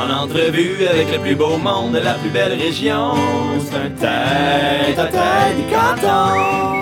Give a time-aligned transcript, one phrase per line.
[0.00, 3.12] En entrevue avec le plus beau monde de la plus belle région.
[3.60, 6.80] C'est un tête à tête du canton.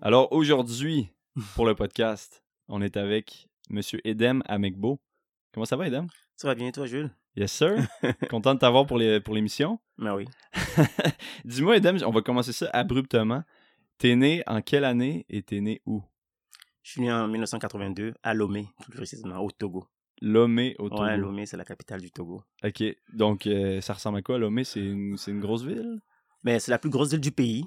[0.00, 1.08] Alors aujourd'hui,
[1.54, 5.00] pour le podcast, on est avec Monsieur Edem Amekbo.
[5.52, 6.06] Comment ça va, Edem?
[6.36, 7.10] Ça va bien, toi, Jules?
[7.36, 7.76] Yes, sir.
[8.30, 9.78] Content de t'avoir pour les- pour l'émission.
[9.98, 10.26] Ben oui.
[11.44, 13.42] Dis-moi, Edem, on va commencer ça abruptement.
[13.98, 16.02] T'es né en quelle année et t'es né où?
[16.82, 19.86] Je suis né en 1982 à Lomé, plus précisément, au Togo.
[20.20, 21.02] Lomé au Togo.
[21.02, 22.42] Ouais, Lomé, c'est la capitale du Togo.
[22.64, 22.82] Ok,
[23.12, 24.64] donc euh, ça ressemble à quoi, Lomé?
[24.64, 26.00] C'est une, une grosse ville?
[26.44, 27.64] Mais c'est la plus grosse ville du pays.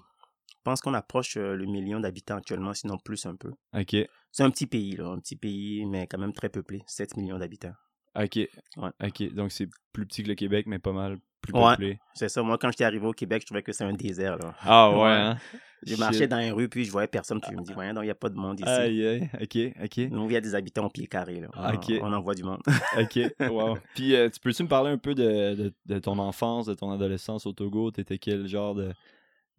[0.50, 3.52] Je pense qu'on approche euh, le million d'habitants actuellement, sinon plus un peu.
[3.74, 3.96] Ok,
[4.32, 7.38] C'est un petit pays, là, un petit pays, mais quand même très peuplé, 7 millions
[7.38, 7.74] d'habitants.
[8.16, 8.36] ok.
[8.78, 8.90] Ouais.
[9.04, 11.72] Ok, donc c'est plus petit que le Québec, mais pas mal plus Ouais.
[11.72, 12.00] peuplé.
[12.14, 14.54] C'est ça, moi, quand j'étais arrivé au Québec, je trouvais que c'est un désert, là.
[14.62, 15.10] Ah ouais, Ouais.
[15.12, 15.38] hein?
[15.86, 16.00] Je Shit.
[16.00, 18.08] marchais dans les rues, puis je voyais personne, puis je me dis, voyons, donc, il
[18.08, 18.68] n'y a pas de monde ici.
[18.68, 19.98] Aïe, aïe, ok, ok.
[20.10, 21.48] Nous, il y a des habitants au pied carré, là.
[21.54, 21.74] Ah.
[22.02, 22.62] On, on en voit du monde.
[23.00, 23.20] Ok,
[23.52, 23.78] wow.
[23.94, 26.90] Puis, euh, tu peux-tu me parler un peu de, de, de ton enfance, de ton
[26.92, 27.92] adolescence au Togo?
[27.92, 28.92] T'étais quel genre de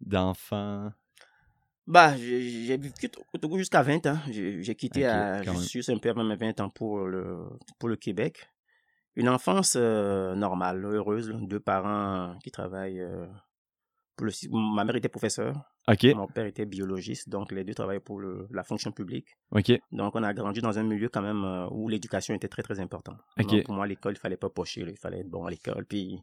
[0.01, 0.91] d'enfant?
[1.85, 4.17] Bah, j'ai j'ai vécu au Togo jusqu'à 20 ans.
[4.29, 7.37] J'ai j'ai quitté à juste un peu avant mes 20 ans pour le,
[7.79, 8.49] pour le Québec.
[9.17, 11.29] Une enfance euh, normale, heureuse.
[11.29, 11.37] là.
[11.41, 13.01] Deux parents qui travaillent.
[13.01, 13.25] euh,
[14.15, 14.31] pour le,
[14.75, 15.55] ma mère était professeure,
[15.87, 19.27] Ok, mon père était biologiste, donc les deux travaillaient pour le, la fonction publique.
[19.51, 22.63] ok, Donc on a grandi dans un milieu quand même euh, où l'éducation était très
[22.63, 23.19] très importante.
[23.39, 23.47] Ok.
[23.47, 25.85] Donc pour moi, l'école, il fallait pas pocher, là, il fallait être bon à l'école.
[25.85, 26.19] Puis,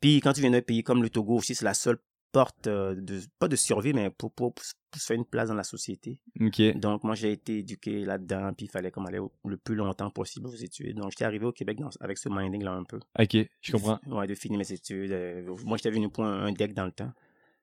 [0.00, 1.98] puis quand tu viens d'un pays comme le Togo aussi, c'est la seule
[2.32, 5.54] porte, euh, de, pas de survie, mais pour, pour, pour se faire une place dans
[5.54, 6.18] la société.
[6.40, 6.76] ok.
[6.78, 10.10] Donc, moi, j'ai été éduqué là-dedans, puis il fallait comme aller au- le plus longtemps
[10.10, 10.96] possible aux études.
[10.96, 12.98] Donc, j'étais arrivé au Québec dans- avec ce minding-là un peu.
[13.18, 14.00] Ok, je comprends.
[14.06, 15.12] Ouais, de finir mes études.
[15.12, 17.12] Euh, moi, j'étais venu pour un, un deck dans le temps.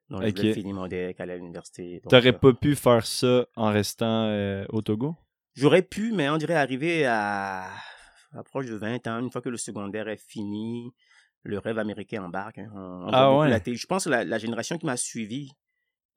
[0.10, 0.30] Donc, Ok.
[0.30, 2.02] je voulais finir mon deck, aller à l'université.
[2.10, 5.16] T'aurais euh, pas pu faire ça en restant euh, au Togo?
[5.56, 7.66] J'aurais pu, mais on dirait arriver à,
[8.34, 10.92] à proche de 20 ans, une fois que le secondaire est fini,
[11.44, 12.58] le rêve américain embarque.
[12.60, 12.70] hein.
[12.76, 13.50] On, on voit Ah beaucoup ouais.
[13.50, 13.78] la télé.
[13.78, 15.52] Je pense que la, la génération qui m'a suivi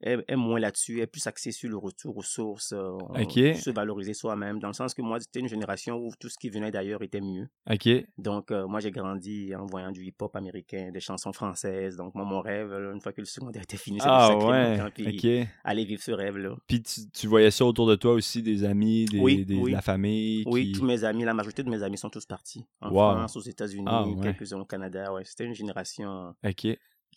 [0.01, 3.33] est, est moins là-dessus, est plus axée sur le retour aux sources, euh, Ok.
[3.55, 6.49] se valoriser soi-même, dans le sens que moi, c'était une génération où tout ce qui
[6.49, 7.47] venait d'ailleurs était mieux.
[8.17, 11.95] Donc, euh, moi, j'ai grandi en voyant du hip-hop américain, des chansons françaises.
[11.95, 15.47] Donc, moi, mon rêve, une fois que le secondaire était fini, c'était ah ouais, puis
[15.63, 16.55] aller vivre ce rêve-là.
[16.67, 19.71] Puis tu, tu voyais ça autour de toi aussi, des amis, des, Oui, des- oui.
[19.71, 20.43] de la famille?
[20.47, 22.65] Oui, tous mes amis, la majorité de mes amis sont tous partis.
[22.81, 23.13] En Wow.
[23.13, 24.15] France, aux États-Unis, Ah, ouais.
[24.21, 25.13] quelques-uns au Canada.
[25.13, 26.33] Ouais, c'était une génération.
[26.45, 26.67] Ok.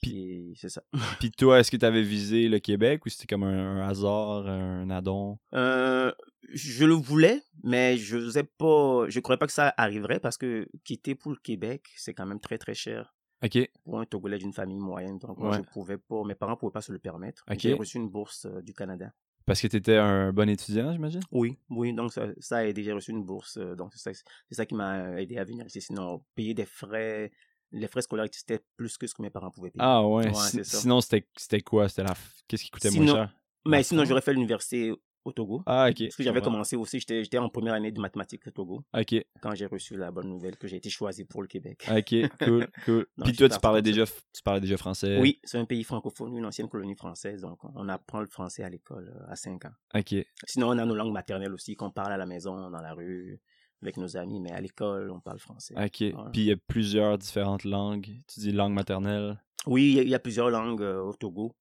[0.03, 0.83] Puis c'est ça.
[1.19, 4.89] Puis toi, est-ce que t'avais visé le Québec ou c'était comme un, un hasard, un
[4.91, 5.39] addon?
[5.55, 6.13] Euh,
[6.53, 9.07] je le voulais, mais je n'osais pas.
[9.09, 12.41] Je croyais pas que ça arriverait parce que quitter pour le Québec, c'est quand même
[12.41, 13.13] très très cher
[13.45, 15.19] Ok, pour un Togolais d'une famille moyenne.
[15.19, 15.57] Donc moi, Ouais.
[15.59, 16.23] je pouvais pas.
[16.25, 17.45] Mes parents pouvaient pas se le permettre.
[17.51, 17.59] Ok.
[17.59, 19.13] J'ai reçu une bourse euh, du Canada.
[19.45, 21.21] parce que t'étais un bon étudiant, j'imagine?
[21.33, 21.93] Oui, oui.
[21.93, 22.83] Donc ça, ça a aidé.
[22.83, 23.59] J'ai reçu une bourse.
[23.59, 25.81] euh, donc c'est ça, c'est ça qui m'a aidé à venir ici.
[25.83, 27.31] Sinon, payer des frais.
[27.73, 29.83] Les frais scolaires, c'était plus que ce que mes parents pouvaient payer.
[29.85, 30.79] Ah ouais, Ouais, si- ça.
[30.79, 31.89] sinon c'était quoi?
[31.89, 32.15] C'était la...
[32.49, 33.35] Qu'est-ce qui coûtait moins cher?
[33.67, 34.93] Mais sinon, j'aurais fait l'université
[35.25, 35.61] au Togo.
[35.67, 36.05] Ah ok.
[36.05, 39.53] Parce que j'avais commencé aussi, j'étais en première année de mathématiques au Togo Ok, quand
[39.57, 41.85] j'ai reçu la bonne nouvelle que j'ai été choisi pour le Québec.
[41.91, 43.07] ok, cool, cool.
[43.19, 45.19] Non, Puis toi, tu parlais déjà, tu parlais déjà français?
[45.21, 48.69] Oui, c'est un pays francophone, une ancienne colonie française, donc on apprend le français à
[48.69, 49.73] l'école euh, à 5 ans.
[49.97, 50.15] Ok,
[50.47, 53.41] Sinon, on a nos langues maternelles aussi qu'on parle à la maison, dans la rue,
[53.83, 55.75] avec nos amis, mais à l'école, on parle français.
[55.77, 56.01] ok.
[56.01, 56.13] Ouais.
[56.33, 58.09] Puis il y a plusieurs différentes langues.
[58.27, 59.41] Tu dis langue maternelle?
[59.67, 61.53] Oui, il y a- il y, a plusieurs langues euh, au Togo.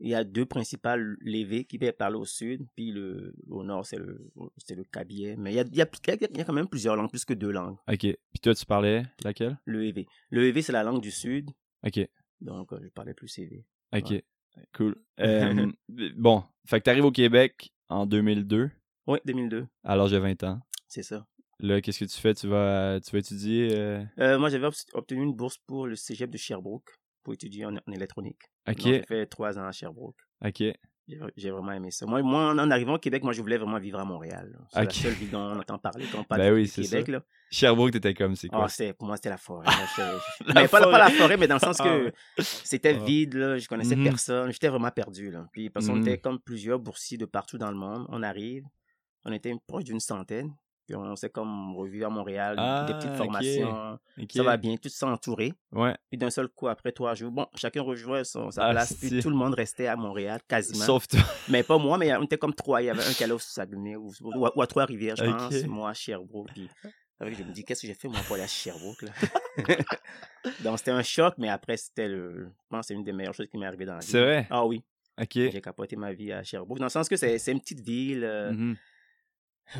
[0.00, 3.86] Il y a deux principales, l'évé qui est parlé au sud, puis le, au nord,
[3.86, 5.36] c'est le, c'est le kabyé.
[5.36, 7.34] Mais il y a, y, a, il y a quand même plusieurs langues, plus que
[7.34, 7.76] deux langues.
[7.88, 7.98] Ok.
[8.00, 9.58] Puis toi, tu parlais laquelle?
[9.64, 10.06] Le EV.
[10.30, 11.50] Le EV, c'est la langue du sud,
[11.86, 12.00] Ok,
[12.40, 13.64] donc euh, je parlais plus EV.
[13.94, 14.10] ok.
[14.10, 14.24] Ouais.
[14.74, 14.96] Cool.
[15.20, 15.70] Euh,
[16.16, 18.70] bon, fait que t'arrives au Québec en 2002,
[19.06, 20.60] Oui, 2002, à l'âge de 20 ans.
[20.88, 21.26] c'est ça.
[21.62, 22.34] Là, qu'est-ce que tu fais?
[22.34, 23.68] Tu vas, tu vas étudier?
[23.72, 26.90] euh, Euh, moi, j'avais obtenu une bourse pour le cégep de Sherbrooke
[27.22, 28.40] pour étudier en, en électronique.
[28.68, 30.18] Ok, J'ai fait trois ans à Sherbrooke.
[30.44, 30.62] ok.
[31.36, 32.06] J'ai vraiment aimé ça.
[32.06, 34.56] Moi, moi, en arrivant au Québec, moi, je voulais vraiment vivre à Montréal.
[34.72, 36.82] C'est la seule ville dont on entend parler quand on parle Ben du oui, c'est
[36.82, 37.06] Québec.
[37.06, 37.12] ça.
[37.12, 37.22] Là.
[37.50, 38.68] Sherbrooke, t'étais comme, c'est Ah, quoi?
[38.68, 39.66] c'était- pour moi, c'était la forêt.
[40.46, 41.36] La mais pas, la- pas la forêt.
[41.36, 43.04] mais dans le sens Ah que c'était Ah.
[43.04, 43.58] vide, là.
[43.58, 44.04] je connaissais Mhm.
[44.04, 45.30] personne, j'étais vraiment perdu.
[45.30, 45.46] Là.
[45.52, 46.02] Puis parce qu'on Mhm.
[46.02, 48.06] était comme plusieurs boursiers de partout dans le monde.
[48.08, 48.64] On arrive,
[49.24, 50.54] on était proche d'une centaine.
[50.86, 53.98] Puis on s'est comme revu à Montréal, Ah, des petites formations.
[54.20, 54.32] Ok.
[54.34, 55.52] Ça va bien, tout ça entouré.
[55.70, 55.94] Ouais.
[56.10, 58.94] Puis d'un seul coup, après trois jours, bon, chacun rejoint son, sa Ah, place.
[58.94, 60.84] Puis tout le monde restait à Montréal, quasiment.
[60.84, 61.20] Sauf toi.
[61.48, 62.82] Mais pas moi, mais on était comme trois.
[62.82, 65.64] Il y avait un qui allait au Saguenay ou, ou à, à Trois-Rivières, je pense.
[65.64, 66.50] Moi, à Sherbrooke.
[66.52, 66.68] Puis,
[67.20, 69.12] je me dis, qu'est-ce que j'ai fait, moi, pour aller à Sherbrooke, là?
[70.64, 72.46] Donc, c'était un choc, mais après, c'était le.
[72.46, 74.06] Je pense que c'est une des meilleures choses qui m'est arrivée dans la vie.
[74.06, 74.46] C'est vrai?
[74.50, 74.82] Ah oui.
[75.20, 75.32] Ok.
[75.34, 76.78] J'ai capoté ma vie à Sherbrooke.
[76.78, 78.24] Dans le sens que c'est une petite ville.
[78.24, 78.76] euh, Mhm.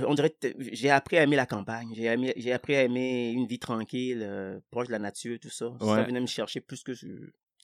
[0.07, 1.93] On dirait, que j'ai appris à aimer la campagne.
[1.95, 5.73] J'ai appris à aimer une vie tranquille, euh, proche de la nature, tout ça.
[5.81, 7.07] Ça venait me chercher plus que je,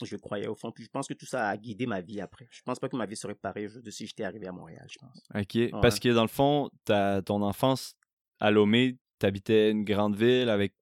[0.02, 0.70] je croyais au fond.
[0.70, 2.46] Puis je pense que tout ça a guidé ma vie après.
[2.50, 4.98] Je pense pas que ma vie serait pareille aujourd'hui si j'étais arrivé à Montréal, je
[4.98, 5.22] pense.
[5.34, 5.80] OK.
[5.80, 7.94] Parce que dans le fond, ton enfance
[8.40, 10.74] à Lomé, t'habitais une grande ville avec.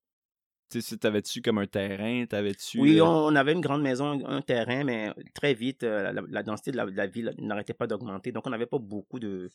[0.68, 2.26] Tu sais, t'avais-tu comme un terrain?
[2.26, 2.80] T'avais-tu.
[2.80, 6.22] Oui, euh, on, on avait une grande maison, un terrain, mais très vite, euh, la,
[6.28, 8.32] la densité de la, de la ville n'arrêtait pas d'augmenter.
[8.32, 9.48] Donc, on n'avait pas beaucoup de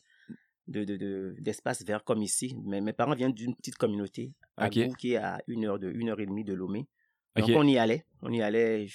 [0.67, 2.55] de- de- de- d'espace vert comme ici.
[2.65, 4.77] Mais mes parents viennent d'une petite communauté à Ok.
[4.87, 6.87] Gou, qui est à une heure, de, une heure et demie de Lomé.
[7.35, 8.05] Donc, on y allait.
[8.21, 8.87] On y allait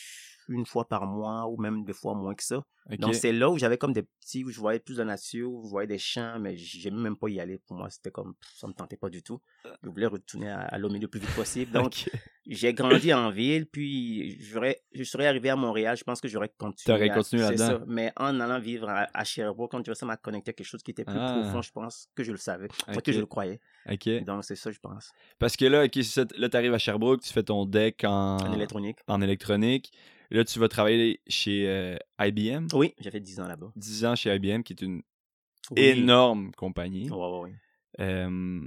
[0.48, 2.62] une fois par mois ou même des fois moins que ça.
[3.00, 5.64] Donc, c'est là où j'avais comme des petits, où je voyais plus de nature, où
[5.64, 7.58] je voyais des champs, mais j'aimais même pas y aller.
[7.66, 9.40] Pour moi, c'était comme, ça me tentait pas du tout.
[9.82, 11.72] Je voulais retourner à, à le plus vite possible.
[11.72, 12.08] Donc,
[12.46, 17.10] j'ai grandi en ville, puis je serais arrivé à Montréal, je pense que j'aurais continué.
[17.10, 17.84] À- continué là-dedans.
[17.88, 20.64] Mais en allant vivre à, à Sherbrooke, quand tu vois, ça m'a connecté à quelque
[20.68, 21.40] chose qui était plus Ah.
[21.42, 23.02] profond, je pense, que je le savais, Enfin, Ok.
[23.02, 23.58] que je le croyais.
[24.24, 25.10] Donc, c'est ça, je pense.
[25.40, 25.86] Parce que là,
[26.36, 28.98] là, t'arrives à Sherbrooke, tu fais ton deck en, En électronique.
[29.08, 29.92] en électronique.
[30.30, 32.66] Là, tu vas travailler chez euh, IBM.
[32.72, 33.70] Oui, j'ai fait 10 ans là-bas.
[33.76, 35.02] 10 ans chez IBM, qui est une
[35.70, 35.80] Oui.
[35.82, 37.08] énorme compagnie.
[37.10, 37.52] Ouais.
[38.00, 38.60] Euh,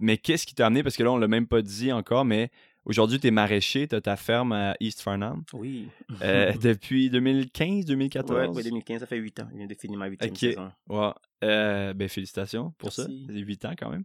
[0.00, 2.50] mais qu'est-ce qui t'a amené, parce que là, on l'a même pas dit encore, mais
[2.84, 5.88] aujourd'hui, tu es maraîcher, tu as ta ferme à East Farnham Oui.
[6.22, 8.30] euh, depuis 2015, 2014.
[8.38, 9.48] Ouais, ouais, 2015, ça fait 8 ans.
[9.52, 10.36] Je viens de finir ma 8 Ok.
[10.38, 10.72] saison.
[10.88, 11.10] Ouais.
[11.42, 13.26] Euh, ben, félicitations pour Merci.
[13.26, 13.32] ça.
[13.34, 14.04] C'est 8 ans quand même.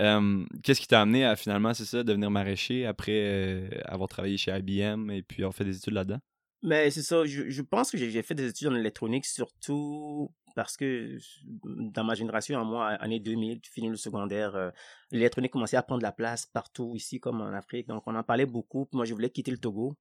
[0.00, 4.50] Euh, Qu'est-ce qui t'a amené à finalement, c'est ça, devenir maraîcher après avoir travaillé chez
[4.56, 6.20] IBM et puis avoir fait des études là-dedans?
[6.62, 10.76] Mais c'est ça, je, je pense que j'ai fait des études en électronique surtout parce
[10.76, 11.18] que
[11.64, 14.70] dans ma génération, en moi, année 2000, tu finis le secondaire, euh,
[15.10, 17.88] l'électronique commençait à prendre la place partout ici comme en Afrique.
[17.88, 18.88] Donc on en parlait beaucoup.
[18.92, 19.96] Moi, je voulais quitter le Togo.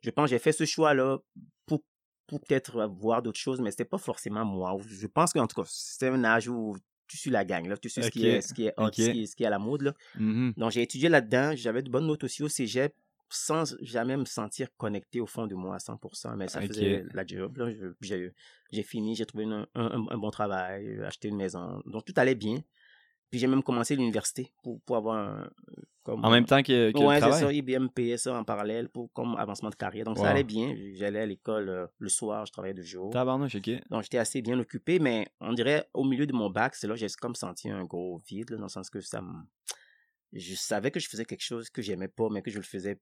[0.00, 1.18] Je pense que j'ai fait ce choix-là
[1.66, 1.82] pour,
[2.26, 4.76] pour peut-être voir d'autres choses, mais c'était pas forcément moi.
[4.86, 6.76] Je pense qu'en tout cas, c'était un âge où
[7.06, 7.76] tu suis la gang, là.
[7.76, 9.46] tu suis ce, qui est, ce qui est hot, ce, qui est, ce qui est
[9.46, 9.82] à la mode.
[9.82, 9.94] Là.
[10.14, 10.54] Mhm.
[10.56, 11.52] Donc, j'ai étudié là-dedans.
[11.56, 12.94] J'avais de bonnes notes aussi au cégep
[13.30, 16.36] sans jamais me sentir connecté au fond de moi à 100%.
[16.36, 17.58] Mais ça faisait la job.
[18.72, 21.82] J'ai fini, j'ai trouvé un, un- un bon travail, euh, acheté une maison.
[21.86, 22.62] Donc, tout allait bien.
[23.30, 25.50] Puis, j'ai même commencé l'université pour, pour avoir un...
[26.02, 27.40] Comme, En même temps que, que Ouais, le travail?
[27.40, 27.52] ça.
[27.52, 30.04] IBM payait ça en parallèle pour, comme avancement de carrière.
[30.04, 30.24] Donc, Wow.
[30.24, 30.74] ça allait bien.
[30.94, 33.10] J'allais à l'école euh, le soir, je travaillais de jour.
[33.10, 33.70] Tabarnouche, OK.
[33.90, 36.94] Donc, j'étais assez bien occupé, mais on dirait au milieu de mon bac, c'est là
[36.94, 39.32] que j'ai comme senti un gros vide, là, dans le sens que ça me.
[40.32, 42.98] Je savais que je faisais quelque chose que j'aimais pas, mais que je le faisais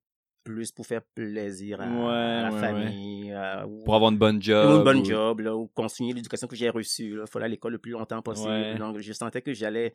[0.52, 2.60] plus pour faire plaisir à, Ouais, à la ouais, ouais.
[2.60, 4.78] famille, à- ou- Pour avoir une bonne ou job.
[4.78, 7.18] une bonne ou- job, là, ou continuer l'éducation que j'ai reçue.
[7.20, 8.48] Il fallait à l'école le plus longtemps possible.
[8.50, 8.74] Ouais.
[8.78, 9.92] Donc, je sentais que j'allais.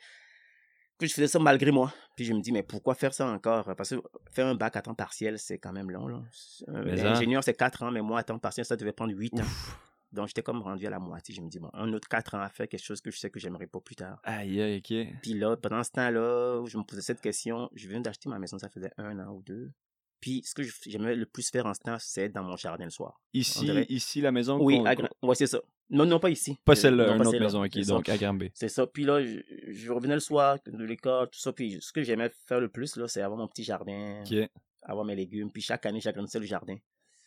[0.99, 1.91] que je faisais ça malgré moi.
[2.15, 3.65] Puis je me dis, mais pourquoi faire ça encore?
[3.75, 4.01] Parce que
[4.31, 6.07] faire un bac à temps partiel, c'est quand même long.
[6.07, 6.21] Là.
[6.69, 6.83] Euh.
[6.95, 9.43] L'ingénieur, c'est 4 ans, mais moi, à temps partiel, ça devait prendre 8 ans.
[10.11, 11.33] Donc, j'étais comme rendu à la moitié.
[11.33, 13.31] Je me dis, bon, un autre 4 ans à faire quelque chose que je sais
[13.31, 14.19] que j'aimerais pas plus tard.
[14.23, 15.07] Aïe, aïe, OK.
[15.23, 18.37] Puis là, pendant ce temps-là, où je me posais cette question, je viens d'acheter ma
[18.37, 19.71] maison, ça faisait un an ou deux.
[20.23, 22.89] Puis, ce que j'aimais le plus faire en ce temps, c'est dans mon jardin le
[22.91, 23.19] soir.
[23.33, 25.59] Ici, ici, la maison Oui, à Gra- ouais, c'est ça.
[25.89, 26.57] Non, non, pas ici.
[26.63, 27.71] Pas Euh, celle-là, une autre maison, OK.
[27.73, 27.93] C'est ça.
[27.93, 28.49] Donc, à Granby.
[28.53, 28.87] C'est ça.
[28.87, 31.51] Puis là, je, je revenais le soir de l'école, tout ça.
[31.51, 34.49] Puis ce que j'aimais faire le plus, là, c'est avoir mon petit jardin, OK.
[34.83, 35.51] avoir mes légumes.
[35.51, 36.75] Puis chaque année, j'agrandissais le jardin.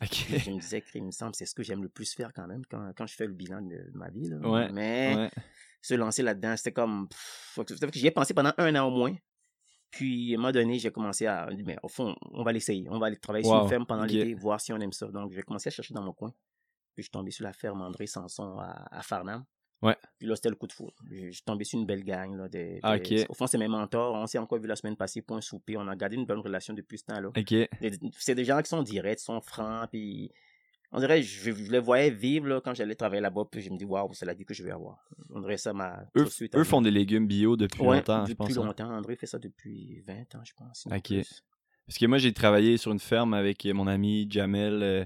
[0.02, 0.08] OK.
[0.08, 2.46] Puis je me disais, il me semble, c'est ce que j'aime le plus faire quand
[2.46, 4.26] même, quand, quand je fais le bilan de, de ma vie.
[4.31, 4.38] Là.
[4.38, 5.31] Ouais, Mais Ouais.
[5.82, 7.08] se lancer là-dedans, c'était comme.
[7.93, 9.15] J'y ai pensé pendant un an au moins.
[9.96, 11.48] Puis, à un moment donné, j'ai commencé à.
[11.65, 12.86] Mais au fond, on va l'essayer.
[12.91, 15.06] On va aller travailler sur une ferme pendant l'été, voir si on aime ça.
[15.08, 16.31] Donc, j'ai commencé à chercher dans mon coin.
[16.94, 19.44] Puis, je suis tombé sur la ferme André Sanson à, à Farnham.
[19.82, 19.94] Ouais.
[20.19, 20.94] Puis là, c'était le coup de foudre.
[21.10, 22.34] Je je suis tombé sur une belle gang.
[22.34, 23.26] Là, des, Ah, des-.
[23.29, 24.15] Au fond, c'est mes mentors.
[24.15, 25.76] On s'est encore vu la semaine passée pour un souper.
[25.76, 27.29] On a gardé une bonne relation depuis ce temps-là.
[27.29, 27.44] OK.
[27.50, 27.69] Des-
[28.19, 29.91] C'est des gens qui sont directs, sont francs.
[29.91, 30.32] Puis,
[30.96, 33.44] on dirait, je, je les voyais vivre là, quand j'allais travailler là-bas.
[33.50, 35.06] Puis, je me dis, waouh, c'est la vie que je vais avoir.
[35.31, 36.05] On dirait ça m'a.
[36.17, 38.58] Eux, suite eux font des légumes bio depuis Ouais, longtemps, je depuis pense.
[38.58, 38.65] hein.
[38.65, 38.91] longtemps.
[38.96, 40.86] André fait ça depuis 20 ans, je pense.
[40.91, 41.03] Ok.
[41.03, 41.44] plus.
[41.86, 45.05] Parce que moi, j'ai travaillé sur une ferme avec mon ami Jamel euh,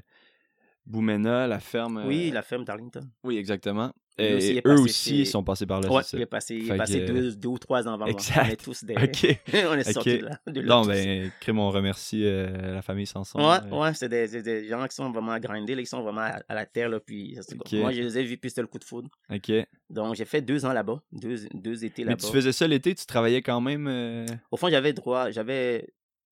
[0.87, 1.99] Boumena, la ferme.
[1.99, 3.03] euh, Oui, la ferme d'Arlington.
[3.25, 3.93] Oui, exactement.
[4.21, 5.91] Et eux passé aussi chez- sont passés par là.
[5.91, 8.07] Ouais, il est passé, il Fait est passé que- deux, deux ou trois ans avant.
[8.07, 8.45] Exact.
[8.47, 8.95] On est tous des...
[9.69, 10.41] On est sortis de là.
[10.47, 13.39] de Non, ben, crime, on remercie euh, la famille Sanson.
[13.39, 16.41] Ouais, euh, ouais, c'est des, gens qui sont vraiment grindés, là, qui sont vraiment à,
[16.49, 17.37] à la terre, là, puis
[17.73, 19.09] moi, je les ai vus, puis c'était le coup de foudre.
[19.33, 19.53] OK.
[19.89, 22.23] Donc, j'ai fait deux ans là-bas, deux, deux étés Mais là-bas.
[22.27, 23.87] tu faisais ça l'été, tu travaillais quand même.
[23.89, 25.89] euh, Au fond, j'avais droit, j'avais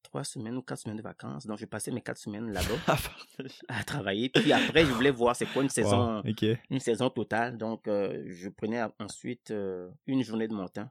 [0.08, 2.96] trois semaines ou quatre semaines de vacances, donc j'ai passé mes quatre semaines là-bas
[3.68, 4.30] à travailler.
[4.30, 7.58] Puis après, je voulais voir c'est quoi une saison, Wow, une saison totale.
[7.58, 10.88] Donc, euh, je prenais ensuite euh, une journée de mon temps.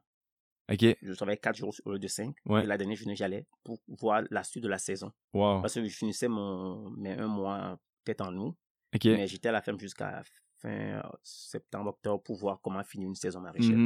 [0.69, 2.35] Je travaillais quatre jours au lieu de cinq.
[2.45, 2.63] Ouais.
[2.63, 5.11] Et la dernière journée, j'allais pour voir la suite de la saison.
[5.33, 5.61] Wow.
[5.61, 8.55] Parce que je finissais mon, mes un mois peut-être en août.
[8.93, 9.05] OK.
[9.05, 10.21] Mais j'étais à la ferme jusqu'à
[10.57, 13.77] fin euh, septembre, octobre pour voir comment finir une saison maraîchère.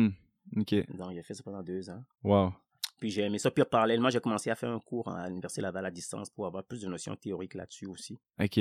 [0.57, 0.73] Ok.
[0.97, 2.03] Donc, j'ai fait ça pendant deux ans.
[2.23, 2.53] Wow.
[3.01, 3.49] Puis j'ai aimé ça.
[3.49, 6.63] Puis parallèlement, j'ai commencé à faire un cours à l'Université Laval à distance pour avoir
[6.63, 8.19] plus de notions théoriques là-dessus aussi.
[8.39, 8.59] Ok.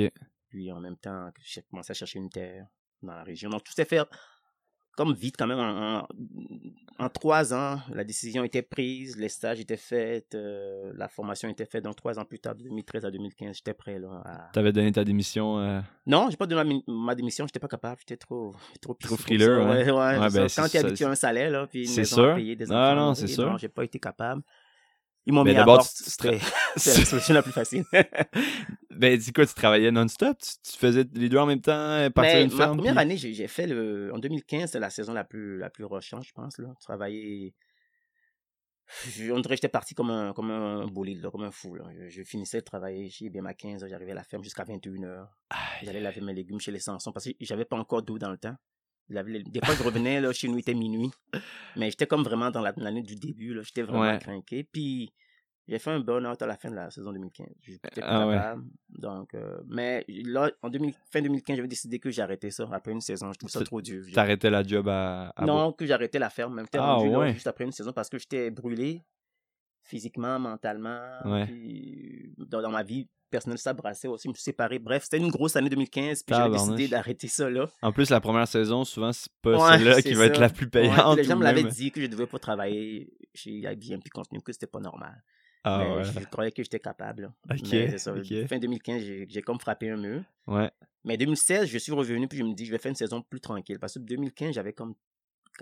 [0.49, 2.65] Puis en même temps, j'ai commencé à chercher une terre
[3.03, 3.51] dans la région.
[3.51, 4.01] Donc tout s'est fait
[4.95, 5.59] comme vite quand même.
[5.59, 6.07] En, en,
[6.99, 11.65] en trois ans, la décision était prise, les stages étaient faits, euh, la formation était
[11.65, 11.83] faite.
[11.83, 13.97] Donc trois ans plus tard, de 2013 à 2015, j'étais prêt.
[13.97, 14.49] Là, à...
[14.53, 15.57] T'avais donné ta démission.
[15.59, 19.15] euh, Non, j'ai pas donné ma, ma démission, j'étais pas capable, j'étais trop trop Trop
[19.17, 19.69] frileux, hein.
[19.69, 20.47] Ouais, ouais, Ouais, ben.
[20.55, 22.31] Quand tu habitué à un salaire, là, puis une maison sûr.
[22.31, 23.49] à payer, des Ah, enfants, non, et c'est sûr.
[23.49, 24.43] Non, j'ai pas été capable.
[25.27, 27.83] Ils m'ont Mais mis à bord, c'est la solution la plus facile.
[28.91, 30.37] Ben, c'est quoi, tu travaillais non-stop?
[30.37, 32.77] Tu, tu faisais les deux en même temps, partir d'une ma ferme?
[32.77, 34.11] première puis- année, j'ai fait le.
[34.13, 36.57] En 2015, c'était la saison la plus, la plus rushante, je pense.
[36.59, 36.67] Là.
[36.81, 37.55] Travailler.
[39.07, 41.73] Je- On dirait que j'étais parti comme un, comme un bolide, là, comme un fou.
[41.75, 41.85] Là.
[41.97, 45.25] Je, je finissais de travailler chez IBM à 15h, j'arrivais à la ferme jusqu'à 21h.
[45.49, 45.57] Aïe.
[45.83, 48.37] J'allais laver mes légumes chez les Sansons parce que j'avais pas encore d'eau dans le
[48.37, 48.55] temps.
[49.11, 51.11] Il avait les- Des fois, je revenais, là, chez nous, il était minuit.
[51.75, 53.61] Mais j'étais comme vraiment dans la- l'année du début, là.
[53.63, 54.19] J'étais vraiment Ouais.
[54.19, 54.63] craqué.
[54.63, 55.11] Puis,
[55.67, 57.47] j'ai fait un burn-out à la fin de la saison 2015.
[57.61, 58.39] J'étais plus Ah ouais.
[58.89, 63.01] Donc, euh, mais là, en 2000 fin 2015, j'avais décidé que j'arrêtais ça après une
[63.01, 63.31] saison.
[63.33, 64.03] Je trouve ça trop dur.
[64.13, 66.55] T'arrêtais la job à, à non, que j'arrêtais la ferme.
[66.55, 67.33] Même Ah rendu là ouais.
[67.33, 69.03] juste après une saison parce que j'étais brûlé
[69.91, 70.99] physiquement, mentalement.
[71.25, 71.45] Ouais.
[71.45, 74.23] Puis dans, dans ma vie personnelle, ça brassait aussi.
[74.23, 74.79] Je me suis séparé.
[74.79, 76.23] Bref, c'était une grosse année 2015.
[76.23, 76.57] Puis Tabarnouche.
[76.75, 77.67] décidé d'arrêter ça là.
[77.81, 80.69] En plus, la première saison, souvent, c'est pas Ouais, celle-là qui va être la plus
[80.69, 81.17] payante.
[81.17, 84.51] les gens me l'avaient dit que je devais pas travailler chez IBM puis continuer, que
[84.53, 85.21] c'était pas normal.
[85.63, 86.03] Ah mais ouais.
[86.03, 87.21] je croyais que j'étais capable.
[87.23, 87.33] là.
[87.51, 88.13] Ok, Mais c'est ça.
[88.15, 88.47] ok.
[88.47, 90.23] Fin 2015, j'ai j'ai comme frappé un mur.
[90.47, 90.71] Ouais.
[91.03, 93.39] Mais 2016, je suis revenu puis je me dis, je vais faire une saison plus
[93.39, 93.77] tranquille.
[93.79, 94.95] Parce que 2015, j'avais comme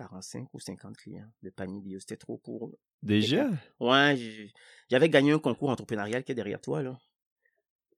[0.04, 2.00] 45 ou 50 clients de panier bio.
[2.00, 2.72] C'était trop pour.
[3.04, 3.50] Déjà?
[3.80, 4.52] Ouais, j'ai-
[4.90, 6.98] j'avais gagné un concours entrepreneurial qui est derrière toi, là.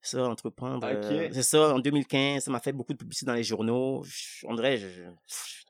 [0.00, 0.84] Ça, entreprendre.
[0.84, 4.02] Euh, c'est ça, en 2015, ça m'a fait beaucoup de publicité dans les journaux.
[4.04, 5.02] Je- On dirait, je- je-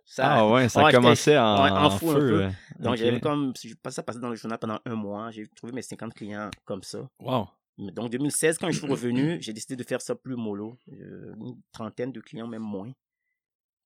[0.07, 2.39] ça, Ah ouais, ça ouais, commençait en, ouais, en en fou feu.
[2.39, 2.53] ouais.
[2.79, 2.99] Donc, Ok.
[2.99, 5.31] j'avais comme, je passais ça dans le journal pendant un mois.
[5.33, 7.07] J'ai trouvé mes 50 clients comme ça.
[7.21, 7.47] Wow.
[7.77, 10.79] Donc, 2016, quand je suis revenu, j'ai décidé de faire ça plus mollo.
[10.91, 12.91] Euh, Une trentaine de clients, même moins.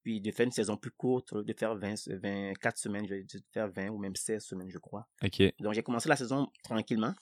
[0.07, 3.89] Puis de faire une saison plus courte, de faire 20, 24 semaines, dû faire 20
[3.89, 5.05] ou même 16 semaines, je crois.
[5.25, 5.43] Ok.
[5.59, 7.13] Donc, j'ai commencé la saison tranquillement.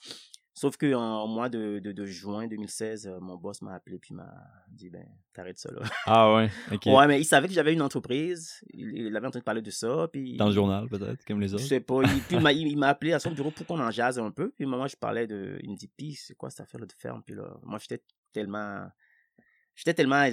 [0.53, 4.31] Sauf qu'en mois de, de, de juin 2016, euh, mon boss m'a appelé puis m'a
[4.69, 5.81] dit, ben, t'arrêtes ça là.
[6.05, 6.85] Ah ouais, ok.
[6.85, 8.63] Ouais, mais il savait que j'avais une entreprise.
[8.71, 10.07] Il, il avait entendu parler de ça.
[10.13, 11.63] Puis Dans le journal, peut-être, comme les je autres.
[11.65, 12.03] sais pas.
[12.03, 14.29] Il, puis il m'a- il m'a appelé à son bureau pour qu'on en jase un
[14.29, 14.51] peu.
[14.51, 15.57] Puis moi, je parlais de.
[15.63, 17.23] Il me dit, pis c'est quoi cette affaire-là de ferme?
[17.25, 18.87] Puis là, moi, j'étais tellement.
[19.73, 20.23] J'étais tellement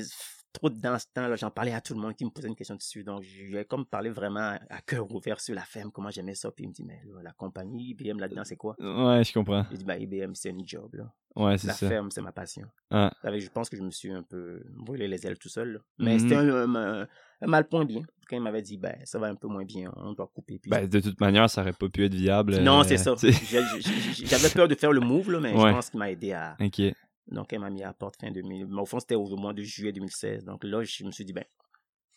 [0.53, 1.37] trop dedans ce temps-là.
[1.37, 3.03] J'en parlais à tout le monde qui me posait une question dessus.
[3.05, 6.51] Donc, j'ai comme parlé vraiment à cœur ouvert sur la ferme, comment j'aimais ça.
[6.51, 8.75] Puis il me dit, mais là, la compagnie, IBM là-dedans, c'est quoi?
[8.79, 9.65] Ouais, je comprends.
[9.71, 11.13] Il dit, bah, IBM, c'est une job, là.
[11.35, 11.89] Ouais, c'est La ça.
[11.89, 12.67] ferme, c'est ma passion.
[12.91, 13.11] Ah.
[13.23, 15.73] Avec- Je pense que je me suis un peu brûlé les ailes tout seul.
[15.73, 15.79] là.
[15.99, 16.19] Mais Mhm.
[16.19, 17.09] c'était un, un,
[17.41, 18.03] un mal point bien.
[18.29, 20.59] Quand il m'avait dit, ben, ça va un peu moins bien, on doit couper.
[20.59, 22.59] Puis Ben, de toute manière, ça aurait pas pu être viable.
[22.59, 23.15] non, euh, c'est ça.
[24.25, 25.69] J'avais peur de faire le move, là, mais Ouais.
[25.71, 26.57] je pense qu'il m'a aidé à.
[26.61, 26.81] Ok.
[27.29, 28.67] Donc, elle m'a mis à la porte fin 2000.
[28.67, 30.45] Mais au fond, c'était au mois de juillet 2016.
[30.45, 31.45] Donc là, je me suis dit, ben,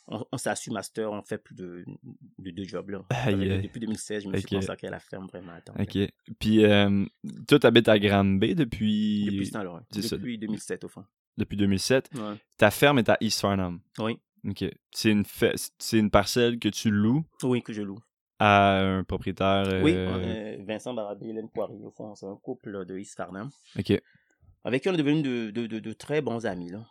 [0.07, 1.83] on, on s'assume master, on fait plus de,
[2.39, 2.89] de deux jobs.
[2.89, 3.03] Là.
[3.27, 5.73] Depuis 2016, je me suis consacré à la ferme vraiment à temps.
[5.79, 5.97] Ok.
[6.39, 7.05] Puis, euh,
[7.47, 9.25] toi, t'habites à Granby depuis...
[9.25, 9.81] Depuis ce temps-là, ouais.
[9.91, 10.17] c'est ça.
[10.17, 11.05] Depuis 2007, au fond.
[11.37, 12.09] depuis 2007.
[12.15, 12.35] Ouais.
[12.57, 13.79] Ta ferme est à East Farnham.
[13.99, 14.19] Oui.
[14.47, 14.63] Ok.
[14.91, 17.23] C'est une, fa- c'est une parcelle que tu loues?
[17.43, 17.99] Oui, que je loue.
[18.37, 19.81] à un propriétaire.
[19.83, 23.49] Oui, euh, euh, Vincent Barabé, Hélène Poirier, au fond, c'est un couple de East Farnham.
[23.79, 23.99] Ok.
[24.65, 26.83] Avec qui on est devenu de, de, de, de très bons amis, là.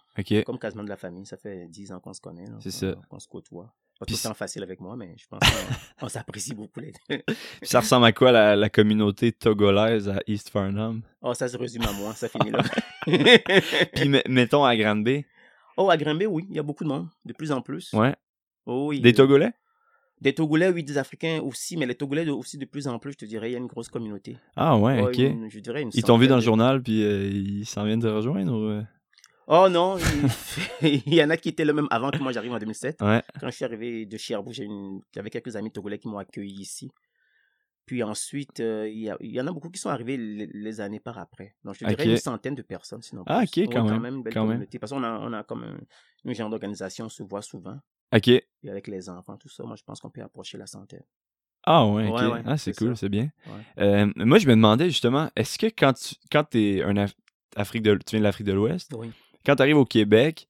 [0.47, 1.26] Comme quasiment de la famille.
[1.26, 2.45] Ça fait 10 ans qu'on se connaît.
[2.61, 3.00] C'est qu'on- ça.
[3.11, 3.75] Qu'on se côtoie.
[3.99, 5.40] Pas tout le temps facile avec moi, mais je pense
[6.00, 7.19] qu'on on s'apprécie beaucoup les deux.
[7.26, 7.37] Puis
[7.69, 11.02] ça ressemble à quoi la, la communauté togolaise à East Farnham?
[11.21, 12.62] Oh, ça se résume à moi, ça finit là.
[13.95, 15.25] Puis, me- mettons à Granby.
[15.76, 17.93] oh, à Grimby, oui, il y a beaucoup de monde, de plus en plus.
[17.93, 18.14] Ouais.
[18.66, 19.00] Oh, oui.
[19.00, 19.52] Des Togolais?
[20.25, 23.19] Des Togolais, oui, des Africains aussi, mais les Togolais aussi de plus en plus, je
[23.19, 24.38] te dirais, il y a une grosse communauté.
[24.57, 25.19] Ah ouais, ok.
[25.19, 28.00] une- je dirais une Ils t'ont vu dans le journal, puis euh, ils s'en viennent
[28.00, 28.54] te rejoindre?
[28.54, 28.83] ou, euh?
[29.49, 29.99] Oh non,
[30.81, 31.02] il...
[31.14, 33.02] y en a qui étaient là même avant que moi j'arrive en 2007.
[33.02, 33.23] Ouais.
[33.38, 35.02] Quand je suis arrivé de Cherbourg, une...
[35.14, 36.90] j'avais quelques amis togolais qui m'ont accueilli ici.
[37.85, 41.19] Puis ensuite, euh, il y, en a beaucoup qui sont arrivés les, les années par
[41.19, 41.54] après.
[41.64, 44.23] Donc, je te dirais une centaine de personnes, sinon Ah, ok, quand Ouais, même, une
[44.23, 44.52] belle quand même.
[44.52, 44.78] communauté.
[44.78, 45.76] Parce qu'on a, on a comme un,
[46.25, 47.78] un genre d'organisation, on se voit souvent.
[48.14, 48.28] Ok.
[48.28, 51.02] Et avec les enfants, tout ça, moi, je pense qu'on peut approcher la centaine.
[51.66, 52.14] Ah ouais, ok.
[52.21, 53.30] Ouais, ouais, ah, c'est cool, c'est bien.
[53.47, 53.83] Ouais.
[53.85, 57.14] Euh, moi, je me demandais justement, est-ce que quand tu quand es un Af-
[57.56, 59.11] Afrique de, tu viens de l'Afrique de l'Ouest, Oui.
[59.47, 60.47] quand tu arrives au Québec,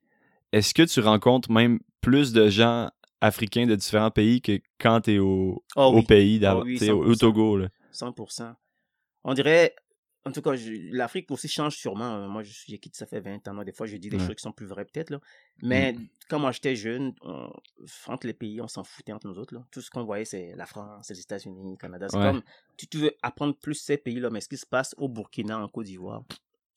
[0.53, 2.91] est-ce que tu rencontres même plus de gens
[3.21, 6.91] africains de différents pays que quand tu es au, Oh au oui, pays, Oh oui,
[6.91, 7.19] au, au 100%.
[7.19, 7.57] Togo?
[7.59, 7.69] Là?
[7.93, 8.55] 100%.
[9.23, 9.75] On dirait,
[10.27, 10.53] en tout cas,
[10.91, 12.05] l'Afrique aussi change sûrement.
[12.05, 12.29] hein.
[12.29, 13.63] Moi, j'ai quitté ça fait 20 ans.
[13.63, 14.27] Des fois, je dis des Ouais.
[14.27, 15.11] choses qui sont plus vraies, peut-être.
[15.11, 15.21] Là.
[15.63, 15.95] Mais
[16.29, 17.53] quand moi, j'étais jeune, on-
[18.07, 19.55] entre les pays, on s'en foutait entre nous autres.
[19.55, 19.67] Là.
[19.71, 22.07] Tout ce qu'on voyait, c'est la France, les États-Unis, le Canada.
[22.09, 22.25] C'est Ouais.
[22.33, 22.43] comme,
[22.77, 25.69] tu, tu veux apprendre plus ces pays-là, mais ce qui se passe au Burkina, en
[25.69, 26.23] Côte d'Ivoire,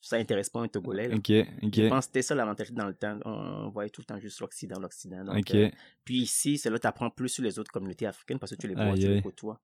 [0.00, 1.08] ça intéresse pas un Togolais.
[1.08, 1.16] là.
[1.16, 1.30] Ok,
[1.62, 3.18] ok, Je pense que c'était ça la mentalité dans le temps.
[3.24, 5.24] On voyait tout le temps juste l'Occident, l'Occident.
[5.24, 5.54] Donc, ok.
[5.54, 5.70] euh,
[6.04, 8.56] puis ici, c'est là que tu apprends plus sur les autres communautés africaines parce que
[8.60, 9.22] tu les vois, Aïe, tu les aïe.
[9.22, 9.58] côtoies.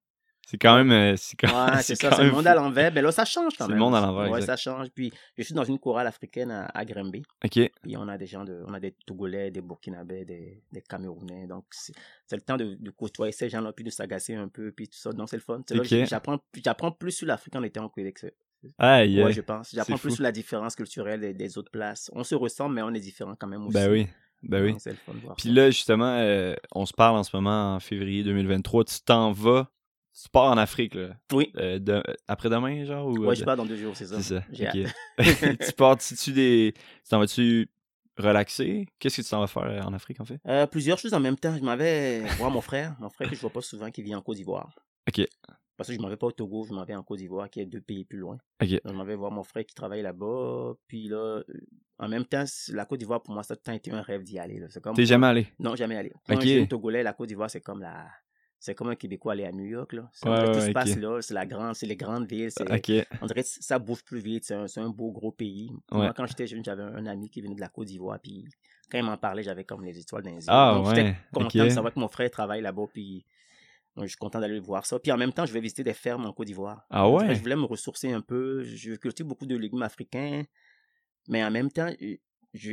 [0.46, 0.92] C'est quand même.
[0.92, 2.92] euh, C'est quand, Ouais, c'est ça, c'est le monde à l'envers.
[2.92, 3.78] Mais là, ça change quand C'est même.
[3.78, 4.46] le monde à l'envers, Ouais, exact.
[4.46, 4.88] ça change.
[4.90, 7.22] Puis, je suis dans une chorale africaine à, à Grimby.
[7.44, 10.82] Ok, Puis, on a des gens de, on a des Togolais, des Burkinabés, des, des
[10.82, 11.46] Camerounais.
[11.46, 11.92] Donc, c'est
[12.26, 14.98] c'est le temps de, de côtoyer ces gens-là, puis de s'agacer un peu, puis tout
[14.98, 15.12] ça.
[15.12, 15.60] Donc, c'est le fun.
[15.68, 18.18] C'est j'apprends, j'apprends plus sur l'Afrique en étant au Québec.
[18.18, 18.34] c'est-
[18.78, 19.70] aïe, Ouais, je pense.
[19.74, 20.14] J'apprends c'est plus fou.
[20.16, 22.10] sur la différence culturelle des, des autres places.
[22.14, 23.74] On se ressemble, mais on est différents quand même aussi.
[23.74, 24.06] Ben oui,
[24.42, 24.70] ben oui.
[24.72, 24.94] Donc, c'est
[25.36, 25.54] Puis ça.
[25.54, 28.84] là, justement, euh, on se parle en ce moment en février 2023.
[28.84, 29.70] Tu t'en vas,
[30.22, 31.16] tu pars en Afrique, là.
[31.32, 31.50] Oui.
[31.56, 34.20] Euh, de- après-demain, genre ou, euh, Ouais, je de- pars dans deux jours, c'est ça.
[34.20, 34.44] C'est ça.
[34.52, 35.18] J'ai ok.
[35.66, 36.72] tu pars-tu des.
[37.02, 37.68] Tu t'en vas-tu
[38.16, 38.86] relaxer?
[38.98, 40.40] Qu'est-ce que tu t'en vas faire euh, en Afrique, en fait?
[40.46, 41.56] Euh, plusieurs choses en même temps.
[41.56, 44.14] Je m'en vais voir mon frère, mon frère que je vois pas souvent, qui vit
[44.14, 44.74] en Côte d'Ivoire.
[45.08, 45.26] Ok.
[45.76, 47.60] Parce que je m'en vais pas au Togo, je m'en vais en Côte d'Ivoire, qui
[47.60, 48.38] est deux pays plus loin.
[48.62, 48.68] Ok.
[48.70, 50.74] Donc, je m'en vais voir mon frère qui travaille là-bas.
[50.86, 51.44] Puis là, euh,
[51.98, 54.60] en même temps, la Côte d'Ivoire, pour moi, ça a été un rêve d'y aller.
[54.60, 54.66] là.
[54.70, 55.48] C'est comme T'es jamais allé?
[55.58, 56.12] Non, jamais allé.
[56.30, 56.36] Ok.
[56.36, 58.06] un jeune Togolais, la Côte d'Ivoire, c'est comme la...
[58.64, 60.08] C'est comme un Québécois aller à New York, là.
[60.14, 62.62] C'est- Ouais, tout ouais, se passe là, c'est la grande, c'est les grandes villes, c'est...
[62.72, 63.06] Ok.
[63.20, 65.70] On dirait que ça bouge plus vite, c'est un, un beau gros pays.
[65.92, 65.98] Ouais.
[65.98, 68.46] Moi, quand j'étais jeune, j'avais un ami qui venait de la Côte d'Ivoire, puis
[68.90, 70.44] quand il m'en parlait, j'avais comme les étoiles dans les yeux.
[70.48, 73.26] Ah, Donc, j'étais content de savoir que mon frère travaille là-bas, puis
[73.98, 74.98] je suis content d'aller voir ça.
[74.98, 76.86] Puis en même temps, je vais visiter des fermes en Côte d'Ivoire.
[76.88, 77.34] Ah ouais?
[77.34, 78.62] Je voulais me ressourcer un peu.
[78.64, 80.42] Je cultive beaucoup de légumes africains,
[81.28, 81.90] mais en même temps,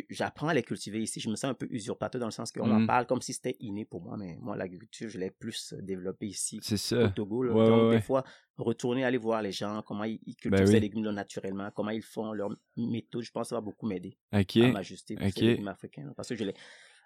[0.10, 1.20] j'apprends à les cultiver ici.
[1.20, 3.56] Je me sens un peu usurpateur dans le sens qu'on en parle comme si c'était
[3.60, 7.10] inné pour moi, mais moi, l'agriculture, je l'ai plus euh, développée ici C'est au ça.
[7.10, 7.44] Togo.
[7.44, 7.54] là.
[7.54, 8.24] Ouais, Donc, ouais, des fois,
[8.58, 10.80] retourner aller voir les gens, comment ils, ils cultivent Ben ces oui.
[10.82, 14.42] légumes-là naturellement, comment ils font leur méthode, je pense que ça va beaucoup m'aider à
[14.72, 15.34] m'ajuster pour ok.
[15.36, 16.06] ces légumes africains.
[16.06, 16.14] là.
[16.16, 16.54] parce que je les,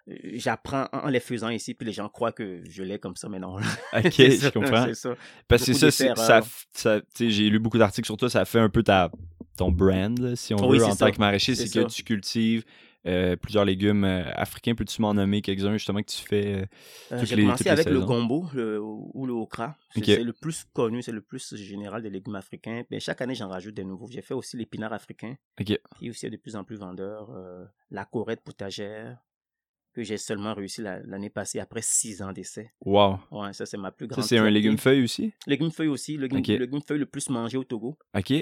[0.10, 3.30] euh, j'apprends en les faisant ici, puis les gens croient que je l'ai comme ça,
[3.30, 3.58] mais non.
[3.58, 3.66] là.
[3.94, 4.94] Ok, je comprends.
[4.94, 5.16] ça.
[5.48, 6.42] Parce que ça, ça,
[6.74, 9.10] ça j'ai lu beaucoup d'articles sur toi, ça fait un peu ta,
[9.58, 11.06] ton brand, là, si on Oui, veut, en ça.
[11.08, 11.86] tant que maraîcher, C'est que ça.
[11.86, 12.64] tu cultives
[13.08, 14.74] euh, plusieurs légumes euh, africains.
[14.74, 16.66] Peux-tu m'en nommer quelques-uns, justement, que tu fais
[17.12, 19.78] euh, J'ai commencé avec le gombo le- ou le okra.
[19.92, 20.06] C'est Ok.
[20.06, 22.84] c'est le plus connu, c'est le plus général des légumes africains.
[22.90, 24.08] Mais chaque année, j'en rajoute des nouveaux.
[24.10, 25.68] J'ai fait aussi l'épinard africain, Ok.
[25.98, 27.30] qui est aussi de plus en plus vendeur.
[27.92, 29.18] la corette potagère,
[29.94, 32.72] que j'ai seulement réussi la- l'année passée après six ans d'essai.
[32.84, 33.20] Wow.
[33.32, 35.32] Ouais, ça, c'est ma plus Ça, grande c'est un légume feuille aussi?
[35.48, 36.48] Légume feuille aussi, le légume, Ok.
[36.48, 37.98] le légume feuille le plus mangé au Togo.
[38.18, 38.34] Ok.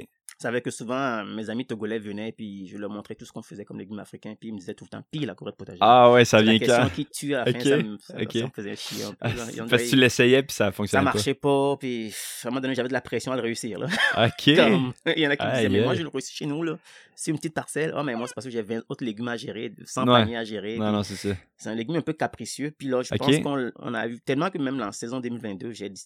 [0.46, 3.66] Avec que souvent, mes amis togolais venaient, puis je leur montrais tout ce qu'on faisait
[3.66, 5.80] comme légumes africains, puis ils me disaient tout le temps, pire la corette potagère.
[5.82, 8.32] Ah ouais, ça la vient question qui tue à la fin, ça, me, ça, ok.
[8.34, 9.06] ça me faisait chier.
[9.22, 9.30] Ah,
[9.70, 12.76] parce que tu l'essayais puis ça ça fonctionnait marchait pas, puis à un moment donné,
[12.76, 13.80] j'avais de la pression à le réussir.
[13.80, 13.88] Là.
[14.18, 14.56] Ok.
[14.56, 16.64] Comme, il y en a qui me disaient, mais moi, je le réussis chez nous,
[16.64, 16.78] là.
[17.16, 17.94] C'est une petite parcelle.
[17.96, 20.22] Ah, mais moi, c'est parce que j'ai 20 autres légumes à gérer, 100 Ouais.
[20.22, 20.78] paniers à gérer.
[20.78, 21.36] Non, non, c'est ça.
[21.58, 22.72] C'est un légume un peu capricieux.
[22.78, 25.90] Puis là, je pense qu'on on a vu tellement que même la saison 2022, j'ai
[25.90, 26.04] dit,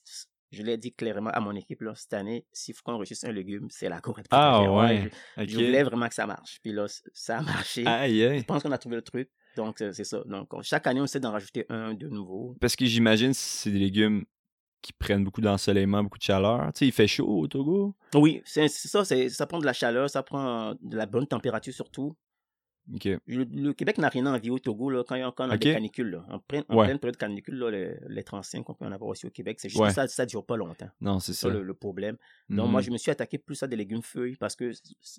[0.51, 3.31] je l'ai dit clairement à mon équipe, là, cette année, s'il faut qu'on réussisse un
[3.31, 5.09] légume, c'est la corette Ah ouais.
[5.37, 5.49] je, Ok.
[5.49, 6.59] je voulais vraiment que ça marche.
[6.63, 7.85] Puis là, ça a marché.
[7.85, 8.39] Aïe, aïe.
[8.39, 9.29] Je pense qu'on a trouvé le truc.
[9.55, 10.21] Donc, c'est ça.
[10.25, 12.55] Donc, on- chaque année, on essaie d'en rajouter un de nouveau.
[12.61, 14.23] Parce que j'imagine c'est des légumes
[14.81, 16.71] qui prennent beaucoup d'ensoleillement, beaucoup de chaleur.
[16.73, 17.95] Tu sais, il fait chaud au Togo.
[18.13, 19.03] Oui, c'est ça.
[19.03, 22.15] Ça prend de la chaleur, ça prend de la bonne température surtout.
[22.89, 25.45] Le, le Québec n'a rien à envier au Togo là, quand, il y a- quand
[25.47, 25.59] on a Ok.
[25.61, 26.09] des canicules.
[26.11, 26.25] Là.
[26.29, 26.85] En, pleine, en Ouais.
[26.85, 29.59] pleine période de canicule, là, les, les 35 qu'on peut en avoir aussi au Québec,
[29.59, 29.89] c'est juste Ouais.
[29.89, 30.89] que ça, ça dure pas longtemps.
[31.01, 31.49] Non, c'est ça.
[31.49, 32.17] le, le problème.
[32.49, 32.85] Donc, moi, Mhm.
[32.87, 34.71] je me suis attaqué plus à des légumes feuilles parce que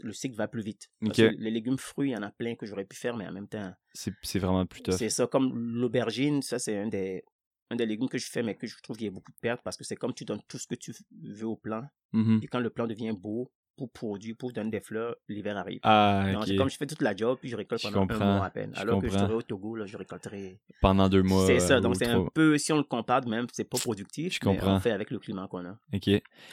[0.02, 0.90] le cycle va plus vite.
[1.00, 1.26] Parce Ok.
[1.30, 3.32] que les légumes fruits, il y en a plein que j'aurais pu faire, mais en
[3.32, 4.94] même temps, C'est vraiment plus tough.
[4.94, 5.26] c'est ça.
[5.26, 7.22] Comme l'aubergine, ça, c'est un des,
[7.70, 9.36] un des légumes que je fais, mais que je trouve qu'il y a beaucoup de
[9.40, 11.84] pertes parce que c'est comme tu donnes tout ce que tu veux au plant.
[12.12, 12.38] Mhm.
[12.38, 15.78] Puis quand le plant devient beau, pour produire, pour donner des fleurs, l'hiver arrive.
[15.84, 16.48] Ah, Donc, ok.
[16.48, 18.44] c'est comme je fais toute la job, puis je récolte Je pendant un comprends, mois
[18.44, 18.72] à peine.
[18.74, 20.58] je Alors que je serais au Togo, là, je récolterai.
[20.82, 21.46] Pendant deux mois.
[21.46, 24.34] c'est ça, euh, donc c'est un peu, si on le compare même, c'est pas productif.
[24.34, 24.76] Je mais comprends.
[24.76, 25.78] on fait avec le climat qu'on a.
[25.94, 26.10] Ok.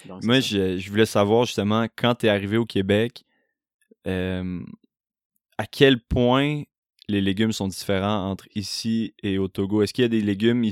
[0.07, 3.23] Donc, Moi, je, je voulais savoir justement, quand tu es arrivé au Québec,
[4.07, 4.61] euh,
[5.57, 6.63] à quel point
[7.07, 9.81] les légumes sont différents entre ici et au Togo?
[9.81, 10.63] Est-ce qu'il y a des légumes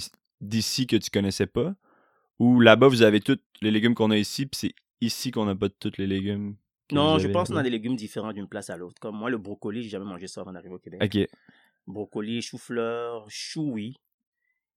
[0.42, 1.74] d'ici que tu connaissais pas?
[2.40, 4.74] Ou là-bas, vous avez tous les légumes qu'on a ici, puis c'est
[5.06, 6.56] ici qu'on n'a pas tous les légumes?
[6.92, 9.00] Non, je pense qu'on a des légumes différents d'une place à l'autre.
[9.00, 11.02] Comme moi, le brocoli, j'ai jamais mangé ça avant d'arriver au Québec.
[11.04, 11.28] Ok.
[11.88, 13.96] Brocoli, chou-fleur, chou, oui.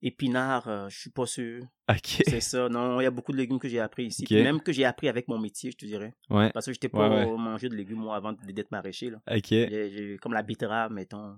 [0.02, 1.64] Épinard, euh, je suis pas sûr.
[1.90, 2.22] Ok.
[2.26, 2.68] C'est ça.
[2.68, 4.22] Non, il y a beaucoup de légumes que j'ai appris ici.
[4.22, 4.28] Ok.
[4.28, 6.14] Puis Même que j'ai appris avec mon métier, je te dirais.
[6.30, 6.50] Ouais.
[6.52, 7.38] Parce que j'étais pas Ouais, ouais.
[7.38, 9.10] manger de légumes, moi, avant d'être maraîcher.
[9.10, 9.18] Là.
[9.30, 9.46] Ok.
[9.48, 11.36] J'ai- j'ai- comme la betterave, mettons.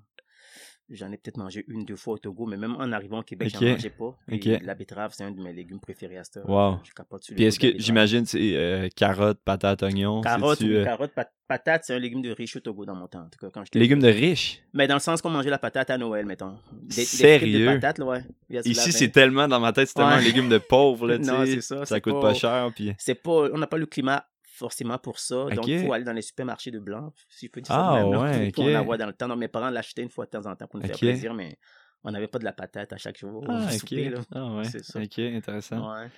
[0.91, 3.51] J'en ai peut-être mangé une, deux fois au Togo, mais même en arrivant au Québec,
[3.53, 4.17] j'en mangeais pas.
[4.63, 6.49] La betterave, c'est un de mes légumes préférés à cette heure.
[6.49, 6.79] Wow.
[6.83, 10.23] Je capote sur le Puis goût est-ce que, j'imagine, c'est euh, carottes, patates, oignons.
[10.23, 13.07] Carottes, oui, euh, carottes, pat- patates, c'est un légume de riche au Togo dans mon
[13.07, 13.21] temps.
[13.21, 13.99] En tout cas, quand jeune.
[14.01, 14.63] de riches.
[14.73, 16.57] Mais dans le sens qu'on mangeait la patate à Noël, mettons.
[16.73, 17.67] Des, des Sérieux?
[17.67, 18.23] frites de patates, là, ouais.
[18.65, 20.17] Ici, c'est tellement dans ma tête, c'est tellement Ouais.
[20.17, 21.57] un légume de pauvre, là, tu Non, sais.
[21.57, 22.95] c'est ça, Ça coûte pas- pas cher, puis...
[22.99, 24.25] C'est pas, on n'a pas le climat
[24.59, 25.47] forcément pour ça.
[25.47, 28.05] Donc, il faut aller dans les supermarchés de blanc, si je peux dire Ah, ça
[28.05, 28.21] même.
[28.21, 28.75] ouais, pour ok.
[28.75, 29.29] en dans le temps.
[29.29, 31.59] Donc, mes parents l'achetaient une fois de temps en temps pour nous faire plaisir, mais
[32.05, 34.21] on n'avait pas de la patate à chaque jour Ah, souper, là.
[34.35, 34.65] Ah, ouais.
[34.65, 35.01] C'est ça.
[35.01, 35.93] Ok, intéressant.
[35.95, 36.09] Ouais.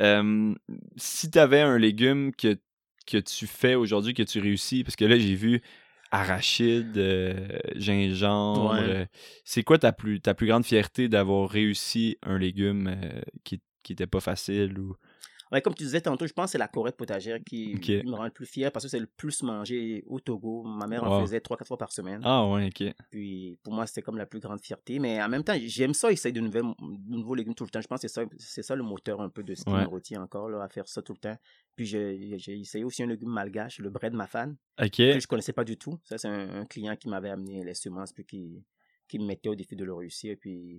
[0.00, 0.54] Euh,
[0.96, 2.56] si tu avais un légume que,
[3.06, 5.60] que tu fais aujourd'hui, que tu réussis, parce que là, j'ai vu
[6.10, 8.72] arachide, euh, gingembre.
[8.72, 8.80] Ouais.
[8.80, 9.06] euh,
[9.44, 13.92] c'est quoi ta plus, ta plus grande fierté d'avoir réussi un légume euh, qui, qui
[13.92, 14.96] était pas facile ou...
[15.50, 18.24] Ouais, comme tu disais tantôt, je pense que c'est la corette potagère qui me rend
[18.24, 20.62] le plus fier parce que c'est le plus mangé au Togo.
[20.64, 21.08] Ma mère Wow.
[21.12, 22.20] en faisait 3-4 fois par semaine.
[22.24, 22.92] Ah ouais, ok.
[23.10, 24.98] Puis pour moi, c'était comme la plus grande fierté.
[24.98, 27.80] Mais en même temps, j'aime ça, essayer de, nouvelles, de nouveaux légumes tout le temps.
[27.80, 29.82] Je pense que c'est ça, c'est ça le moteur un peu de ce qui Ouais.
[29.82, 31.36] me retient encore, là, à faire ça tout le temps.
[31.76, 34.96] Puis j'ai j'ai essayé aussi un légume malgache, le bread mafan, Ok.
[34.96, 35.98] que je connaissais pas du tout.
[36.04, 38.64] Ça, c'est un, un client qui m'avait amené les semences, puis qui,
[39.06, 40.36] qui me mettait au défi de le réussir.
[40.40, 40.78] Puis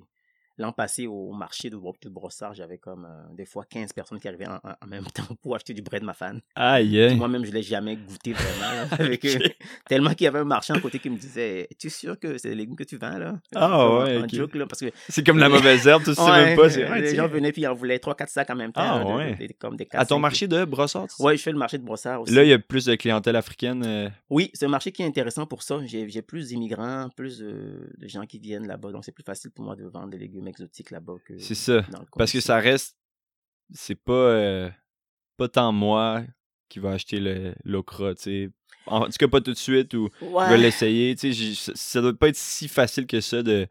[0.60, 4.19] l'an passé, au marché de, Bro- de Brossard, j'avais comme euh, des fois 15 personnes
[4.19, 6.38] qui arrivaient en, même temps pour acheter du bread mafan.
[6.56, 7.15] Aïe.
[7.15, 8.74] Moi-même, je l'ai jamais goûté vraiment.
[8.74, 9.36] là, avec eux.
[9.36, 9.56] Ok.
[9.88, 12.50] Tellement qu'il y avait un marchand à côté qui me disait Es-tu sûr que c'est
[12.50, 13.39] des légumes que tu vends là?
[13.56, 16.56] Ah, ouais, joke, là, parce que C'est comme la mauvaise herbe, tu sais Ouais, même
[16.58, 16.67] pas.
[16.67, 18.82] ouais, les gens venaient puis ils en voulaient 3-4 sacs en même temps.
[18.84, 19.36] Ah, ouais.
[19.36, 20.22] de- de- comme des À ton 4-5.
[20.22, 21.08] marché de Brossard?
[21.19, 22.34] Ouais, je fais le marché de Brossard aussi.
[22.34, 23.84] Là, il y a plus de clientèle africaine.
[23.86, 25.80] euh, Oui, c'est un marché qui est intéressant pour ça.
[25.86, 28.91] J'ai j'ai plus d'immigrants, plus euh, de gens qui viennent là-bas.
[28.91, 31.38] Donc, c'est plus facile pour moi de vendre des légumes exotiques là-bas que.
[31.39, 31.83] C'est ça.
[32.17, 32.97] Parce que ça reste.
[33.73, 34.12] C'est pas.
[34.13, 34.69] euh,
[35.38, 36.23] pas tant moi
[36.67, 38.49] qui va acheter le l'okra, tu sais.
[38.85, 41.15] En tout cas, pas tout de suite ou je vais l'essayer.
[41.15, 43.67] Tu sais, ça, doit pas être si facile que ça de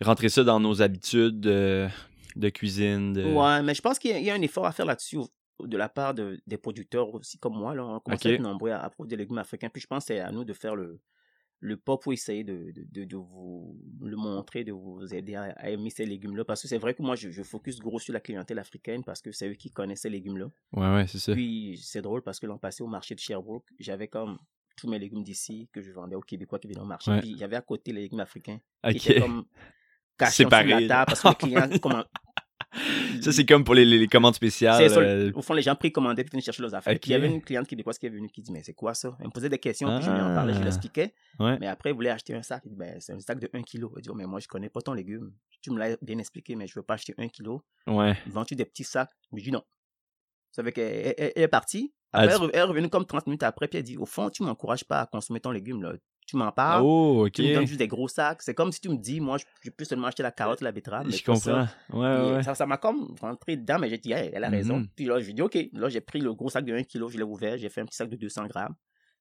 [0.00, 1.88] rentrer ça dans nos habitudes de,
[2.36, 3.12] de cuisine.
[3.12, 3.24] De...
[3.24, 5.18] Ouais, mais je pense qu'il y, a- il y a un effort à faire là-dessus
[5.62, 7.74] de la part de- des producteurs aussi comme moi.
[7.74, 7.84] Là.
[7.84, 9.68] On commence à être nombreux à, à produire des légumes africains.
[9.70, 11.00] Puis je pense que c'est à nous de faire le,
[11.60, 15.44] le pas pour essayer de, de, de- de vous le montrer, de vous aider à,
[15.56, 16.44] à aimer ces légumes-là.
[16.44, 19.22] Parce que c'est vrai que moi, je, je focus gros sur la clientèle africaine parce
[19.22, 20.50] que c'est eux qui connaissent ces légumes-là.
[20.72, 21.32] Ouais, ouais, c'est ça.
[21.32, 24.38] Puis c'est drôle parce que l'an passé au marché de Sherbrooke, j'avais comme
[24.76, 27.10] tous mes légumes d'ici que je vendais aux Québécois qui venaient au marché.
[27.10, 27.20] Ouais.
[27.20, 28.94] Puis il y avait à côté les légumes africains Ok.
[28.96, 29.46] qui étaient comme
[30.18, 32.04] cachés Séparés, la table parce que les clients comment
[33.22, 34.90] Ça, c'est comme pour les, les- commandes spéciales.
[34.90, 36.92] ça, euh, au fond, les gens précommandaient puis venaient chercher leurs affaires.
[37.00, 38.94] Puis il y avait une cliente québécoise qui est venue qui dit Mais c'est quoi
[38.94, 39.16] ça?
[39.20, 40.62] Elle me posait des questions, puis je lui en parlais, je Ah.
[40.62, 41.14] lui expliquais.
[41.38, 41.58] Ouais.
[41.60, 42.62] Mais après, elle voulait acheter un sac.
[42.64, 43.86] Elle dit ben, C'est un sac de 1 kg.
[43.96, 45.32] Elle dit Oh, Mais moi, je connais pas ton légume.
[45.62, 47.58] Tu me l'as bien expliqué, mais je veux pas acheter 1 kg.
[47.86, 48.16] Ouais.
[48.26, 49.10] Vends-tu des petits sacs?
[49.30, 49.62] Je lui dis Non.
[50.52, 51.92] Ça veut qu'elle elle- elle- elle est partie.
[52.12, 54.30] Ah, Après, tu- elle est revenue comme 30 minutes après, puis elle dit Au fond,
[54.30, 55.82] tu m'encourages pas à consommer ton légume.
[55.82, 55.92] Là.
[56.26, 56.82] Tu m'en parles.
[56.84, 57.32] Oh, ok.
[57.32, 58.42] Tu me donnes juste des gros sacs.
[58.42, 61.08] C'est comme si tu me dis, moi, je, peux seulement acheter la carotte, la betterave.
[61.08, 61.68] Je pas ça.
[61.88, 62.00] comprends.
[62.00, 62.42] Ouais, ouais.
[62.42, 64.78] Ça, ça m'a comme rentré dedans, mais j'ai dit, Hey, elle a raison.
[64.78, 64.88] Mhm.
[64.96, 65.56] Puis là, je lui ai dit, OK.
[65.72, 67.86] Là, j'ai pris le gros sac de 1 kg, je l'ai ouvert, j'ai fait un
[67.86, 68.74] petit sac de 200 grammes.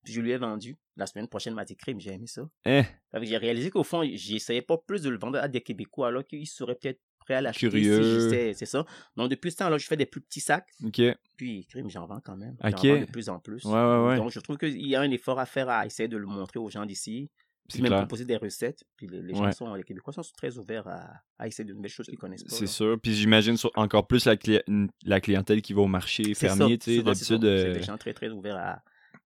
[0.04, 0.78] Puis je lui ai vendu.
[0.98, 2.44] La semaine prochaine, elle m'a dit, crime, j'ai aimé ça.
[2.66, 2.84] Eh,
[3.22, 6.48] j'ai réalisé qu'au fond, j'essayais pas plus de le vendre à des Québécois, alors qu'ils
[6.48, 7.02] seraient peut-être
[7.34, 8.30] à l'acheter Curieux.
[8.30, 8.86] si c'est ça.
[9.16, 10.68] Donc, depuis ce temps-là, je fais des plus petits sacs.
[10.86, 10.98] ok.
[11.00, 12.56] Ouais, Puis, j'en vends quand même.
[12.64, 12.86] Ok.
[12.86, 13.64] Vends de plus en plus.
[13.66, 13.72] ouais,
[14.08, 14.18] ouais.
[14.18, 16.60] Donc, je trouve qu'il y a un effort à faire à essayer de le montrer
[16.60, 17.30] aux gens d'ici.
[17.68, 18.02] C'est Puis même clair.
[18.02, 18.84] proposer des recettes.
[18.96, 19.52] Puis les, les gens Ouais.
[19.52, 21.02] sont, les Québécois sont très ouverts à,
[21.40, 22.54] à essayer de nouvelles choses qu'ils connaissent pas.
[22.54, 22.96] C'est sûr.
[23.02, 24.62] Puis j'imagine encore plus la, cli-
[25.04, 27.42] la clientèle qui va au marché fermier, tu sais, d'habitude.
[27.42, 28.84] C'est euh, des gens très, très ouverts à.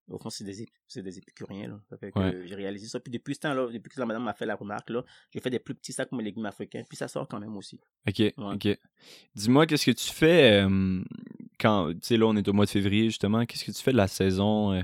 [0.09, 1.67] Au fond, c'est des, c'est des épicuriens.
[1.69, 1.79] Là.
[1.89, 2.41] Ça fait que Ouais.
[2.47, 2.99] j'ai réalisé ça.
[2.99, 5.49] Puis depuis ce temps-là, depuis que la madame m'a fait la remarque, là, j'ai fait
[5.49, 6.83] des plus petits sacs pour mes légumes africains.
[6.87, 7.79] Puis ça sort quand même aussi.
[8.07, 8.67] Ok, ok.
[9.35, 11.01] Dis-moi, qu'est-ce que tu fais euh,
[11.59, 13.45] quand, tu sais, là, on est au mois de février, justement.
[13.45, 14.81] Qu'est-ce que tu fais de la saison, euh,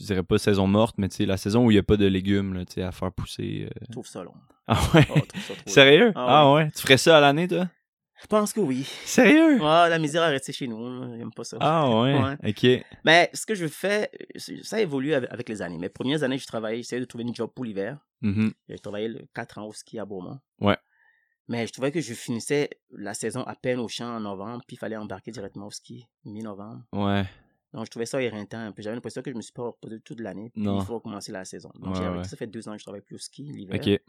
[0.00, 1.96] je dirais pas saison morte, mais tu sais, la saison où il n'y a pas
[1.96, 3.64] de légumes, là, tu sais, à faire pousser.
[3.66, 3.78] euh?
[3.88, 4.34] Je trouve ça long.
[4.68, 5.06] Ah ouais?
[5.10, 5.72] Oh, je trouve ça trop long.
[5.72, 6.12] Sérieux?
[6.14, 6.70] Ah Ah ouais?
[6.70, 7.68] Tu ferais ça à l'année, toi?
[8.20, 8.82] Je pense que oui.
[9.04, 9.58] Sérieux?
[9.58, 11.16] La misère à rester chez nous.
[11.16, 11.56] J'aime pas ça.
[11.60, 12.36] Ah ouais?
[12.48, 12.84] Ok.
[13.04, 14.10] Mais ce que je fais,
[14.62, 15.78] ça évolue avec, les années.
[15.78, 17.98] Mes premières années, je travaillais, j'essayais de trouver une job pour l'hiver.
[18.20, 18.52] Mhm.
[18.68, 20.40] J'ai travaillé le 4 ans au ski à Beaumont.
[20.60, 20.76] Ouais.
[21.46, 24.76] Mais je trouvais que je finissais la saison à peine au champ en novembre, puis
[24.76, 26.82] il fallait embarquer directement au ski mi-novembre.
[26.92, 27.24] Ouais.
[27.72, 28.82] Donc je trouvais ça éreintant un peu.
[28.82, 30.80] J'avais l'impression que je me suis pas reposé toute l'année, puis Non.
[30.80, 31.70] il faut recommencer la saison.
[31.78, 32.24] Donc Ouais, ouais.
[32.24, 33.76] Ça fait deux ans que je travaille plus au ski l'hiver.
[33.80, 34.00] Ok.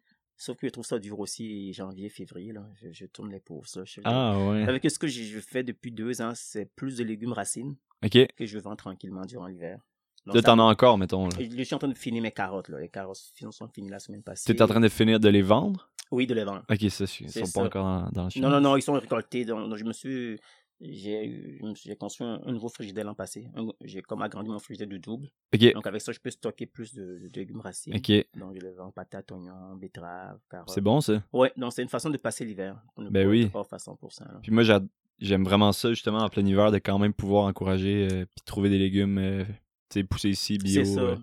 [0.41, 2.54] Sauf que je trouve ça dur aussi janvier, février.
[2.54, 2.65] Là.
[2.82, 3.67] Je, je tourne les pauvres.
[3.67, 3.84] Ça.
[3.84, 4.63] Je- Ah ouais.
[4.63, 7.75] Avec ce que je fais depuis deux ans, c'est plus de légumes racines
[8.06, 8.17] Ok.
[8.38, 9.80] que je vends tranquillement durant l'hiver.
[10.25, 11.25] Là, t'en as encore, mettons.
[11.28, 11.38] là.
[11.39, 12.69] je suis en train de finir mes carottes.
[12.69, 12.80] Là.
[12.80, 13.19] Les carottes
[13.52, 14.54] sont finies la semaine passée.
[14.54, 15.89] T'es en train de finir de les vendre?
[16.12, 16.63] Oui, de les vendre.
[16.69, 17.60] Ok, ça, ils C'est sont ça.
[17.60, 18.39] pas encore dans, dans le champ.
[18.39, 19.43] Non, non, non, ils sont récoltés.
[19.45, 20.39] Donc, donc je me suis.
[20.82, 23.48] J'ai j'ai construit un, un nouveau frigidaire l'an passé.
[23.84, 25.28] J'ai comme agrandi mon frigidaire de double.
[25.74, 27.96] Donc avec ça, je peux stocker plus de, de légumes racines.
[27.96, 28.12] ok.
[28.38, 30.70] Donc je le vends patates, oignons, betteraves, carottes.
[30.70, 31.22] C'est bon ça?
[31.34, 32.82] Ouais, donc c'est une façon de passer l'hiver.
[32.98, 33.50] Ben oui.
[33.54, 34.22] off à 100%.
[34.26, 34.39] là.
[34.42, 34.82] Puis moi, j'a-
[35.20, 38.70] j'aime vraiment ça, justement, en plein hiver, de quand même pouvoir encourager euh, puis trouver
[38.70, 39.44] des légumes, euh,
[39.89, 40.86] tu sais, poussés ici, bio.
[40.86, 41.02] Ça.
[41.02, 41.15] euh,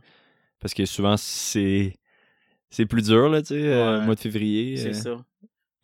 [0.61, 1.95] parce que souvent, c'est
[2.69, 4.05] c'est plus dur, là, tu sais, euh, Ouais.
[4.07, 4.77] mois de février.
[4.77, 4.93] C'est euh.
[4.93, 5.25] ça.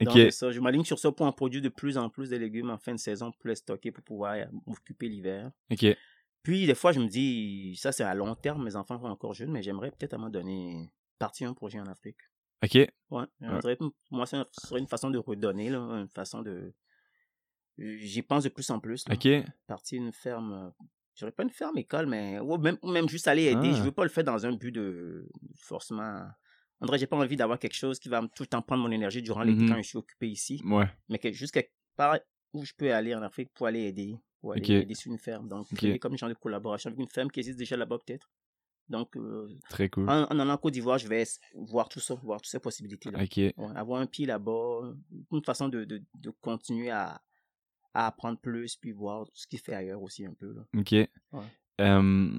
[0.05, 0.51] Donc, ça.
[0.51, 2.93] Je m'aligne sur ça pour en produire de plus en plus de légumes en fin
[2.93, 5.51] de saison pour les stocker pour pouvoir euh, m'occuper l'hiver.
[5.71, 5.87] ok.
[6.43, 8.65] Puis, des fois, je me dis, ça, c'est à long terme.
[8.65, 11.79] Mes enfants sont encore jeunes, mais j'aimerais peut-être à un moment donné partir un projet
[11.79, 12.17] en Afrique.
[12.65, 13.25] Ok, Ouais.
[13.41, 16.75] On dirait, pour moi, ce serait une façon de redonner, là, une façon de.
[17.79, 19.09] J'y pense de plus en plus.
[19.09, 19.15] Là.
[19.15, 19.29] ok.
[19.67, 20.53] Partir une ferme.
[20.53, 20.85] euh,
[21.15, 23.71] Je dirais pas une ferme école, mais ou même, ou même juste aller aider.
[23.73, 23.77] Ah.
[23.77, 26.25] Je veux pas le faire dans un but de forcément.
[26.83, 28.91] On dirait, j'ai pas envie d'avoir quelque chose qui va tout le temps prendre mon
[28.91, 29.69] énergie durant l'été Mhm.
[29.71, 30.61] quand je suis occupé ici.
[30.65, 32.19] Ouais, Mais que, juste quelque part
[32.53, 34.17] où je peux aller en Afrique pour aller aider.
[34.41, 35.49] Pour aller aider sur une ferme.
[35.49, 35.79] Donc, Ok.
[35.79, 38.29] créer comme genre de collaboration avec une ferme qui existe déjà là-bas, peut-être.
[38.89, 40.09] Donc, euh, très cool.
[40.11, 41.23] en, en allant en Côte d'Ivoire, je vais
[41.55, 43.23] voir tout ça, voir toutes ces possibilités-là.
[43.23, 44.93] Ok, Ouais, avoir un pied là-bas,
[45.31, 47.23] une façon de, de, de continuer à,
[47.95, 50.53] à apprendre plus, puis voir ce qu'il fait ailleurs aussi un peu.
[50.53, 50.67] Là.
[50.77, 51.09] ok.
[51.81, 52.31] Euh,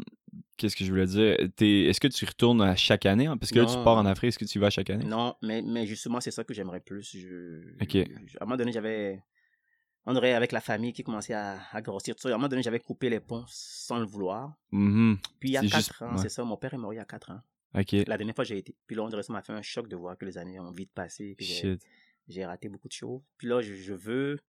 [0.58, 1.36] Qu'est-ce que je voulais dire?
[1.90, 3.26] Est-ce que tu retournes à chaque année?
[3.28, 3.38] hein?
[3.38, 5.04] Parce que là, tu pars en Afrique, est-ce que tu vas chaque année?
[5.04, 7.18] Non, mais, mais justement, c'est ça que j'aimerais plus.
[7.18, 7.92] Je, Ok.
[8.28, 9.24] je- à un moment donné, j'avais.
[10.06, 12.16] On aurait avec la famille qui commençait à, à grossir.
[12.16, 12.30] Tout ça.
[12.30, 14.54] À un moment donné, j'avais coupé les ponts sans le vouloir.
[14.72, 15.18] Mhm.
[15.40, 16.18] Puis il y a C'est quatre juste- ans, ouais.
[16.22, 17.42] c'est ça, mon père est mort il y a quatre ans.
[17.76, 18.76] Ok, La dernière fois, j'ai été.
[18.86, 20.72] Puis là, on dirait ça m'a fait un choc de voir que les années ont
[20.72, 21.36] vite passé.
[22.28, 23.22] J'ai raté beaucoup de choses.
[23.38, 24.40] Puis là, je, je veux.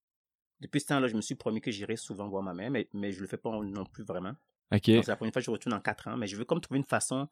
[0.61, 3.11] Depuis ce temps-là, je me suis promis que j'irai souvent voir ma mère, mais, mais
[3.13, 4.35] je le fais pas non plus vraiment.
[4.73, 6.45] Ok, Donc, c'est la première fois que je retourne en quatre ans, mais je veux
[6.45, 7.29] comme trouver une façon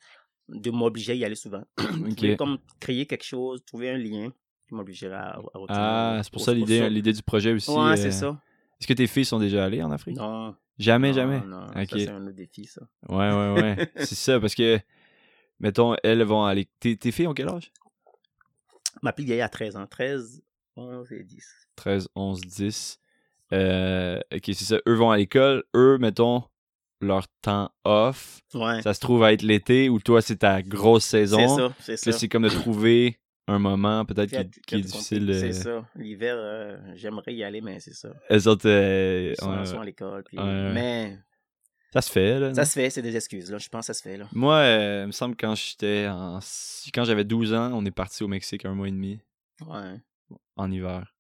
[0.48, 1.62] de m'obliger à y aller souvent.
[1.78, 4.30] Je veux comme créer quelque chose, trouver un lien
[4.68, 5.66] qui m'obligerait à, à retourner.
[5.68, 7.70] Ah, c'est pour ça l'idée l'idée du projet aussi.
[7.70, 8.40] Ouais, euh, c'est ça.
[8.80, 10.16] Est-ce que tes filles sont déjà allées en Afrique?
[10.16, 10.56] Non.
[10.78, 11.40] Jamais, non, jamais?
[11.46, 12.82] Non, ça, c'est un autre défi, ça.
[13.08, 13.92] Ouais, ouais, ouais.
[13.96, 14.80] c'est ça, parce que,
[15.60, 16.68] mettons, elles vont aller.
[16.80, 17.70] Tes, tes filles ont quel âge?
[19.02, 19.86] Ma vieille a 13 ans.
[19.86, 20.42] 13,
[20.76, 21.46] 11 et 10.
[21.76, 23.00] 13, 11, 10.
[23.52, 24.78] Euh, ok, c'est ça.
[24.88, 25.62] Eux vont à l'école.
[25.76, 26.42] Eux, mettons,
[27.04, 28.80] leur temps off, Ouais.
[28.82, 31.38] ça se trouve à être l'été ou toi, c'est ta grosse saison.
[31.38, 32.12] C'est ça, c'est ça.
[32.18, 34.30] c'est comme de trouver un moment peut-être
[34.66, 35.28] Qui est difficile.
[35.30, 35.84] euh, C'est ça.
[35.96, 38.10] L'hiver, euh, j'aimerais y aller, mais c'est ça.
[38.28, 40.22] Elles autres, euh, Ils sont, à l'école.
[40.24, 40.38] puis-.
[40.38, 41.18] Mais
[41.92, 42.54] ça se fait, là.
[42.54, 43.50] ça se fait, c'est des excuses.
[43.50, 43.58] Là.
[43.58, 44.16] Je pense que ça se fait.
[44.16, 44.28] Là.
[44.32, 46.38] Moi, euh, il me semble que quand j'étais en...
[46.94, 49.20] quand j'avais 12 ans, on est parti au Mexique un mois et demi
[49.66, 50.00] Ouais.
[50.56, 51.11] en hiver.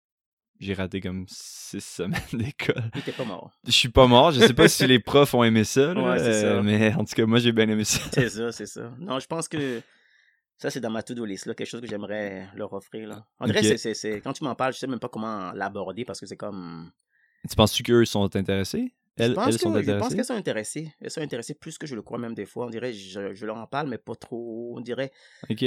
[0.62, 2.90] J'ai raté comme 6 semaines d'école.
[3.16, 3.50] Pas mort.
[3.66, 4.30] Je suis pas mort.
[4.30, 6.24] Je sais pas si les profs ont aimé ça, là, Ouais, ça.
[6.24, 8.00] euh, mais en tout cas, moi, j'ai bien aimé ça.
[8.12, 8.92] C'est ça, c'est ça.
[9.00, 9.80] Non, je pense que
[10.58, 13.08] ça, c'est dans ma to-do list, là, quelque chose que j'aimerais leur offrir.
[13.08, 13.26] Là.
[13.40, 16.26] En vrai, c'est- quand tu m'en parles, je sais même pas comment l'aborder parce que
[16.26, 16.92] c'est comme.
[17.50, 18.94] Tu penses-tu qu'eux sont intéressés?
[19.16, 20.14] Elles, je pense, elles sont que- je pense intéressées?
[20.16, 20.94] qu'elles sont intéressées.
[21.00, 22.66] Elles sont intéressées plus que je le crois même des fois.
[22.66, 24.74] On dirait, je, je leur en parle, mais pas trop.
[24.76, 25.10] On dirait,
[25.50, 25.64] Ok.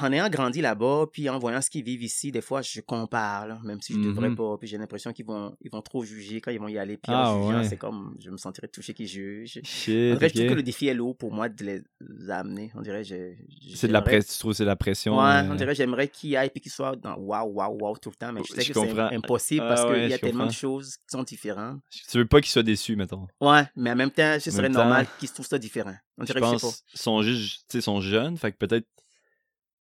[0.00, 3.46] En ayant grandi là-bas, puis en voyant ce qu'ils vivent ici, des fois, je compare,
[3.46, 4.36] là, même si je devrais Mhm.
[4.36, 4.56] pas.
[4.58, 6.96] Puis j'ai l'impression qu'ils vont, ils vont trop juger quand ils vont y aller.
[6.96, 7.64] Puis Ah, en jugeant, ouais.
[7.64, 9.60] c'est comme, je me sentirais touché qu'ils jugent.
[9.62, 12.70] Shit, En vrai, je trouve que le défi est lourd pour moi de les amener.
[12.74, 13.34] On dirait, je-
[13.74, 14.32] C'est de la pression.
[14.32, 15.16] Tu trouves que c'est de la pression?
[15.18, 18.10] Ouais, euh, on dirait j'aimerais qu'il aille et qu'il soit dans waouh, waouh, waouh tout
[18.10, 20.18] le temps, mais je sais Je que c'est impossible Ah parce ouais, qu'il y a
[20.18, 21.80] tellement de choses qui sont différentes.
[22.10, 23.26] Tu veux pas qu'ils soient déçus, mettons.
[23.40, 25.94] Ouais, mais en même temps, ce serait normal temps, qu'ils se trouvent ça différent.
[26.18, 28.56] On Je dirait que je sais pense qu'ils sont juste, sais, sont jeunes, fait que
[28.58, 28.86] peut-être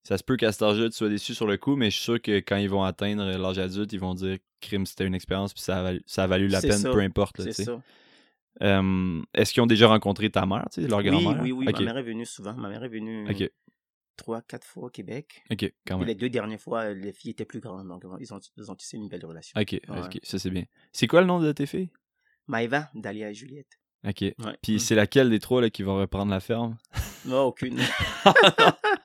[0.02, 2.04] ça se peut qu'à cet âge-là, tu sois déçu sur le coup, mais je suis
[2.04, 5.52] sûr que quand ils vont atteindre l'âge adulte, ils vont dire crime, c'était une expérience,
[5.54, 6.90] puis ça a valu, ça a valu la peine, ça.
[6.90, 7.38] peu importe.
[7.38, 7.82] là, C'est ça.
[8.62, 11.42] Euh, Est-ce qu'ils ont déjà rencontré ta mère, leur Oui, grand-mère?
[11.42, 11.64] oui, oui.
[11.72, 12.54] Ma mère est venue souvent.
[12.54, 13.50] Ma mère est venue ok,
[14.16, 15.42] trois, quatre fois au Québec.
[15.50, 16.06] ok, quand même.
[16.06, 18.96] les deux dernières fois, les filles étaient plus grandes, donc ils ont, ils ont tissé
[18.98, 19.58] une belle relation.
[19.60, 20.00] Ok, Ouais.
[20.04, 20.64] ok, ça c'est bien.
[20.92, 21.88] C'est quoi le nom de tes filles?
[22.46, 23.78] Maëva, Dalia et Juliette.
[24.06, 24.20] Ok.
[24.20, 24.34] Ouais.
[24.62, 26.76] Puis c'est laquelle des trois là, qui va reprendre la ferme?
[27.24, 27.78] Non, aucune.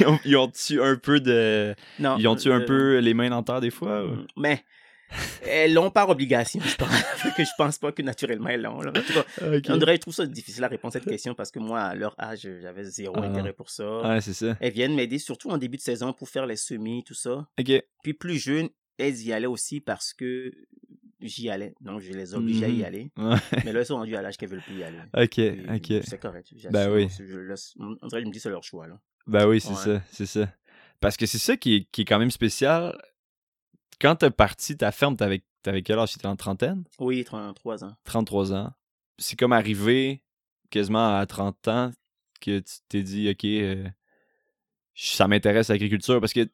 [0.00, 1.74] ils ont- ils ont-tu un peu de.
[1.98, 2.16] non.
[2.18, 4.04] Ils un euh, peu les mains dans terre des fois?
[4.04, 4.18] ou?
[4.36, 4.62] Mais
[5.46, 6.88] elles l'ont par obligation, je pense.
[7.36, 8.78] que je pense pas que naturellement elles l'ont.
[8.80, 9.24] En tout cas,
[9.56, 9.64] Ok.
[9.68, 11.94] On dirait, je trouve ça difficile à répondre à cette question parce que moi, à
[11.94, 13.24] leur âge, j'avais zéro Ah.
[13.26, 14.00] intérêt pour ça.
[14.02, 14.56] Ouais, c'est ça.
[14.60, 17.46] Elles viennent m'aider, surtout en début de saison, pour faire les semis, tout ça.
[17.60, 17.70] Ok.
[18.02, 20.52] Puis plus jeune, elles y allaient aussi parce que
[21.20, 21.74] j'y allais.
[21.80, 22.78] Donc, je les obligeais à Mhm.
[22.78, 23.10] y aller.
[23.16, 23.36] Ouais.
[23.64, 24.98] Mais là, elles sont rendues à l'âge qu'elles veulent plus y aller.
[25.16, 25.40] Ok,
[25.74, 26.02] ok.
[26.04, 26.48] C'est correct.
[26.70, 27.08] Ben oui.
[27.18, 28.86] Je laisse- on dirait, je me dis, c'est leur choix.
[28.86, 29.00] Là.
[29.26, 29.74] Ben oui, c'est Ouais.
[29.98, 30.52] ça, c'est ça.
[31.00, 32.96] Parce que c'est ça qui est, qui est quand même spécial.
[34.00, 36.12] Quand t'as parti ta ferme, t'avais, t'avais quel âge?
[36.12, 36.84] T'étais en trentaine?
[36.98, 37.96] Oui, 33 ans.
[38.04, 38.72] 33 ans.
[39.18, 40.22] C'est comme arrivé
[40.70, 41.90] quasiment à 30 ans
[42.40, 43.86] que tu t'es dit, OK, euh,
[44.94, 46.20] ça m'intéresse l'agriculture.
[46.20, 46.48] Parce que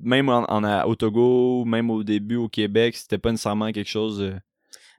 [0.00, 4.20] même en, en- au Togo, même au début au Québec, c'était pas nécessairement quelque chose...
[4.20, 4.34] euh,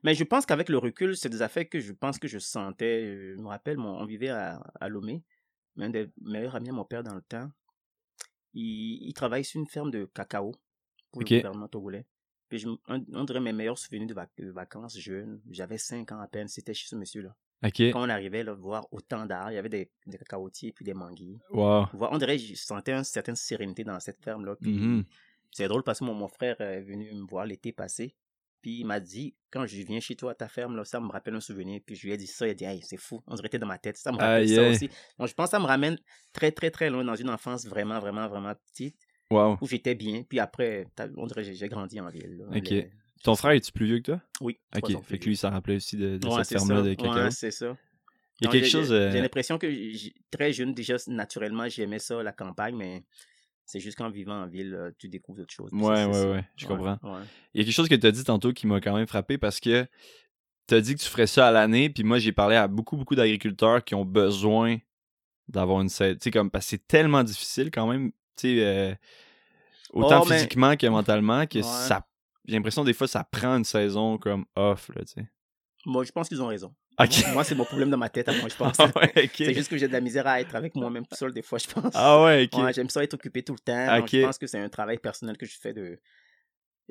[0.02, 3.34] Mais je pense qu'avec le recul, c'est des affaires que je pense que je sentais.
[3.36, 5.22] Je me rappelle, on vivait à, à Lomé.
[5.76, 7.50] Mais un des meilleurs amis à mon père dans le temps,
[8.54, 10.52] il, il travaille sur une ferme de cacao
[11.12, 11.30] pour Ok.
[11.30, 12.06] le gouvernement togolais.
[12.48, 16.12] Puis je, un, un de mes meilleurs souvenirs de, vac- de vacances jeunes, j'avais 5
[16.12, 17.34] ans à peine, c'était chez ce monsieur-là.
[17.64, 17.80] Ok.
[17.92, 20.94] Quand on arrivait là, voir autant d'arbres, il y avait des, des cacaotiers puis des
[20.94, 21.38] manguiers.
[21.50, 21.86] Wow.
[21.94, 24.56] On dirait que je sentais une certaine sérénité dans cette ferme-là.
[24.60, 25.04] Mhm.
[25.50, 28.14] c'est drôle parce que mon, mon frère est venu me voir l'été passé.
[28.66, 31.06] Puis il m'a dit, quand je viens chez toi à ta ferme, là, ça me
[31.08, 31.80] rappelle un souvenir.
[31.86, 33.56] Puis je lui ai dit ça, il a dit, hey, c'est fou, on dirait que
[33.58, 33.96] dans ma tête.
[33.96, 34.90] Ça me rappelle ça aussi.
[35.20, 35.96] Donc je pense que ça me ramène
[36.32, 38.96] très, très, très loin dans une enfance vraiment, vraiment, vraiment petite,
[39.30, 39.56] Wow.
[39.60, 40.24] où j'étais bien.
[40.28, 42.38] Puis après, on dirait que j'ai- grandi en ville.
[42.38, 42.56] là.
[42.58, 42.68] Ok.
[42.70, 42.90] Les-
[43.22, 44.20] Ton frère, est tu plus vieux que toi?
[44.40, 44.58] Oui.
[44.76, 45.00] Ok.
[45.04, 46.88] Fait que lui, ça rappelait aussi de, de Ouais, cette ferme-là ça.
[46.88, 47.14] de cacao.
[47.14, 47.76] Ouais, c'est ça.
[48.40, 48.88] Il y a quelque j'ai- chose.
[48.88, 49.68] J'ai euh, j'ai l'impression que
[50.32, 53.04] très jeune, déjà, naturellement, j'aimais ça, la campagne, mais
[53.66, 55.70] c'est juste qu'en vivant en ville, euh, tu découvres d'autres choses.
[55.72, 56.30] Ouais, ouais, ça.
[56.30, 56.98] ouais, je comprends.
[57.02, 57.22] ouais.
[57.52, 59.36] Il y a quelque chose que tu as dit tantôt qui m'a quand même frappé
[59.38, 59.86] parce que
[60.68, 62.96] tu as dit que tu ferais ça à l'année, puis moi j'ai parlé à beaucoup,
[62.96, 64.78] beaucoup d'agriculteurs qui ont besoin
[65.48, 66.14] d'avoir une saison.
[66.14, 68.94] Tu sais, comme, parce que c'est tellement difficile quand même, tu sais, euh,
[69.92, 71.62] autant Oh, mais- physiquement que mentalement, que Ouais.
[71.64, 72.06] ça.
[72.46, 75.28] J'ai l'impression des fois ça prend une saison comme off, là, tu sais.
[75.84, 76.74] Moi, je pense qu'ils ont raison.
[77.32, 78.76] Moi, c'est mon problème dans ma tête, à moi, je pense.
[78.78, 79.30] Ah ouais.
[79.34, 81.58] C'est juste que j'ai de la misère à être avec moi-même tout seul, des fois,
[81.58, 81.92] je pense.
[81.94, 82.62] Ah ouais, ok.
[82.64, 83.98] Ouais, j'aime ça être occupé tout le temps.
[83.98, 85.98] donc je pense que c'est un travail personnel que je fais de.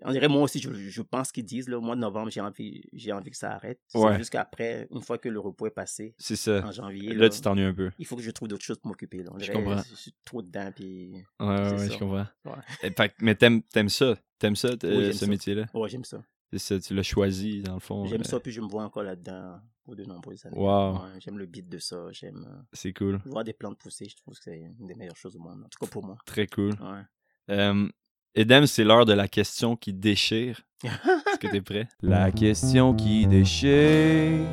[0.04, 2.84] On dirait moi aussi, je, je pense qu'ils disent, le mois de novembre, j'ai envie,
[2.91, 3.80] j'ai envie que ça arrête.
[3.88, 4.18] C'est Ouais.
[4.18, 6.62] juste qu'après, une fois que le repos est passé, C'est ça.
[6.65, 7.89] en janvier, Là, là, tu t'ennuies un peu.
[7.98, 9.20] il faut que je trouve d'autres choses pour m'occuper.
[9.24, 9.32] là.
[9.34, 9.78] On Je comprends.
[9.89, 11.13] Je suis trop dedans, puis.
[11.39, 12.26] Ouais, ouais, C'est je comprends.
[12.44, 12.52] Ouais.
[12.84, 14.15] Et fait mais t'aimes, t'aimes ça?
[14.38, 15.65] T'aimes ça, Oui, j'aime ce métier-là?
[15.74, 16.22] Ouais, j'aime ça.
[16.58, 18.06] C'est ça, tu l'as choisi, dans le fond.
[18.06, 20.58] J'aime euh, ça, puis je me vois encore là-dedans pour de nombreuses années.
[20.58, 20.94] Wow.
[20.94, 22.10] Ouais, j'aime le beat de ça.
[22.13, 23.20] J'aime euh, C'est cool.
[23.26, 24.08] voir des plantes pousser.
[24.08, 25.63] Je trouve que c'est une des meilleures choses au monde.
[25.65, 26.15] En tout cas pour moi.
[26.26, 26.72] Très cool.
[26.82, 27.02] Ouais.
[27.50, 27.89] Euh,
[28.36, 30.62] Edem, c'est l'heure de la question qui déchire.
[30.84, 31.89] Est-ce que t'es prêt?
[32.02, 34.48] La question qui déchire.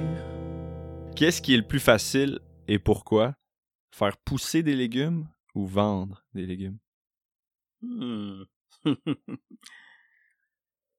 [1.14, 3.36] Qu'est-ce qui est le plus facile et pourquoi?
[3.94, 6.78] Faire pousser des légumes ou vendre des légumes?
[7.80, 8.42] Hmm.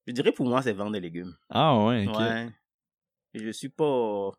[0.07, 1.35] je dirais pour moi, c'est vendre des légumes.
[1.49, 2.19] Ah ouais, ok.
[2.19, 2.49] Ouais.
[3.33, 4.31] Je suis pas.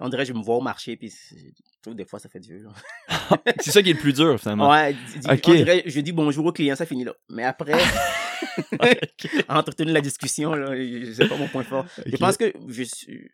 [0.00, 1.50] On dirait que je me vois au marché, puis je
[1.82, 2.72] trouve des fois ça fait dur.
[3.60, 4.70] c'est ça qui est le plus dur, finalement.
[4.70, 4.94] Ouais,
[5.42, 7.14] dirait, je dis bonjour au client, ça finit là.
[7.28, 7.72] Mais après,
[9.48, 11.86] entretenir la discussion, là, je- c'est pas mon point fort.
[12.06, 13.30] Je pense que je suis...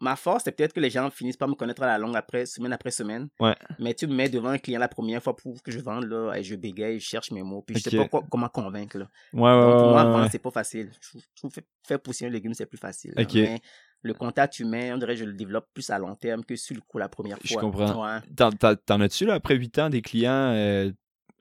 [0.00, 2.46] ma force, c'est peut-être que les gens finissent par me connaître à la longue après,
[2.46, 3.28] semaine après semaine.
[3.40, 3.54] Ouais.
[3.78, 6.34] Mais tu me mets devant un client la première fois pour que je vende, là,
[6.34, 8.98] et je bégaye, je cherche mes mots, puis je sais pas quoi- comment convaincre.
[8.98, 9.08] Là.
[9.32, 10.90] Ouais, ouais, Donc, pour moi, vendre, c'est pas facile.
[11.00, 13.12] Je trouve, je faire pousser un légume, c'est plus facile.
[13.16, 13.22] là.
[13.22, 13.34] Ok.
[13.34, 13.60] Mais
[14.04, 16.74] le contact humain, on dirait que je le développe plus à long terme que sur
[16.74, 17.60] le coup la première Je fois.
[17.62, 18.20] comprends.
[18.36, 20.90] T'en, t'en- t'en as-tu, là, après 8 ans, des clients euh,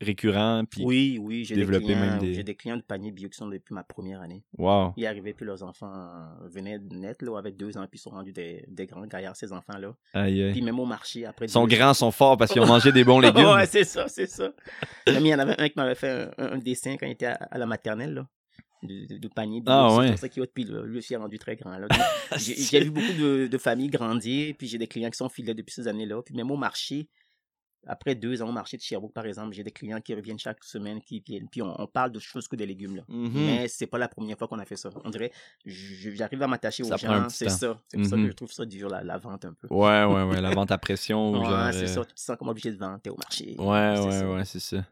[0.04, 0.64] récurrents?
[0.70, 0.84] Puis...
[0.86, 3.74] Oui, oui, j'ai des, clients, des- j'ai des clients de panier bio qui sont depuis
[3.74, 4.44] ma première année.
[4.58, 4.94] Wow.
[4.98, 8.02] Ils arrivaient, puis leurs enfants euh, venaient de naître, là, avec deux ans, puis ils
[8.02, 9.94] sont rendus des, des grands gaillards, ces enfants-là.
[10.14, 10.52] Aïe, aïe.
[10.52, 11.48] Puis même au marché, après...
[11.48, 13.46] Sont deux- grands, sont forts parce qu'ils ont mangé des bons légumes.
[13.54, 14.52] ouais, c'est ça, c'est ça.
[15.08, 17.28] Même il y en avait un qui m'avait fait un, un dessin quand il était
[17.28, 18.28] à, à la maternelle, là.
[18.84, 20.08] De, panier bio, Ah, c'est ouais.
[20.08, 21.78] comme ça qu'il puis là, lui aussi est rendu très grand.
[21.78, 21.88] là.
[22.38, 25.72] J'ai vu beaucoup de, de familles grandir, puis j'ai des clients qui sont fidèles depuis
[25.74, 26.24] ces années-là.
[26.24, 27.08] Puis même au marché,
[27.88, 30.64] après deux ans au marché de Sherbrooke, par exemple, j'ai des clients qui reviennent chaque
[30.64, 33.04] semaine, qui viennent, puis on, on parle de choses que des légumes, là.
[33.08, 33.32] Mhm.
[33.46, 34.90] Mais c'est pas la première fois qu'on a fait ça.
[35.04, 35.32] On dirait,
[35.66, 37.82] j'arrive à m'attacher aux gens, c'est ça.
[37.88, 39.68] C'est pour ça que je trouve ça dur, la, la vente un peu.
[39.70, 40.42] Ouais, ouais, ouais.
[40.42, 41.32] La vente à pression.
[41.32, 42.06] ou Ouais, genre, c'est euh, ça.
[42.06, 43.56] Tu te sens comme obligé de vendre, t'es au marché.
[43.58, 43.66] Ouais,
[44.06, 44.32] ouais, ça.
[44.32, 44.86] ouais, c'est ça.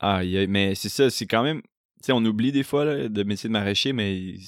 [0.00, 1.62] Ah, a- mais c'est ça, c'est quand même.
[1.62, 4.46] Tu sais, on oublie des fois là, de métier de maraîcher, mais je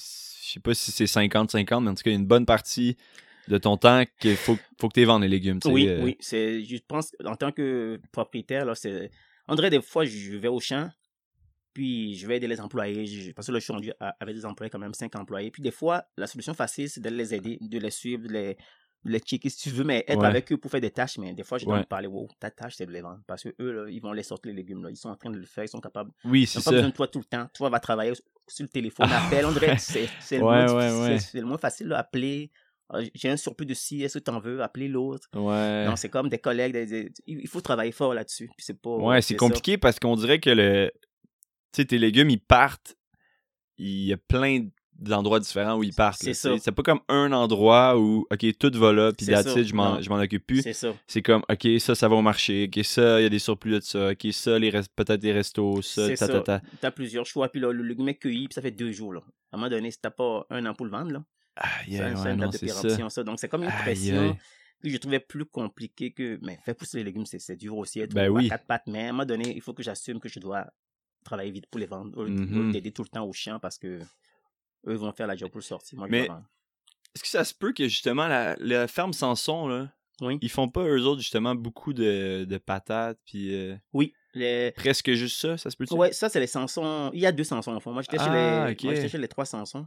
[0.52, 2.96] sais pas si c'est 50-50, mais en tout cas, il y a une bonne partie
[3.48, 5.60] de ton temps qu'il faut, faut que tu vendes les légumes.
[5.66, 6.16] Oui, euh, oui.
[6.20, 9.10] C'est, je pense en tant que propriétaire, là, c'est.
[9.48, 10.90] On dirait des fois, je vais au champ,
[11.72, 13.06] puis je vais aider les employés.
[13.06, 15.50] je- Parce que là, je suis rendu avec des employés, quand même, cinq employés.
[15.50, 18.56] Puis des fois, la solution facile, c'est de les aider, de les suivre, de les,
[19.04, 20.26] les checker si tu veux, mais être Ouais.
[20.26, 21.18] avec eux pour faire des tâches.
[21.18, 23.20] Mais des fois, je dois me parler, wow, ta tâche, c'est de les vendre.
[23.26, 24.82] Parce que eux, là, ils vont les sortir les légumes.
[24.82, 24.90] Là.
[24.90, 26.10] Ils sont en train de le faire, ils sont capables.
[26.24, 26.90] Oui, Ils c'est n'ont pas besoin ça.
[26.90, 27.46] de toi tout le temps.
[27.54, 28.14] Toi, va travailler
[28.48, 29.44] sur le téléphone, appelle.
[29.46, 31.18] On dirait c'est, c'est, le moins ouais, difficile, ouais.
[31.20, 32.50] c'est le moins facile, là, appeler.
[32.88, 34.62] Ah, J'ai un surplus de ci, est-ce que tu en veux?
[34.62, 35.26] Appeler l'autre.
[35.34, 35.86] Ouais.
[35.86, 36.72] Non, c'est comme des collègues.
[36.72, 38.46] des- des- il faut travailler fort là-dessus.
[38.56, 38.96] Puis c'est pas.
[38.96, 39.38] Ouais, c'est ça.
[39.38, 40.90] compliqué parce qu'on dirait que le.
[41.72, 42.94] Tu sais, tes légumes, ils partent.
[43.78, 44.66] Il y a plein
[44.98, 46.20] d'endroits différents où ils partent.
[46.20, 46.50] C'est là, ça.
[46.58, 50.46] C'est pas comme un endroit où, OK, tout va là, puis it, je m'en occupe
[50.46, 50.62] plus.
[50.62, 50.94] C'est ça.
[51.06, 52.70] C'est comme, OK, ça, ça va au marché.
[52.74, 54.12] OK, ça, il y a des surplus de ça.
[54.12, 54.58] OK, ça,
[54.94, 55.82] peut-être des restos.
[55.82, 56.62] Ça, ta, ta, ta.
[56.80, 57.50] T'as plusieurs choix.
[57.50, 59.12] Puis là, le légume est cueilli, puis ça fait deux jours.
[59.12, 59.20] Là.
[59.52, 61.24] À un moment donné, si t'as pas un an pour le vendre, là,
[61.56, 62.80] A ouais, une date de c'est ça.
[62.82, 63.24] péremption, ça.
[63.24, 64.36] Donc c'est comme une pression aïe.
[64.82, 66.38] que je trouvais plus compliqué que.
[66.42, 68.00] Mais faire pousser les légumes, c'est c'est dur aussi.
[68.00, 68.48] Être Ben à oui.
[68.48, 68.86] quatre pattes.
[68.86, 70.66] Mais à un moment donné, il faut que j'assume que je dois
[71.24, 72.24] travailler vite pour les vendre.
[72.70, 74.00] D'aider tout le temps au champ parce que
[74.86, 75.98] Eux vont faire la job pour le sortir.
[75.98, 76.28] Moi, Mais-.
[77.14, 79.90] Est-ce que ça se peut que justement la, la ferme Sanson, là,
[80.20, 80.38] Oui.
[80.42, 84.12] ils font pas eux autres justement beaucoup de, de patates puis euh, Oui.
[84.34, 84.70] Les...
[84.72, 85.94] presque juste ça, ça se peut-tu?
[85.94, 87.10] Ouais, ça, c'est les Sansons.
[87.14, 87.90] Il y a deux Sansons, au fond.
[87.92, 88.72] Moi, j'étais chez, Ah, les...
[88.74, 88.84] ok.
[88.84, 89.86] moi, j'étais chez les trois Sansons.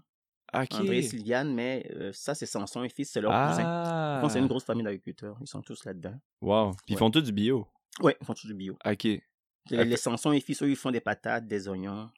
[0.53, 0.73] Ok.
[0.75, 3.63] André Sylviane, mais euh, ça, c'est Sanson et fils, c'est leur cousin.
[3.65, 4.27] ah.
[4.29, 5.37] C'est une grosse famille d'agriculteurs.
[5.41, 6.19] Ils sont tous là-dedans.
[6.41, 6.71] Wow.
[6.71, 6.99] Puis ils Ouais.
[6.99, 7.67] font tout du bio.
[8.01, 8.77] Ouais, ils font tous du bio.
[8.85, 9.03] Ok.
[9.03, 9.21] Les,
[9.71, 9.85] Ok.
[9.85, 12.09] les Sansons et fils, eux, ils font des patates, des oignons.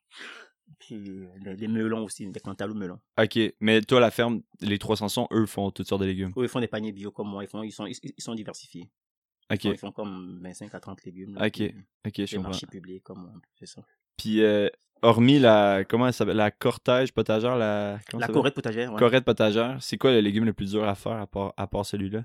[0.80, 3.00] Puis des, des melons aussi, des cantaloupes melons.
[3.22, 3.38] Ok.
[3.60, 6.32] Mais toi, la ferme, les trois Sansons, eux font toutes sortes de légumes.
[6.38, 7.44] Eux, ils font des paniers bio comme moi.
[7.44, 8.90] Ils, font, ils, sont, ils, ils sont diversifiés.
[9.52, 9.66] Ok.
[9.66, 11.36] Ils font comme 25 à 30 légumes.
[11.36, 11.76] là, Ok, puis
[12.08, 12.50] Ok, je Des comprends.
[12.52, 13.84] marchés publics, comme c'est ça.
[14.16, 14.70] Puis euh,
[15.02, 18.99] hormis la comment elle s'appelle la cortège potagère, la La corette potagère, ouais.
[18.99, 21.86] Corette potagère, c'est quoi le légume le plus dur à faire à part, à part
[21.86, 22.24] celui-là?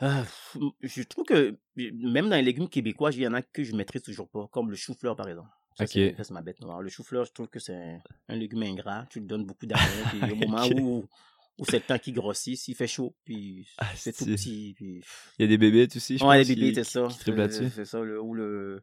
[0.00, 3.74] Pff, je trouve que même dans les légumes québécois, il y en a que je
[3.76, 5.48] maîtrise toujours pas, comme le chou-fleur par exemple.
[5.76, 5.90] Ça, Ok.
[5.92, 6.82] c'est ma bête noire.
[6.82, 7.98] Le chou-fleur, je trouve que c'est
[8.28, 9.06] un légume ingrat.
[9.10, 9.84] Tu lui donnes beaucoup d'amour.
[10.10, 10.72] puis au moment Ok.
[10.80, 11.04] où,
[11.58, 14.74] où c'est le temps qui grossit, s'il fait chaud, puis Ah, c'est tout petit.
[14.76, 15.00] Puis...
[15.38, 16.48] Il y a des bébés aussi, je Ouais, pense.
[16.48, 17.08] les bébés, c'est ça.
[17.32, 17.70] là-dessus.
[17.70, 18.00] C'est ça.
[18.00, 18.82] Le, ou le,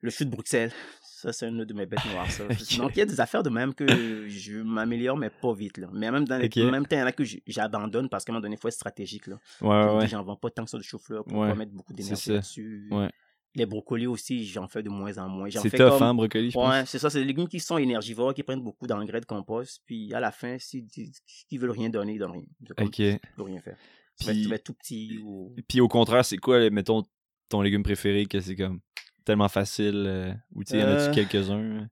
[0.00, 0.72] le chou de Bruxelles.
[1.02, 2.30] Ça, c'est une de mes bêtes noires.
[2.30, 2.44] Ça.
[2.50, 2.76] Ok.
[2.78, 5.78] Donc, il y a des affaires de même que je m'améliore, mais pas vite.
[5.78, 5.88] Là.
[5.92, 6.56] Mais même dans les, Ok.
[6.58, 8.58] en même temps, il y en a que j'abandonne parce qu'à un moment donné, il
[8.60, 9.26] faut être stratégique.
[9.26, 9.38] Là.
[9.60, 10.06] Ouais.
[10.06, 12.88] J'en vends pas tant que ça de chou-fleur pour Ouais, pas mettre beaucoup d'énergie là-dessus.
[12.92, 13.10] Ouais.
[13.54, 15.50] Les brocolis aussi, j'en fais de moins en moins.
[15.50, 16.02] C'est tough, comme...
[16.02, 16.58] hein, brocoli, je.
[16.58, 19.80] Ouais, c'est ça, c'est des légumes qui sont énergivores, qui prennent beaucoup d'engrais de compost.
[19.86, 22.44] Puis à la fin, s'ils veulent rien donner, ils donnent rien.
[22.66, 22.92] C'est comme, Ok.
[22.94, 23.76] Tu peux rien faire.
[24.20, 25.56] Puis- tu vas être tout petit ou.
[25.66, 27.02] Puis au contraire, c'est quoi, mettons,
[27.48, 28.80] ton légume préféré que c'est comme
[29.28, 31.86] tellement facile euh, ou tu sais, y en a-tu Euh, quelques-uns?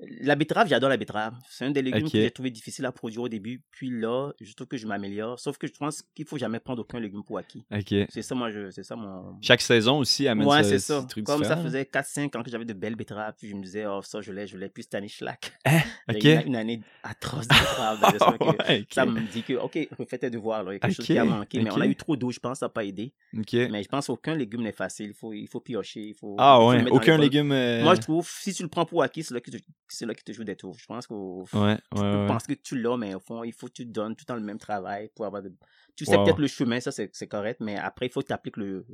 [0.00, 1.34] La betterave, j'adore la betterave.
[1.48, 3.62] C'est un des légumes que j'ai trouvé difficile à produire au début.
[3.70, 5.38] Puis là, je trouve que je m'améliore.
[5.38, 7.64] Sauf que je pense qu'il faut jamais prendre aucun légume pour acquis.
[8.10, 9.38] C'est ça, moi, je, c'est ça mon.
[9.40, 11.06] Chaque saison aussi amène Ouais, ce- c'est ce ça.
[11.08, 11.62] truc Comme ça différent.
[11.62, 13.34] faisait 4-5 ans que j'avais de belles betteraves.
[13.38, 14.68] Puis je me disais, oh, ça, je l'ai, je l'ai.
[14.68, 15.52] Puis cette année, schlack.
[16.08, 18.00] J'ai eu une, une année atroce de betteraves.
[18.68, 18.84] Ouais.
[18.90, 20.64] Ça me dit que, OK, refais tes devoirs.
[20.64, 20.72] Là.
[20.72, 21.62] Il y a quelque chose qui a manqué.
[21.62, 23.12] Mais on a eu trop d'eau, je pense, ça n'a pas aidé.
[23.70, 25.08] Mais je pense qu'aucun légume n'est facile.
[25.10, 26.08] Il faut, il faut piocher.
[26.08, 27.52] Il faut, Ah ouais, aucun légume.
[27.52, 29.60] euh, Moi, je trouve, si tu le prends pour acquis, c'est là, que tu-
[29.96, 30.76] c'est là qui te joue des tours.
[30.78, 31.16] Je pense Ouais,
[31.54, 32.26] ouais, tu ouais.
[32.26, 34.36] penses que tu l'as, mais au fond, il faut que tu donnes tout le temps
[34.36, 35.52] le même travail pour avoir de...
[35.96, 36.24] Tu sais Wow.
[36.24, 38.86] peut-être le chemin, ça c'est correct, mais après, il faut que tu appliques le...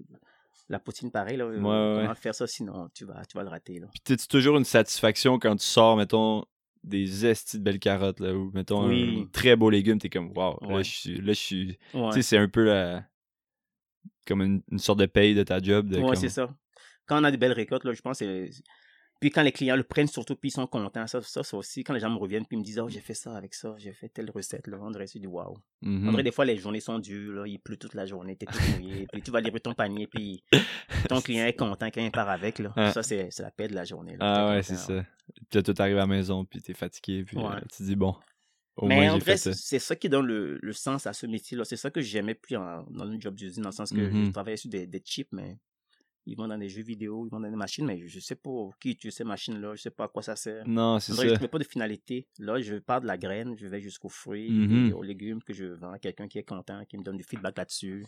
[0.68, 1.36] la poutine pareil.
[1.36, 3.78] Là, ouais, comment faire ça, sinon tu vas, tu vas le rater.
[3.78, 3.86] Là.
[3.90, 6.44] Puis t'as-tu toujours une satisfaction quand tu sors, mettons,
[6.84, 9.22] des estis de belles carottes, là, ou mettons Oui.
[9.22, 11.16] un très beau légume, t'es comme, waouh, là, je suis.
[11.20, 11.78] Là, je suis.
[11.92, 13.05] Tu sais, c'est un peu la.
[14.26, 15.88] Comme une, une sorte de paye de ta job.
[15.88, 16.55] De Ouais, comme- c'est ça.
[17.07, 18.62] Quand on a des belles récoltes, là, je pense que c'est-
[19.21, 21.83] Puis quand les clients le prennent surtout, puis ils sont contents, ça, ça, ça aussi,
[21.83, 23.75] quand les gens me reviennent, puis ils me disent, oh, j'ai fait ça avec ça,
[23.79, 25.57] j'ai fait telle recette, là, on dirait, c'est du waouh.
[25.83, 26.11] Mhm.
[26.11, 28.59] Dirait, des fois, les journées sont dures, là, il pleut toute la journée, t'es tout
[28.77, 30.43] mouillé, puis tu vas livrer ton panier, puis
[31.09, 32.73] ton client est content quand il part avec, là.
[32.93, 34.16] Ça, c'est c'est la paix de la journée.
[34.16, 34.19] là.
[34.21, 35.05] Ah ouais, content, c'est ça.
[35.35, 37.45] Puis là, toi, t'arrives à la maison, puis t'es fatigué, puis Ouais.
[37.47, 38.14] euh, tu dis, bon,
[38.77, 39.53] au Mais moins en j'ai vrai, fait ça.
[39.53, 41.64] c'est ça qui donne le, le sens à ce métier-là.
[41.64, 44.27] C'est ça que j'aimais plus en- dans le job d'usine, dans le sens que Mhm.
[44.27, 45.57] je travaillais sur des, des chips, mais
[46.31, 48.51] ils vont dans des jeux vidéo, ils vont dans des machines, mais je sais pas
[48.81, 50.66] qui utilise ces machines-là, je sais pas à quoi ça sert.
[50.66, 51.26] Non, c'est ça.
[51.26, 52.26] je ne mets pas de finalité.
[52.39, 54.89] Là, je pars de la graine, je vais jusqu'aux fruits, Mhm.
[54.89, 57.24] et aux légumes que je vends à quelqu'un qui est content, qui me donne du
[57.24, 58.07] feedback là-dessus,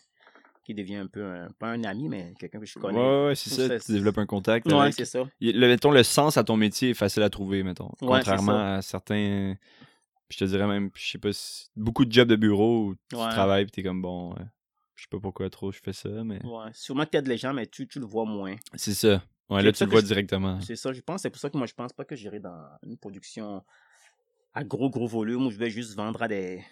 [0.64, 2.99] qui devient un peu, un, pas un ami, mais quelqu'un que je connais.
[2.99, 3.66] ouais, ouais, c'est ça.
[3.66, 4.66] ça, Tu développes un contact.
[4.66, 4.95] Ouais, avec.
[4.95, 5.25] c'est ça.
[5.41, 7.91] Le, mettons, le sens à ton métier est facile à trouver, mettons.
[7.99, 9.55] contrairement à certains.
[10.29, 11.66] Je te dirais même, je sais pas si.
[11.75, 14.33] Beaucoup de jobs de bureau où tu travailles pis t'es comme bon.
[15.01, 16.45] Je sais pas pourquoi trop je fais ça, mais.
[16.45, 16.69] Ouais.
[16.75, 18.55] Sûrement que tu aides les gens, mais tu, tu le vois moins.
[18.75, 19.23] C'est ça.
[19.49, 20.61] Ouais, là, tu le vois je- directement.
[20.61, 21.23] C'est ça, je pense.
[21.23, 23.65] C'est pour ça que moi, je pense pas que j'irai dans une production
[24.53, 26.63] à gros, gros volume où je vais juste vendre à des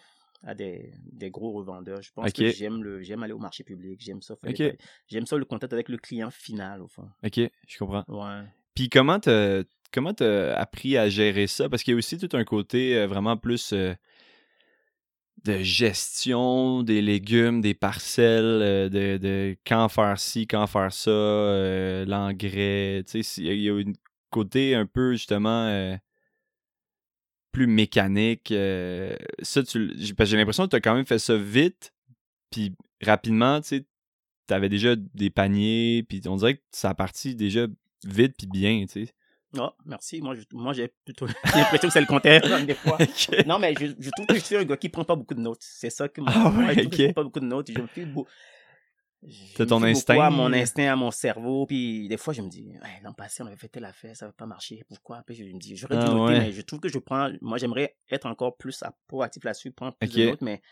[0.45, 2.03] à des, des gros revendeurs.
[2.03, 4.37] Je pense que j'aime le j'aime aller au marché public, j'aime ça
[5.09, 7.09] j'aime ça le contact avec le client final au fond.
[7.25, 8.05] Ok, je comprends.
[8.09, 8.45] Ouais.
[8.75, 11.69] Puis comment t'as comment t'as appris à gérer ça?
[11.71, 13.95] Parce qu'il y a aussi tout un côté euh, vraiment plus euh,
[15.45, 21.11] de gestion des légumes, des parcelles, euh, de, de quand faire ci, quand faire ça,
[21.11, 23.05] euh, l'engrais.
[23.37, 23.93] Il y a un
[24.31, 25.97] côté un peu justement euh,
[27.53, 28.53] plus mécanique.
[29.43, 31.93] ça, j'ai- l'impression que tu as quand même fait ça vite,
[32.51, 33.87] puis rapidement, tu sais,
[34.47, 37.67] t'avais déjà des paniers, puis on dirait que ça a parti déjà
[38.05, 39.13] vite puis bien, tu sais.
[39.57, 40.21] Ah, merci.
[40.21, 42.99] Moi, je- moi j'ai plutôt l'impression que c'est le contraire des fois.
[43.01, 43.47] Ok.
[43.47, 45.41] Non, mais je, je trouve que je suis un gars qui prend pas beaucoup de
[45.41, 45.63] notes.
[45.63, 47.13] C'est ça que moi, Ah moi, ouais, je trouve que je ok.
[47.15, 47.71] prends pas beaucoup de notes.
[47.71, 48.27] Je me fie beau-
[49.27, 50.21] je T'as me ton beaucoup instinct.
[50.21, 51.67] à mon instinct, à mon cerveau.
[51.67, 52.73] Puis des fois, je me dis,
[53.03, 54.85] l'an passé, on avait fait telle affaire, ça va pas marcher.
[54.89, 55.23] Pourquoi?
[55.27, 56.39] Puis je me dis, j'aurais dû Ah noter, ouais.
[56.41, 57.31] mais je trouve que je prends.
[57.41, 60.63] Moi, j'aimerais être encore plus proactif là-dessus, prendre plus de notes, mais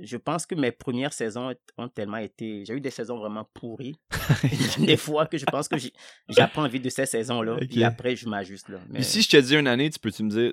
[0.00, 2.64] Je pense que mes premières saisons ont tellement été.
[2.64, 3.96] J'ai eu des saisons vraiment pourries.
[4.78, 5.76] des fois que je pense que
[6.28, 7.54] j'apprends vite de ces saisons-là.
[7.54, 7.68] Ok.
[7.68, 8.68] Puis après, je m'ajuste.
[8.68, 8.78] là.
[8.88, 9.00] Mais...
[9.00, 10.52] Puis si je te dis une année, tu peux-tu me dire,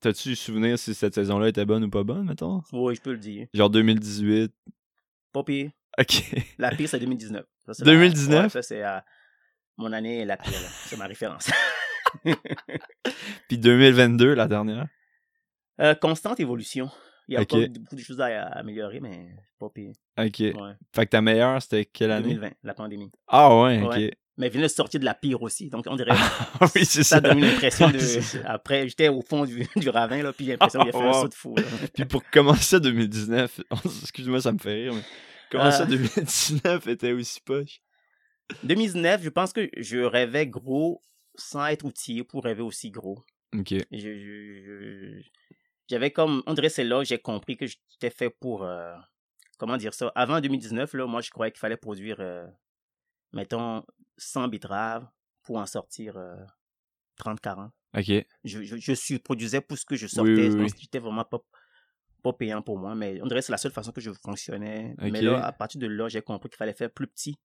[0.00, 2.62] t'as-tu souvenir si cette saison-là était bonne ou pas bonne, mettons?
[2.72, 3.46] Oui, je peux le dire.
[3.54, 4.52] Genre 2018.
[5.32, 5.70] Pas pire.
[5.98, 6.34] Ok.
[6.58, 7.44] La pire, c'est 2019.
[7.66, 8.42] Ça, c'est la- 2019?
[8.44, 8.98] ouais, ça, c'est euh,
[9.76, 10.52] mon année la pire.
[10.86, 11.50] C'est ma référence.
[13.48, 14.86] Puis 2022, la dernière?
[15.80, 16.90] Euh, constante évolution.
[17.28, 19.92] Il y a encore beaucoup de choses à, à améliorer, mais pas pire.
[20.18, 20.38] Ok.
[20.40, 20.52] Ouais.
[20.94, 22.34] Fait que ta meilleure, c'était quelle année?
[22.34, 23.10] 2020, la pandémie.
[23.28, 23.92] Ah ouais, ok.
[23.92, 24.12] Ouais.
[24.36, 25.70] Mais elle vient de sortir de la pire aussi.
[25.70, 27.20] Donc, on dirait Ah oui, c'est ça ça.
[27.20, 27.98] donne une impression de.
[27.98, 28.38] Ça.
[28.46, 31.06] Après, j'étais au fond du, du ravin, là, puis j'ai l'impression qu'il a fait un
[31.12, 31.22] Wow.
[31.22, 31.54] saut de fou.
[31.94, 33.60] Puis pour commencer 2019,
[34.02, 35.02] excuse-moi, ça me fait rire, mais
[35.50, 35.86] comment ça Euh.
[35.86, 37.78] 2019 était aussi poche?
[38.64, 41.00] 2019, je pense que je rêvais gros
[41.36, 43.24] sans être outillé pour rêver aussi gros.
[43.56, 43.70] Ok.
[43.70, 45.22] Je- je- je-
[45.88, 46.42] J'avais comme.
[46.46, 48.62] On dirait c'est là j'ai compris que j'étais fait pour.
[48.64, 48.94] euh,
[49.58, 50.10] comment dire ça?
[50.14, 52.46] Avant 2019, là, moi, je croyais qu'il fallait produire, euh,
[53.32, 53.84] mettons,
[54.16, 55.06] 100 betteraves
[55.42, 56.36] pour en sortir euh,
[57.18, 57.70] 30-40.
[57.96, 58.06] Ok.
[58.44, 60.48] je, je, je surproduisais pour ce que je sortais.
[60.48, 60.70] oui, donc oui.
[60.80, 61.38] c'était vraiment pas,
[62.22, 62.94] pas payant pour moi.
[62.94, 64.94] Mais on dirait que c'est la seule façon que je fonctionnais.
[65.00, 65.10] Ok.
[65.12, 67.30] Mais là, à partir de là, j'ai compris qu'il fallait faire plus petit.
[67.30, 67.36] Et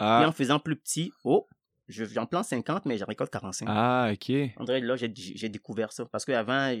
[0.00, 1.48] Ah, en faisant plus petit, oh,
[1.88, 3.66] je- j'en plante 50, mais je récolte 45.
[3.68, 4.32] ah ok.
[4.58, 6.04] On dirait que là, j'ai découvert ça.
[6.06, 6.72] Parce qu'avant,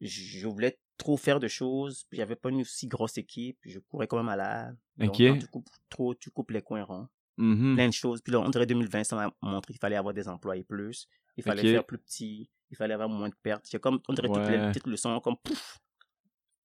[0.00, 2.04] je, voulais trop faire de choses.
[2.10, 3.58] Puis j'avais pas une aussi grosse équipe.
[3.60, 4.76] puis Je courais comme un malade.
[4.96, 5.18] Donc, Ok.
[5.18, 7.74] quand tu coupes trop, tu coupes les coins ronds Mhm.
[7.74, 8.20] plein de choses.
[8.20, 11.06] Puis là, on dirait 2020, ça m'a montré qu'il fallait avoir des employés plus.
[11.36, 12.50] Il fallait faire plus petit.
[12.70, 13.64] Il fallait avoir moins de pertes.
[13.66, 15.78] C'est comme, on dirait toutes les petites leçons comme pouf,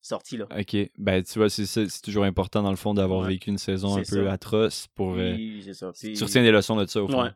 [0.02, 0.48] sorties là.
[0.58, 0.76] Ok.
[0.98, 3.30] Ben, tu vois, c'est toujours important, dans le fond, d'avoir Ouais.
[3.30, 5.14] vécu une saison un peu atroce pour.
[5.14, 5.92] euh, Oui, c'est ça.
[5.94, 7.24] Tu retiens des leçons de ça, au fond.
[7.24, 7.32] Ouais.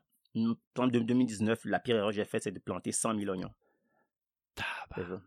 [0.78, 3.52] En 2019, la pire erreur que j'ai faite, c'est de planter 100 000 oignons.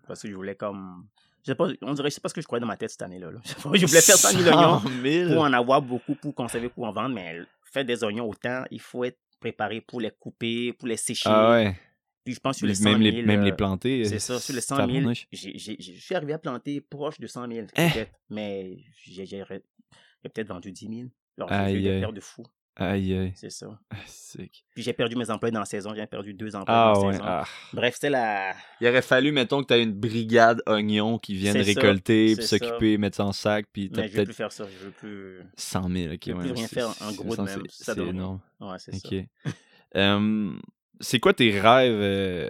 [0.07, 1.07] Parce que je voulais comme.
[1.45, 2.91] Je sais pas, on dirait, je sais pas ce que je croyais dans ma tête
[2.91, 3.31] cette année-là.
[3.33, 3.41] là.
[3.45, 3.55] Je
[3.87, 5.33] voulais faire 100 000 oignons 100 000?
[5.35, 7.15] pour en avoir beaucoup, pour conserver, pour en vendre.
[7.15, 11.29] Mais faire des oignons autant, il faut être préparé pour les couper, pour les sécher.
[11.29, 11.77] Ah ouais.
[12.25, 12.93] Puis je pense sur les Les- 100 000.
[12.99, 14.05] même, les, même les euh, planter.
[14.05, 15.27] C'est ça, sur les 100 000, tabarnouche.
[15.33, 17.89] j'ai- j'ai- j'ai- je suis arrivé à planter proche de 100 000, Hein?
[17.91, 19.27] peut-être, mais j'ai
[20.23, 21.09] peut-être vendu 10 000.
[21.39, 22.45] Alors, j'ai eu des de fou,
[22.77, 23.33] Aïe, aïe.
[23.35, 23.79] c'est ça.
[23.91, 24.65] Ah, sick.
[24.75, 27.07] Puis j'ai perdu mes emplois dans la saison, j'ai perdu deux emplois Ah dans la
[27.07, 27.13] ouais.
[27.13, 27.25] saison.
[27.27, 27.45] ah.
[27.75, 28.55] Bref, c'était la...
[28.81, 32.97] Il aurait fallu, mettons, que tu aies une brigade oignons qui ça, récolter, puis s'occuper,
[32.97, 35.41] mettre ça en sac, puis t'as Mais je veux plus faire ça, je veux plus...
[35.57, 36.15] 100 000.
[36.15, 37.63] Ok, je veux ouais, plus rien faire en gros de même.
[37.69, 38.41] C'est énorme.
[38.61, 39.09] Ouais, c'est ça.
[41.01, 42.49] C'est quoi tes rêves euh,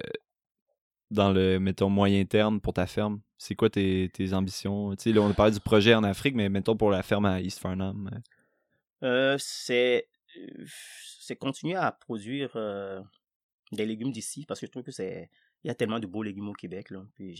[1.10, 3.20] dans le, mettons, moyen terme pour ta ferme?
[3.38, 4.94] C'est quoi tes, tes ambitions?
[4.94, 7.24] Tu sais, là, on a parlé du projet en Afrique, mais mettons pour la ferme
[7.24, 8.10] à East Farnham.
[8.12, 8.18] euh,
[9.04, 10.06] Euh, c'est
[11.20, 13.00] c'est continuer à produire euh,
[13.72, 15.30] des légumes d'ici parce que je trouve que c'est
[15.64, 17.04] il y a tellement de beaux légumes au Québec là.
[17.14, 17.34] Puis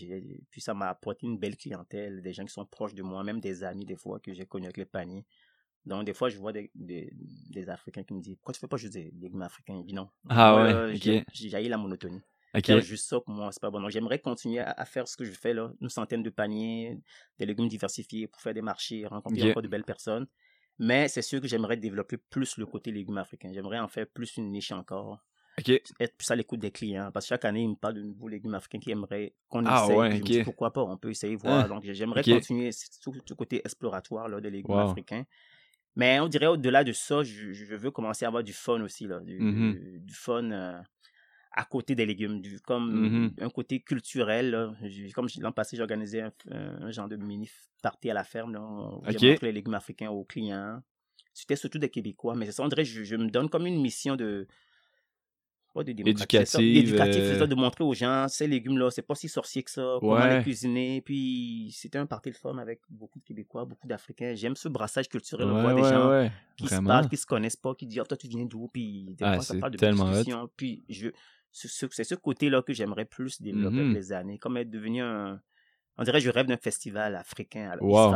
[0.49, 3.39] puis ça m'a apporté une belle clientèle des gens qui sont proches de moi même
[3.39, 5.25] des amis des fois que j'ai connus avec les paniers.
[5.85, 7.11] Donc des fois je vois des, des,
[7.49, 9.79] des Africains qui me disent pourquoi tu fais pas juste des légumes africains?
[9.81, 10.09] Je dis non.
[10.29, 12.21] Ah ouais, euh, j'ai- la monotonie.
[12.55, 12.67] Ok.
[12.67, 13.81] faire juste ça pour moi c'est pas bon.
[13.81, 15.73] Donc j'aimerais continuer à, à faire ce que je fais là.
[15.81, 16.99] Une centaine de paniers
[17.37, 20.27] des légumes diversifiés pour faire des marchés rencontrer encore de belles personnes
[20.79, 23.51] mais c'est sûr que j'aimerais développer plus le côté légumes africains.
[23.53, 25.25] J'aimerais en faire plus une niche encore.
[25.99, 27.11] Être plus à l'écoute des clients.
[27.11, 29.67] Parce que chaque année, ils me parlent de nouveaux légumes africains qui aimeraient qu'on Ah
[29.67, 30.05] essaye.
[30.07, 30.31] ouais, Puis je me ok.
[30.31, 31.67] dis, pourquoi pas, on peut essayer, voir.
[31.67, 32.87] Ah, Donc j'aimerais continuer ce,
[33.25, 34.79] ce côté exploratoire là, des légumes Wow.
[34.79, 35.25] africains.
[35.95, 39.07] Mais on dirait au-delà de ça, je, je veux commencer à avoir du fun aussi.
[39.07, 39.77] Là, du, Mhm.
[39.99, 40.81] du fun euh,
[41.55, 42.41] à côté des légumes.
[42.41, 43.33] Du, comme Mhm.
[43.39, 44.51] un côté culturel.
[44.51, 44.73] là.
[45.13, 47.49] Comme l'an passé, j'ai organisé un, un genre de mini
[47.81, 48.53] party à la ferme.
[48.53, 48.61] Là.
[48.61, 49.23] On- J'ai Ok.
[49.23, 50.81] montré les légumes africains aux clients.
[51.33, 53.81] C'était surtout des Québécois, mais c'est ça, on dirait je, je me donne comme une
[53.81, 54.47] mission de.
[55.73, 59.63] Pas de Éducative, euh, ça, de montrer aux gens, ces légumes-là, c'est pas si sorcier
[59.63, 60.37] que ça, comment Ouais.
[60.37, 61.01] les cuisiner.
[61.01, 64.35] Puis c'était un party de fun avec beaucoup de Québécois, beaucoup d'Africains.
[64.35, 67.25] J'aime ce brassage culturel, on Ouais, voit des ouais, gens qui se parlent, qui se
[67.25, 68.67] connaissent pas, qui disent Ah, toi tu viens d'où?
[68.71, 70.11] Puis des Ah, fois ça parle de tellement.
[70.55, 71.07] Puis je,
[71.53, 75.39] c'est ce côté-là que j'aimerais plus développer avec les années, comme être devenu un.
[75.97, 78.15] On dirait je rêve d'un festival africain à Wow.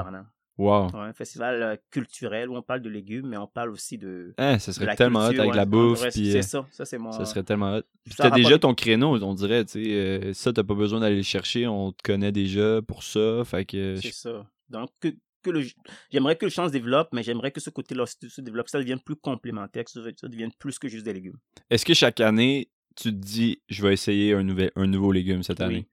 [0.57, 0.87] Wow.
[0.87, 4.33] Ouais, un festival euh, culturel où on parle de légumes, mais on parle aussi de.
[4.39, 5.55] Hein, ça de serait la tellement hot avec ouais.
[5.55, 6.09] la bouffe.
[6.09, 7.11] C'est euh, ça, ça c'est mon.
[7.11, 7.83] Ça serait tellement hot.
[8.03, 9.91] Puis t'as déjà ton créneau, on dirait, tu sais.
[9.91, 13.43] euh, ça, t'as pas besoin d'aller le chercher, on te connaît déjà pour ça.
[13.45, 13.97] Fait que.
[13.97, 14.47] C'est ça.
[14.69, 15.09] Donc, que,
[15.43, 15.63] que le,
[16.09, 18.99] j'aimerais que le champ se développe, mais j'aimerais que ce côté-là se, développe, ça devienne
[18.99, 21.37] plus complémentaire, que ça devienne plus que juste des légumes.
[21.69, 25.43] Est-ce que chaque année, tu te dis, je vais essayer un, nouvel, un nouveau légume
[25.43, 25.87] cette année?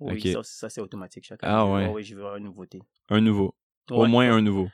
[0.00, 0.32] Oui.
[0.32, 1.88] Ça, ça, c'est automatique chaque Ah ouais.
[1.88, 2.80] oui, je veux une nouveauté.
[3.08, 3.54] Un nouveau.
[3.90, 4.68] Au moins un nouveau.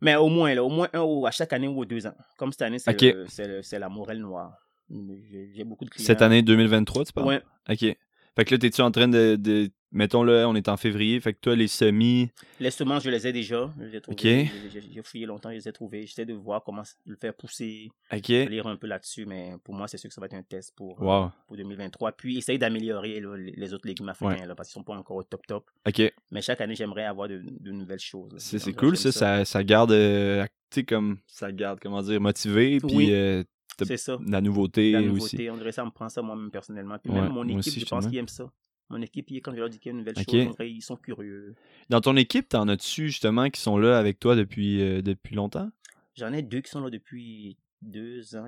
[0.00, 2.14] Mais au moins, là, au moins un ou à chaque année ou aux deux ans.
[2.38, 3.02] Comme cette année, c'est, Ok.
[3.02, 4.54] le- c'est, le- c'est la morelle noire.
[4.88, 6.06] J'ai, j'ai beaucoup de clients.
[6.06, 7.26] Cette année 2023, tu parles?
[7.28, 7.42] Ouais.
[7.68, 7.78] OK.
[7.80, 11.38] Fait que là, t'es-tu en train de, de mettons-le, on est en février, fait que
[11.40, 12.30] toi, les semis,
[12.60, 13.72] Les semences, je les ai déjà.
[13.78, 14.44] Je les ai trouvées.
[14.44, 14.50] Ok.
[14.72, 16.06] J'ai- fouillé longtemps, je les ai trouvées.
[16.06, 19.88] J'essaie de voir comment le faire pousser, ok, lire un peu là-dessus, mais pour moi,
[19.88, 22.12] c'est sûr que ça va être un test pour, euh, pour 2023.
[22.12, 25.22] Puis essayer d'améliorer là, les autres légumes africains, là, parce qu'ils sont pas encore au
[25.22, 25.70] top top.
[25.86, 28.32] ok, Mais chaque année, j'aimerais avoir de, de nouvelles choses.
[28.32, 28.38] là.
[28.38, 32.78] c'est cool, ça, ça, ça garde, euh, tu sais, comme, ça garde, comment dire, motivé,
[32.80, 33.08] puis Oui.
[33.12, 33.42] euh,
[33.82, 34.18] C'est ça.
[34.26, 35.08] la nouveauté, La aussi.
[35.08, 36.98] nouveauté, on dirait ça me prend ça moi-même personnellement.
[36.98, 38.50] Puis Ouais, même mon équipe, aussi, je pense qu'ils aiment ça.
[38.90, 40.30] Mon équipe, quand je leur dis qu'il y a une nouvelle Ok.
[40.30, 41.54] chose, ils sont curieux.
[41.88, 45.70] Dans ton équipe, t'en as-tu, justement, qui sont là avec toi depuis, euh, depuis longtemps?
[46.16, 48.46] J'en ai deux qui sont là depuis deux ans,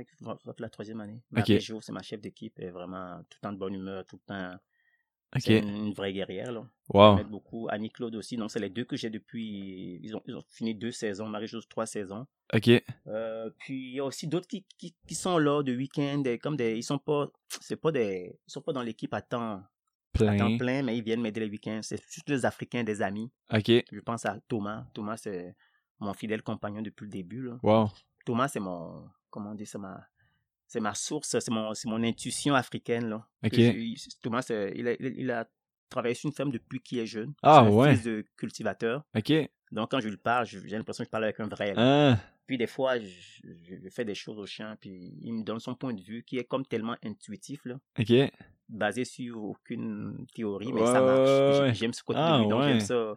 [0.59, 1.23] la troisième année.
[1.33, 1.49] Ok.
[1.49, 4.05] Marie Jo, c'est ma chef d'équipe, elle est vraiment tout le temps de bonne humeur,
[4.07, 4.59] tout le temps.
[5.39, 6.69] C'est une, vraie guerrière, là.
[6.93, 7.67] wow, m'aide beaucoup.
[7.71, 8.37] Annie-Claude aussi.
[8.37, 9.99] Donc, c'est les deux que j'ai depuis.
[10.03, 11.27] Ils ont, ils ont fini deux saisons.
[11.27, 12.27] Marie-Jo, trois saisons.
[12.53, 12.69] ok,
[13.07, 16.23] Euh, puis, il y a aussi d'autres qui, qui, qui sont là de week-end.
[16.43, 16.77] Comme des.
[16.77, 17.31] Ils sont pas.
[17.63, 18.39] C'est pas des.
[18.47, 19.63] Ils sont pas dans l'équipe à temps,
[20.29, 21.81] à temps plein, plein, mais ils viennent m'aider les week-ends.
[21.83, 23.31] C'est juste des Africains, des amis.
[23.53, 24.87] ok, Je pense à Thomas.
[24.95, 25.55] Thomas, c'est
[26.01, 27.59] mon fidèle compagnon depuis le début, là.
[27.63, 27.91] wow,
[28.25, 29.09] Thomas, c'est mon.
[29.31, 30.07] Comment on dit, c'est ma.
[30.67, 33.27] C'est ma source, c'est mon, mon intuition africaine, là.
[33.45, 35.47] ok, je- Thomas, il a, il a
[35.91, 37.35] travaillé sur une ferme depuis qu'il est jeune.
[37.43, 37.95] Ah, c'est un ouais.
[37.95, 39.05] fils de cultivateur.
[39.15, 39.33] ok,
[39.71, 41.75] Donc, quand je lui parle, j'ai l'impression que je parle avec un vrai.
[41.75, 42.15] là.
[42.15, 45.75] ah, Puis, des fois, je, fais des choses au champ, puis il me donne son
[45.75, 48.13] point de vue qui est comme tellement intuitif, là, ok,
[48.73, 51.79] basé sur aucune théorie, mais Ouais, ça marche.
[51.79, 52.69] J'aime ce côté Ah, de lui, donc ouais.
[52.69, 53.15] j'aime ça.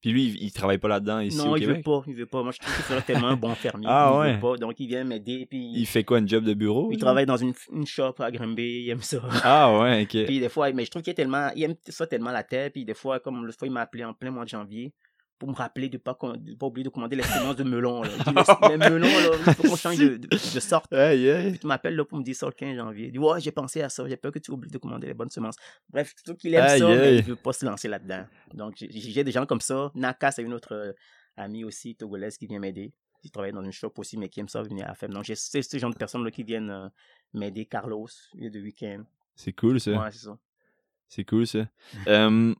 [0.00, 2.26] Puis lui, il, il travaille pas là-dedans ici non, au il veut pas, il veut
[2.26, 2.42] pas.
[2.42, 3.86] Moi, je trouve qu'il serait tellement un bon fermier.
[3.88, 4.34] Ah, il ouais.
[4.34, 6.90] veut pas, donc il vient m'aider, puis Il fait quoi, une job de bureau?
[6.92, 9.22] il travaille dans une, une shop à Grimby, il aime ça.
[9.42, 10.26] Ah ouais, ok.
[10.26, 12.72] Puis des fois, mais je trouve qu'il est tellement, il aime ça tellement la tête.
[12.74, 14.92] Puis des fois, comme le fois, il m'a appelé en plein mois de janvier
[15.44, 18.02] pour me rappeler de pas, de pas oublier de commander les semences de melon.
[18.02, 18.08] Là.
[18.78, 20.90] Melons, là, il faut qu'on change de, de, de sorte.
[20.94, 21.50] Aïe, aïe.
[21.50, 23.18] Puis tu m'appelles là pour me dire ça le 15 janvier.
[23.18, 25.56] Ouais, j'ai pensé à ça, j'ai peur que tu oublies de commander les bonnes semences.
[25.90, 28.24] Bref, trouve qu'il aime Aïe, ça, mais il veut pas se lancer là-dedans.
[28.54, 29.90] Donc, j'ai- des gens comme ça.
[29.94, 30.92] Naka, c'est une autre euh,
[31.36, 32.92] amie aussi, togolaise, qui vient m'aider.
[33.20, 35.12] Qui travaille dans une shop aussi, mais qui aime ça venir à la ferme.
[35.12, 36.88] Donc, j'ai c'est ce genre de personnes là qui viennent euh,
[37.34, 37.66] m'aider.
[37.66, 39.02] Carlos, il est de week-end.
[39.36, 39.90] C'est cool, ça.
[39.92, 40.38] Ouais, c'est ça.
[41.08, 41.66] C'est cool, ça.
[42.08, 42.54] Euh,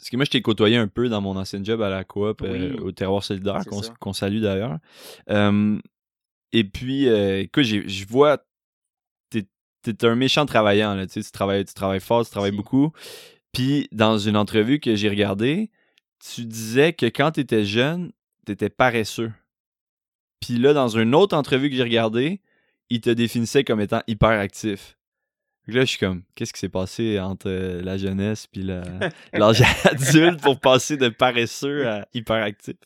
[0.00, 2.40] parce que moi, je t'ai côtoyé un peu dans mon ancien job à la coop,
[2.40, 3.60] euh, au Terroir Solidaire,
[3.98, 4.78] qu'on salue d'ailleurs.
[5.28, 5.78] Euh,
[6.52, 8.42] et puis, euh, écoute, je vois,
[9.28, 9.46] t'es
[9.86, 12.56] es un méchant travaillant, là, tu tu travailles, tu travailles fort, tu travailles Si.
[12.56, 12.92] beaucoup.
[13.52, 15.70] Puis, dans une entrevue que j'ai regardée,
[16.18, 18.10] tu disais que quand t'étais jeune,
[18.46, 19.32] t'étais paresseux.
[20.40, 22.40] Puis là, dans une autre entrevue que j'ai regardée,
[22.88, 24.70] il te définissait comme étant hyperactif.
[24.70, 24.99] Fait que
[25.72, 28.62] Là, je suis comme, qu'est-ce qui s'est passé entre euh, la jeunesse puis
[29.32, 32.76] l'âge adulte pour passer de paresseux à hyperactif?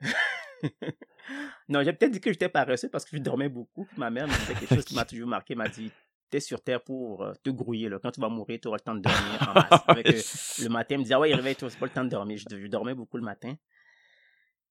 [1.68, 3.86] Non, j'ai peut-être dit que j'étais paresseux parce que je dormais beaucoup.
[3.96, 5.54] Ma mère me disait quelque chose qui m'a toujours marqué.
[5.54, 5.92] M'a dit
[6.28, 7.88] T'es sur Terre pour euh, te grouiller.
[7.88, 7.98] Là.
[8.02, 9.82] Quand tu vas mourir, tu auras le temps de dormir en masse.
[9.86, 10.20] Avec, euh,
[10.64, 12.38] le matin, elle me disait Ah ouais, réveille-toi, c'est pas le temps de dormir.
[12.38, 13.54] Je, je dormais beaucoup le matin.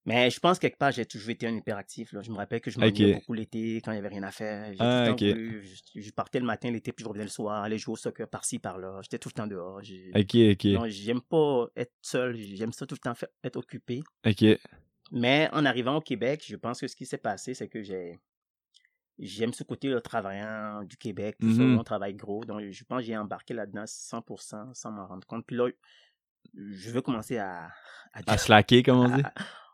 [0.06, 2.14] Mais je pense quelque part, j'ai toujours été un hyperactif.
[2.14, 2.22] Là.
[2.22, 3.20] Je me rappelle que je m'ennuyais Ok.
[3.20, 4.74] beaucoup l'été quand il n'y avait rien à faire.
[4.80, 7.78] Ah, tout voulu- je, je partais le matin, l'été, puis je revenais le soir, aller
[7.78, 9.00] jouer au soccer par-ci, par-là.
[9.04, 9.84] J'étais tout le temps dehors.
[9.84, 12.36] J'ai- Ok, ok, Non, j'aime pas être seul.
[12.38, 14.02] J'aime ça tout le temps faire- être occupé.
[14.26, 14.46] ok.
[15.12, 18.20] Mais en arrivant au Québec, je pense que ce qui s'est passé, c'est que j'ai
[19.22, 21.78] j'aime ce côté le travaillant du Québec, tout ça, Mhm.
[21.78, 22.46] on travaille gros.
[22.46, 25.46] Donc, je pense que j'ai embarqué là-dedans 100% sans m'en rendre compte.
[25.46, 25.68] Puis là,
[26.56, 27.70] je veux commencer à...
[28.14, 29.24] À slacker, comme on dit?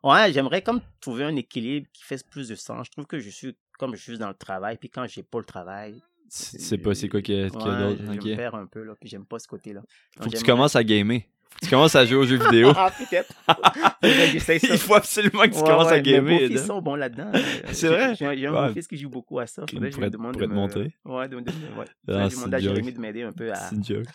[0.05, 2.85] Ouais, j'aimerais comme trouver un équilibre qui fasse plus de sens.
[2.85, 5.39] Je trouve que je suis comme je suis dans le travail, puis quand j'ai pas
[5.39, 6.01] le travail...
[6.29, 8.35] Sais pas c'est quoi qu'il y a, qu'il y a ouais, d'autre?
[8.35, 9.81] perds un peu, là, puis j'aime pas ce côté-là.
[10.19, 11.21] Faut que tu commences à gamer.
[11.49, 12.71] Faut que tu commences à jouer aux jeux vidéo.
[12.75, 13.33] ah, peut-être.
[14.71, 16.39] Il faut absolument que tu Ouais, commences à ouais, gamer.
[16.39, 16.65] Mes Adam.
[16.65, 17.31] sont bons là-dedans.
[17.71, 18.15] C'est vrai?
[18.15, 19.63] J'ai un, beau-fils qui joue beaucoup à ça.
[19.69, 20.59] Je pourrait- lui demande pourrait de te me...
[20.59, 20.95] montrer.
[21.05, 21.85] Ouais, de, de, de- ouais.
[22.09, 22.59] Ah, je c'est demande à.
[22.59, 23.55] Jérémy de m'aider un peu à...
[23.55, 24.05] C'est une joke.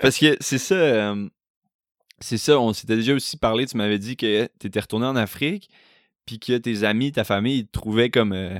[0.00, 1.28] Parce que c'est ça, euh,
[2.24, 5.16] c'est ça, on s'était déjà aussi parlé, tu m'avais dit que tu étais retourné en
[5.16, 5.70] Afrique,
[6.26, 8.58] puis que tes amis, ta famille, ils te trouvaient comme euh,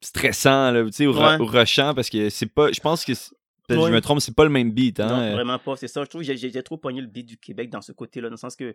[0.00, 1.40] stressant, là, tu sais, ou, ru- Ouais.
[1.40, 4.50] ou rushant, parce que c'est pas, je pense que, je me trompe, c'est pas le
[4.50, 5.08] même beat, hein.
[5.08, 5.76] Non, euh, vraiment pas.
[5.76, 6.02] C'est ça.
[6.04, 8.38] Je trouve que j'ai- trop pogné le beat du Québec dans ce côté-là, dans le
[8.38, 8.72] sens que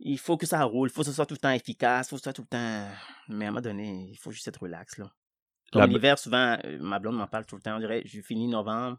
[0.00, 2.10] il faut que ça roule, il faut que ce soit tout le temps efficace, il
[2.10, 2.88] faut que ce soit tout le temps...
[3.28, 5.10] Mais à un moment donné, il faut juste être relax, là.
[5.72, 7.76] Comme l'hiver, souvent, euh, ma blonde m'en parle tout le temps.
[7.76, 8.98] On dirait, je finis novembre,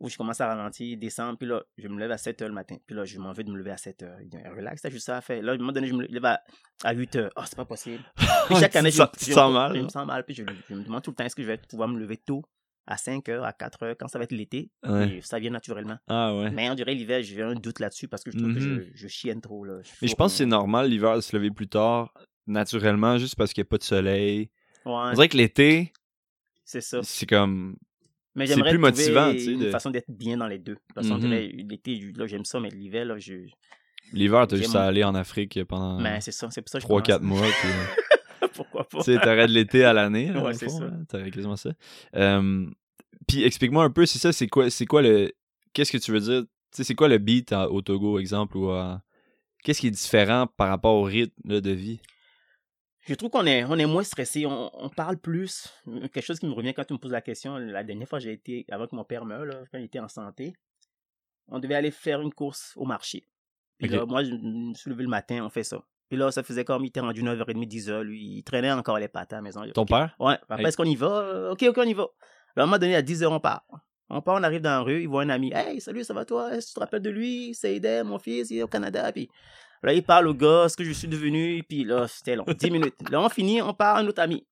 [0.00, 2.52] où je commence à ralentir, décembre, puis là, je me lève à 7 h le
[2.52, 2.76] matin.
[2.86, 5.16] Puis là, je m'en vais de me lever à 7 h relax, t'as juste ça
[5.16, 5.42] à faire.
[5.42, 6.40] Là, à un moment donné, je me lève à,
[6.84, 8.02] à 8 h Oh, c'est pas possible.
[8.46, 10.82] Puis chaque année, je, je- sens mal, Je me sens mal, puis je, je me
[10.84, 12.42] demande tout le temps, est-ce que je vais pouvoir me lever tôt,
[12.86, 14.70] à 5 h, à 4 h, quand ça va être l'été?
[14.86, 15.20] Ouais.
[15.22, 15.98] Ça vient naturellement.
[16.06, 16.50] Ah ouais.
[16.50, 19.08] Mais on dirait l'hiver, j'ai un doute là-dessus parce que je trouve que je, je
[19.08, 19.64] chienne trop.
[19.64, 19.80] Là.
[20.00, 22.14] Mais je pense que c'est normal l'hiver de se lever plus tard,
[22.46, 24.50] naturellement, juste parce qu'il n'y a pas de soleil.
[24.86, 25.92] Ouais, On dirait que l'été,
[26.64, 27.00] c'est ça.
[27.02, 27.76] c'est comme,
[28.38, 30.76] Mais C'est plus motivant, tu sais, une de- façon d'être bien dans les deux.
[30.96, 31.18] Mhm.
[31.20, 33.34] dirait, l'été, là, j'aime ça, mais l'hiver, là, je...
[34.12, 36.82] L'hiver, t'as juste à aller en Afrique pendant Mais c'est ça, c'est pour ça que
[36.84, 37.38] je 3-4 commence.
[37.40, 37.48] mois.
[37.60, 39.02] puis, Pourquoi pas?
[39.02, 40.30] tu t'arrêtes l'été à l'année.
[40.32, 40.84] Ouais, c'est ça.
[40.84, 40.92] là.
[41.08, 41.70] T'aurais quasiment ça.
[42.16, 42.66] Euh,
[43.26, 45.32] puis explique-moi un peu, c'est ça, c'est quoi, c'est quoi le.
[45.74, 46.42] Qu'est-ce que tu veux dire?
[46.42, 49.02] Tu sais, c'est quoi le beat au Togo, exemple, ou à-
[49.62, 52.00] Qu'est-ce qui est différent par rapport au rythme là, de vie?
[53.08, 55.72] Je trouve qu'on est, on est moins stressé, on, on parle plus.
[56.12, 58.32] Quelque chose qui me revient quand tu me poses la question, la dernière fois j'ai
[58.32, 60.52] été, avant que mon père meure, là, quand il était en santé,
[61.48, 63.26] on devait aller faire une course au marché.
[63.78, 65.82] Puis là, moi, je me suis levé le matin, on fait ça.
[66.08, 69.08] Puis là, ça faisait comme, il était rendu 9h30, 10h, lui, il traînait encore les
[69.08, 69.62] pattes à la maison.
[69.72, 70.14] Ton père?
[70.18, 70.66] Ouais, Hey.
[70.66, 71.50] est-ce qu'on y va?
[71.52, 72.02] Ok, ok, on y va.
[72.56, 73.64] Là, à un moment donné, à 10h, on part.
[74.10, 75.52] On part, on arrive dans la rue, il voit un ami.
[75.54, 76.54] Hey, salut, ça va toi?
[76.54, 77.54] Est-ce que tu te rappelles de lui?
[77.54, 79.12] C'est Aiden, mon fils, il est au Canada.
[79.12, 79.28] Puis
[79.82, 81.62] là, il parle au gars, ce que je suis devenu.
[81.68, 83.10] Puis là, c'était long, 10 minutes.
[83.10, 84.44] Là, on finit, on part, un autre ami.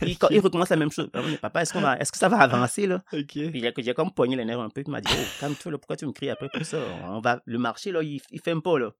[0.00, 1.08] Puis quand il recommence la même chose.
[1.12, 3.02] Là, on dit, papa, est-ce, qu'on va, est-ce que ça va avancer, là?
[3.10, 4.82] Puis j'ai, j'ai comme poigné les nerfs un peu.
[4.86, 6.78] Il m'a dit, oh, calme-toi, pourquoi tu me cries après pour ça?
[7.04, 8.92] On va, le marché, là, il, il fait pas, là.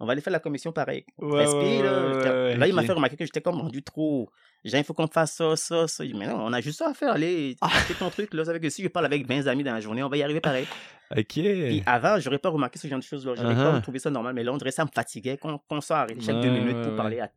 [0.00, 1.04] On va aller faire la commission pareil.
[1.18, 2.56] Ouais, là.
[2.58, 4.28] ouais, il m'a fait remarquer que j'étais comme rendu trop.
[4.64, 6.04] J'ai il faut qu'on fasse ça, ça, ça.
[6.14, 7.12] Mais non, on a juste ça à faire.
[7.12, 7.68] Allez, Ah.
[7.68, 8.32] fais ton truc.
[8.34, 10.40] Là, que si je parle avec 20 amis dans la journée, on va y arriver
[10.40, 10.66] pareil.
[11.16, 11.26] Ok.
[11.34, 13.34] Puis avant, j'aurais pas remarqué ce genre de choses-là.
[13.36, 13.72] J'aurais Uh-huh.
[13.72, 14.34] pas trouvé ça normal.
[14.34, 16.82] Mais là, on dirait que ça me fatiguait qu'on soit arrêté chaque deux Ouais, minutes
[16.82, 17.30] pour parler à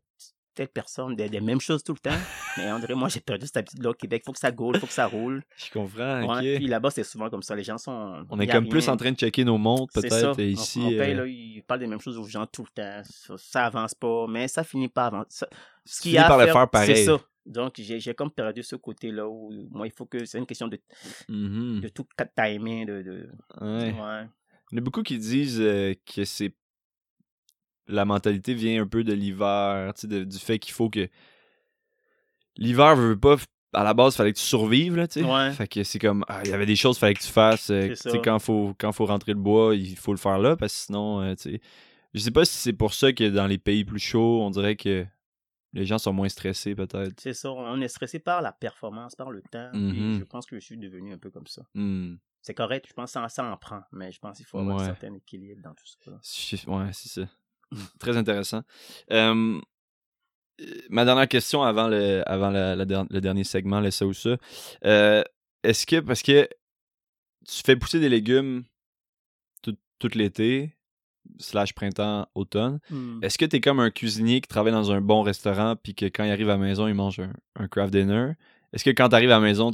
[0.58, 2.18] telle personne des, des mêmes choses tout le temps.
[2.58, 4.24] mais on dirait, moi, j'ai perdu cette habitude-là au Québec.
[4.26, 5.43] Faut que ça gaule, faut que ça roule.
[5.55, 6.36] Je comprends.
[6.36, 7.55] Ouais, Puis là-bas, c'est souvent comme ça.
[7.55, 8.26] Les gens sont.
[8.30, 10.39] On est comme plus en train de checker nos montres, peut-être.
[10.39, 10.82] Et On- ici.
[10.84, 13.01] on, paye, euh, là, ils parlent des mêmes choses aux gens tout le temps.
[13.03, 15.24] Ça, ça avance pas, mais ça finit pas avant.
[15.30, 15.47] Ça,
[15.86, 16.95] ce finis à par le faire pareil.
[16.95, 17.20] C'est ça.
[17.45, 20.26] Donc, j'ai comme perdu ce côté-là où, moi, il faut que.
[20.26, 20.80] C'est une question de,
[21.30, 21.82] mhm.
[21.82, 22.05] de tout
[22.36, 22.86] timer.
[22.86, 23.30] De, de,
[23.62, 23.93] Ouais.
[23.93, 24.26] ouais.
[24.72, 26.53] Il y en a beaucoup qui disent euh, que c'est.
[27.88, 31.07] La mentalité vient un peu de l'hiver, de- du fait qu'il faut que.
[32.57, 33.35] L'hiver veut pas.
[33.73, 35.25] À la base, il fallait que tu survives, là, tu sais.
[35.25, 35.51] Ouais.
[35.51, 36.23] Fait que c'est comme.
[36.27, 37.69] ah, Il y avait des choses qu'il fallait que tu fasses.
[37.69, 40.79] euh, quand faut, quand faut rentrer le bois, il faut le faire là, parce que
[40.85, 41.61] sinon, euh, tu sais.
[42.13, 44.75] Je sais pas si c'est pour ça que dans les pays plus chauds, on dirait
[44.77, 45.05] que
[45.73, 47.19] les gens sont moins stressés, peut-être.
[47.19, 47.51] C'est ça.
[47.51, 49.69] On est stressé par la performance, par le temps.
[49.73, 50.17] Mhm.
[50.19, 51.61] je pense que je suis devenu un peu comme ça.
[51.75, 52.15] Hmm.
[52.41, 52.85] C'est correct.
[52.88, 53.81] Je pense que ça, en prend.
[53.91, 54.83] Mais je pense qu'il faut avoir Ouais.
[54.83, 56.11] un certain équilibre dans tout ça.
[56.71, 57.27] Ouais, c'est ça.
[57.99, 58.63] Très intéressant.
[59.11, 59.59] Euh,
[60.89, 64.13] ma dernière question avant le, avant la- la der- le dernier segment, le ça ou
[64.13, 64.38] ça.
[64.86, 65.24] Euh,
[65.63, 66.47] Est-ce que, parce que
[67.47, 68.63] tu fais pousser des légumes
[69.61, 70.76] tout, tout l'été,
[71.39, 73.20] slash printemps, automne, Hmm.
[73.22, 76.05] est-ce que tu es comme un cuisinier qui travaille dans un bon restaurant puis que
[76.05, 78.34] quand il arrive à la maison, il mange un, un craft dinner?
[78.74, 79.72] Est-ce que quand tu arrives à la maison,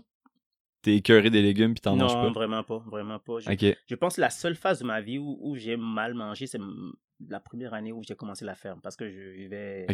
[0.81, 2.39] t'es écœuré des légumes puis t'en manges Non, pas?
[2.39, 2.83] vraiment pas.
[2.87, 3.39] Vraiment pas.
[3.39, 6.59] Je- pense que la seule phase de ma vie où, où j'ai mal mangé, c'est
[7.29, 9.85] la première année où j'ai commencé la ferme parce que je vivais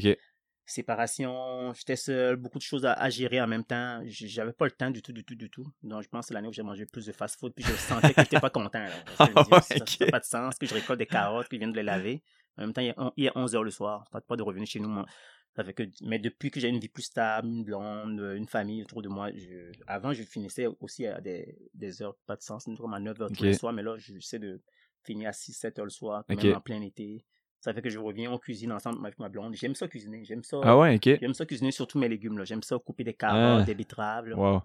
[0.66, 4.02] séparation, j'étais seul, beaucoup de choses à, à gérer en même temps.
[4.06, 5.66] J'avais pas le temps du tout, du tout, du tout.
[5.84, 8.14] Donc je pense que c'est l'année où j'ai mangé plus de fast-food puis je sentais
[8.14, 8.80] que j'étais pas content.
[8.84, 8.90] là.
[9.20, 11.48] Je me Ah disais, ouais, ça- n'a pas de sens que je récolte des carottes
[11.50, 12.22] puis je viens de les laver.
[12.58, 14.06] En même temps, il est on- il est 11 heures le soir.
[14.14, 14.90] Je pas de revenir chez nous.
[14.90, 15.06] moi.
[15.56, 18.84] Ça fait que, mais depuis que j'ai une vie plus stable, une blonde, une famille
[18.84, 22.66] autour de moi, je, avant je finissais aussi à des, des heures pas de sens,
[22.78, 24.62] comme à 9 heures tous les soirs, mais là j'essaie de
[25.14, 27.26] finir à 6-7 heures le soir, même en plein été.
[27.62, 29.54] Ça fait que je reviens, on cuisine ensemble avec ma blonde.
[29.56, 30.62] J'aime ça cuisiner, j'aime ça.
[30.64, 31.20] Ah ouais, ok.
[31.20, 32.38] J'aime ça cuisiner surtout mes légumes.
[32.38, 32.46] là.
[32.46, 33.66] J'aime ça couper des carottes, Ah.
[33.66, 34.30] des betteraves.
[34.36, 34.62] Wow.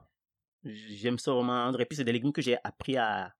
[0.65, 1.73] J'aime ça vraiment.
[1.79, 3.35] Et puis c'est des légumes que j'ai appris à,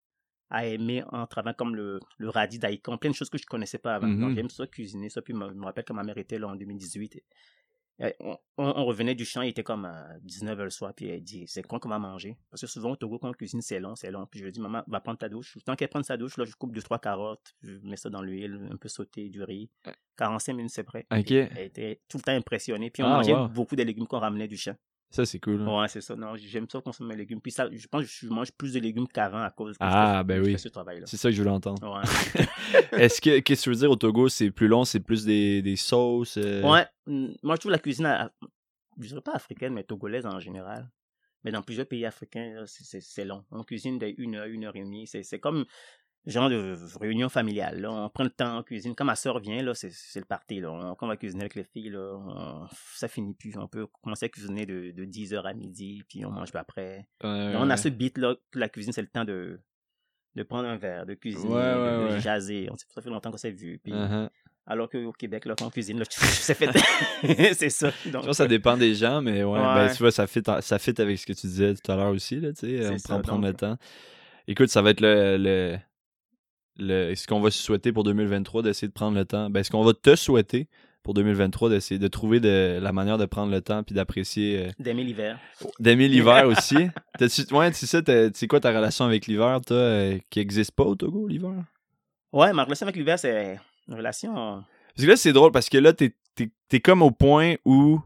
[0.51, 3.79] à aimer en travaillant comme le, le radis daikon, plein de choses que je connaissais
[3.79, 4.09] pas avant.
[4.09, 4.35] Donc Mhm.
[4.37, 5.23] j'aime ça cuisiner ça.
[5.23, 7.23] Puis je me rappelle quand ma mère était là en 2018.
[8.01, 8.13] Et
[8.57, 11.63] on, revenait du champ, il était comme à 19h le soir, puis elle dit C'est
[11.63, 14.11] quand qu'on va manger Parce que souvent au Togo, quand on cuisine, c'est long, c'est
[14.11, 14.27] long.
[14.27, 15.57] Puis je lui dis Maman, va prendre ta douche.
[15.65, 18.23] Tant qu'elle prend sa douche, là, je coupe deux, trois carottes, je mets ça dans
[18.23, 19.71] l'huile, un peu sauté, du riz.
[20.17, 21.07] 45 minutes, c'est prêt.
[21.57, 22.91] Elle était tout le temps impressionnée.
[22.91, 23.49] Puis on Ah, mangeait wow.
[23.49, 24.75] beaucoup des légumes qu'on ramenait du champ.
[25.15, 25.61] Ça, c'est cool.
[25.63, 25.81] hein.
[25.83, 26.17] Ouais, c'est ça.
[26.17, 27.41] Non, j'aime ça consommer mes légumes.
[27.41, 30.19] Puis ça, je pense que je mange plus de légumes qu'avant à cause que Ah,
[30.23, 30.53] je ben je oui.
[30.53, 31.07] fais ce travail-là.
[31.07, 31.83] C'est ça que je voulais entendre.
[31.89, 32.43] Ouais.
[33.05, 35.63] Est-ce que, qu'est-ce que tu veux dire au Togo, c'est plus long, c'est plus des,
[35.63, 36.37] des sauces?
[36.37, 36.85] euh, ouais.
[37.07, 38.33] Moi, je trouve la cuisine, à-
[39.01, 40.91] je dirais pas africaine, mais togolaise en général.
[41.45, 43.45] Mais dans plusieurs pays africains, c'est- long.
[43.53, 45.07] On cuisine de une heure, une heure et demie.
[45.07, 45.65] C'est comme
[46.27, 47.81] genre de réunion familiale.
[47.81, 47.93] Là.
[47.93, 48.95] On prend le temps, on cuisine.
[48.95, 50.61] Quand ma soeur vient, là, c'est c'est le party.
[50.61, 50.71] Là.
[50.73, 53.55] On, quand on va cuisiner avec les filles, là, on- ça finit plus.
[53.59, 57.07] On peut commencer à cuisiner de, de 10h à midi, puis on mange pas après.
[57.23, 59.61] on a ce beat-là que la cuisine, c'est le temps de,
[60.35, 62.21] de prendre un verre, de cuisiner, Ouais, ouais, de, de ouais.
[62.21, 62.69] jaser.
[62.71, 63.79] On, ça fait longtemps qu'on s'est vu.
[63.83, 64.29] Puis, Uh-huh.
[64.67, 66.71] Alors qu'au Québec, là, quand on cuisine, là, c'est fait.
[67.55, 67.91] c'est ça.
[68.03, 70.79] Je Donc, pense ça dépend des gens, mais ouais, ben, tu vois, ça fit, ça
[70.79, 72.97] fit avec ce que tu disais tout à l'heure aussi, là, tu sais, C'est on
[72.99, 73.61] ça, prend prendre le donc.
[73.61, 73.77] temps.
[74.47, 75.77] Écoute, ça va être le, le,
[76.79, 79.51] le- ce qu'on va se souhaiter pour 2023, d'essayer de prendre le temps?
[79.51, 80.69] Ben, ce qu'on va te souhaiter
[81.03, 84.67] pour 2023 d'essayer de trouver de, la manière de prendre le temps puis d'apprécier.
[84.67, 85.39] euh, D'aimer l'hiver.
[85.79, 86.89] D'aimer l'hiver aussi?
[87.19, 90.95] T'as-tu- ouais, t'as- c'est quoi ta relation avec l'hiver, toi, euh, qui existe pas au
[90.95, 91.63] Togo, l'hiver?
[92.33, 93.59] Ouais, ma relation avec l'hiver, c'est
[93.89, 94.33] une relation.
[94.97, 96.15] Parce que là, c'est drôle parce que là, t'es,
[96.69, 98.01] t'es comme au point où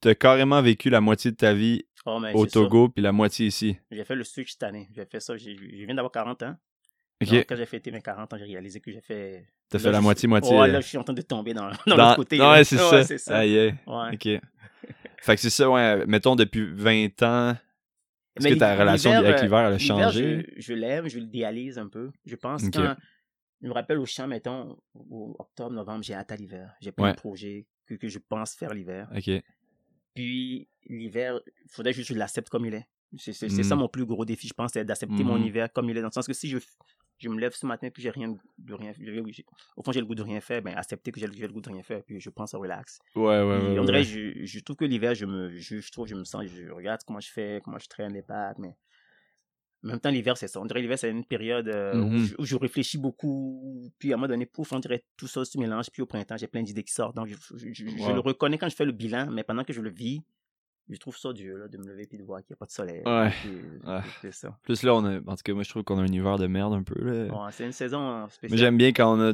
[0.00, 2.46] t'as carrément vécu la moitié de ta vie Oh, au.
[2.46, 3.76] Togo puis la moitié ici.
[3.90, 4.88] J'ai fait le switch cette année.
[4.94, 5.36] J'ai fait ça.
[5.36, 6.56] Je viens d'avoir 40 ans.
[7.30, 9.46] Donc, quand j'ai fêté mes 40 ans, j'ai réalisé que j'ai fait.
[9.68, 10.56] T'as fait la moitié-moitié.
[10.56, 12.38] Ouais, euh, là, je suis en train de tomber dans, dans, dans- l'autre côté.
[12.38, 13.04] Non, ouais, c'est ça.
[13.04, 13.38] c'est ça.
[13.38, 13.74] Aïe, aïe.
[13.86, 14.14] Ouais.
[14.14, 14.40] Ok.
[15.20, 16.04] fait que c'est ça, ouais.
[16.06, 17.56] Mettons, depuis 20 ans,
[18.36, 20.46] est-ce que ta relation avec euh, l'hiver, elle a changé?
[20.56, 22.10] je, je l'aime, je l'idéalise un peu.
[22.26, 22.72] Je pense Ok.
[22.74, 22.96] quand.
[23.62, 26.74] Je me rappelle au champ, mettons, au octobre, novembre, j'ai hâte à l'hiver.
[26.80, 29.08] J'ai plein de projets que, que je pense faire l'hiver.
[29.16, 29.30] Ok.
[30.14, 32.86] Puis l'hiver, il faudrait juste que je l'accepte comme il est.
[33.18, 33.78] C'est ça Mm.
[33.80, 35.44] mon plus gros défi, je pense, c'est d'accepter mon Mhm.
[35.46, 36.00] hiver comme il est.
[36.00, 36.58] Dans le sens que si je,
[37.22, 38.92] je me lève ce matin puis j'ai rien de- rien,
[39.76, 41.68] au fond j'ai le goût de rien faire, ben accepter que j'ai le, goût de
[41.70, 42.98] rien faire, puis je pense à relax.
[43.14, 43.58] Ouais, ouais.
[43.70, 44.04] Puis, on dirait, ouais.
[44.04, 47.20] je, je trouve que l'hiver, je me juge trop, je me sens, je regarde comment
[47.20, 48.74] je fais, comment je traîne les pattes, mais
[49.84, 50.60] en même temps, l'hiver, c'est ça.
[50.60, 52.18] On dirait l'hiver, c'est une période euh, où, Mhm.
[52.24, 55.44] je, où je réfléchis beaucoup, puis à un moment donné, pouf, on dirait tout ça
[55.44, 57.16] se mélange, puis au printemps, j'ai plein d'idées qui sortent.
[57.16, 59.72] Donc, je, je- je- je le reconnais quand je fais le bilan, mais pendant que
[59.72, 60.22] je le vis,
[60.88, 62.66] je trouve ça dur, là, de me lever puis de voir qu'il n'y a pas
[62.66, 63.02] de soleil.
[63.06, 63.30] Ouais.
[63.30, 63.50] Puis.
[64.20, 64.58] C'est ça.
[64.62, 65.18] Plus là, on a...
[65.18, 67.00] en tout cas, moi, je trouve qu'on a un hiver de merde un peu.
[67.00, 67.32] Là.
[67.32, 68.58] Ouais, c'est une saison Mais spéciale.
[68.58, 69.32] j'aime bien quand on a.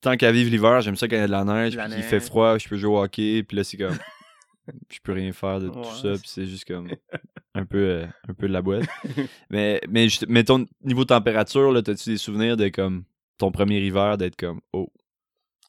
[0.00, 1.94] Tant qu'à vivre l'hiver, j'aime ça quand il y a de la neige, la puis
[1.96, 3.96] qu'il fait froid, je peux jouer au hockey, puis là, c'est comme.
[4.90, 6.88] je peux rien faire de tout ça, puis c'est juste comme.
[7.54, 8.86] Un peu, euh, un peu de la boîte.
[9.50, 13.04] mais, mais juste- mettons, niveau température, là, t'as-tu des souvenirs de comme.
[13.36, 14.60] Ton premier hiver, d'être comme.
[14.72, 14.90] Oh.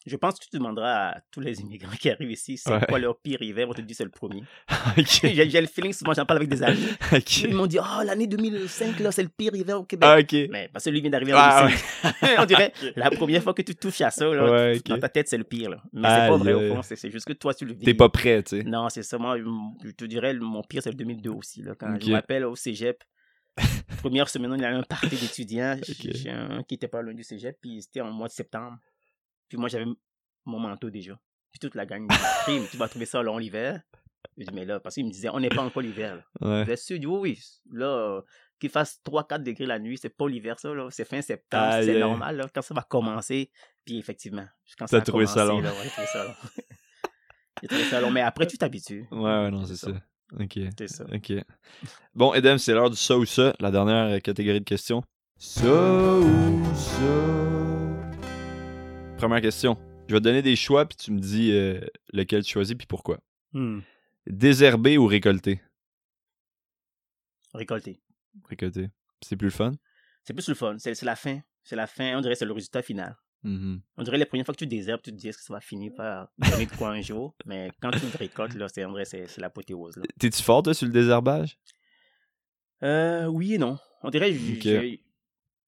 [0.06, 2.84] Je pense que tu demanderas à tous les immigrants qui arrivent ici, c'est Ouais.
[2.88, 4.42] quoi leur pire hiver, on te dit c'est le premier.
[4.96, 6.86] j'ai j'ai le feeling, souvent j'en parle avec des amis.
[7.44, 10.08] Ils m'ont dit, oh, l'année 2005, là, c'est le pire hiver au Québec.
[10.34, 10.36] Ah.
[10.50, 11.68] Mais parce que lui vient d'arriver en Ah,
[12.02, 12.40] 2005.
[12.40, 15.28] On dirait, la première fois que tu touches à ça, là, Ouais, dans ta tête,
[15.28, 15.70] c'est le pire.
[15.70, 15.82] Là.
[15.92, 17.84] Mais c'est pas Aïe, vrai, au fond, c'est c'est juste que toi, tu le vis.
[17.84, 18.64] T'es pas prêt, tu sais.
[18.64, 19.18] Non, c'est ça.
[19.18, 19.38] Moi,
[19.84, 21.62] je te dirais, mon pire, c'est le 2002 aussi.
[21.62, 23.02] Là, quand je me rappelle au cégep,
[23.98, 25.76] première semaine, il y avait un party d'étudiants.
[25.76, 26.08] Ok.
[26.14, 28.78] J'ai un qui était pas loin du cégep, puis c'était en mois de septembre.
[29.52, 29.84] Puis moi, j'avais
[30.46, 31.12] mon manteau déjà.
[31.50, 33.82] Puis toute la gang me dit, tu vas trouver ça long l'hiver.
[34.38, 36.26] Je dis, mais là, parce qu'il me disait, on n'est pas encore l'hiver.
[36.40, 36.64] Ouais.
[36.66, 37.38] Je dis, oui, oui.
[37.70, 38.22] Là,
[38.58, 40.72] qu'il fasse 3-4 degrés la nuit, c'est pas l'hiver, ça.
[40.72, 40.88] là.
[40.90, 42.36] C'est fin septembre, c'est normal.
[42.38, 43.50] Là, quand ça va commencer.
[43.84, 44.46] Puis effectivement,
[44.78, 45.60] quand ça a trouvé ça long.
[45.60, 46.34] là, ouais, j'ai trouvé ça long.
[47.60, 48.10] j'ai trouvé ça long.
[48.10, 49.06] Mais après, tu t'habitues.
[49.10, 49.90] Ouais, ouais, non, c'est ça.
[50.40, 50.60] Ok.
[50.78, 51.04] C'est ça.
[51.12, 51.30] Ok.
[52.14, 55.02] Bon, Edem, c'est l'heure du ça ou ça, la dernière euh, catégorie de questions.
[55.36, 57.91] Ça ou ça?
[59.22, 59.78] Première question.
[60.08, 61.80] Je vais te donner des choix, puis tu me dis euh,
[62.12, 63.20] lequel tu choisis, puis pourquoi.
[63.52, 63.78] Hmm.
[64.26, 65.60] Désherber ou récolter?
[67.54, 68.00] Récolter.
[68.48, 68.90] Récolter.
[69.20, 69.70] C'est plus le fun?
[70.24, 70.74] C'est plus le fun.
[70.76, 71.38] C'est la fin.
[71.62, 72.18] C'est la fin.
[72.18, 73.16] On dirait que c'est le résultat final.
[73.44, 73.80] Mhm.
[73.96, 75.60] On dirait les premières fois que tu désherbes, tu te dis est-ce que ça va
[75.60, 77.36] finir par donner de quoi un jour?
[77.46, 80.02] Mais quand tu le récoltes, là, c'est c'est l'apothéose.
[80.18, 81.60] T'es-tu fort, toi, sur le désherbage?
[82.82, 83.78] Euh, oui et non.
[84.02, 84.98] On dirait que.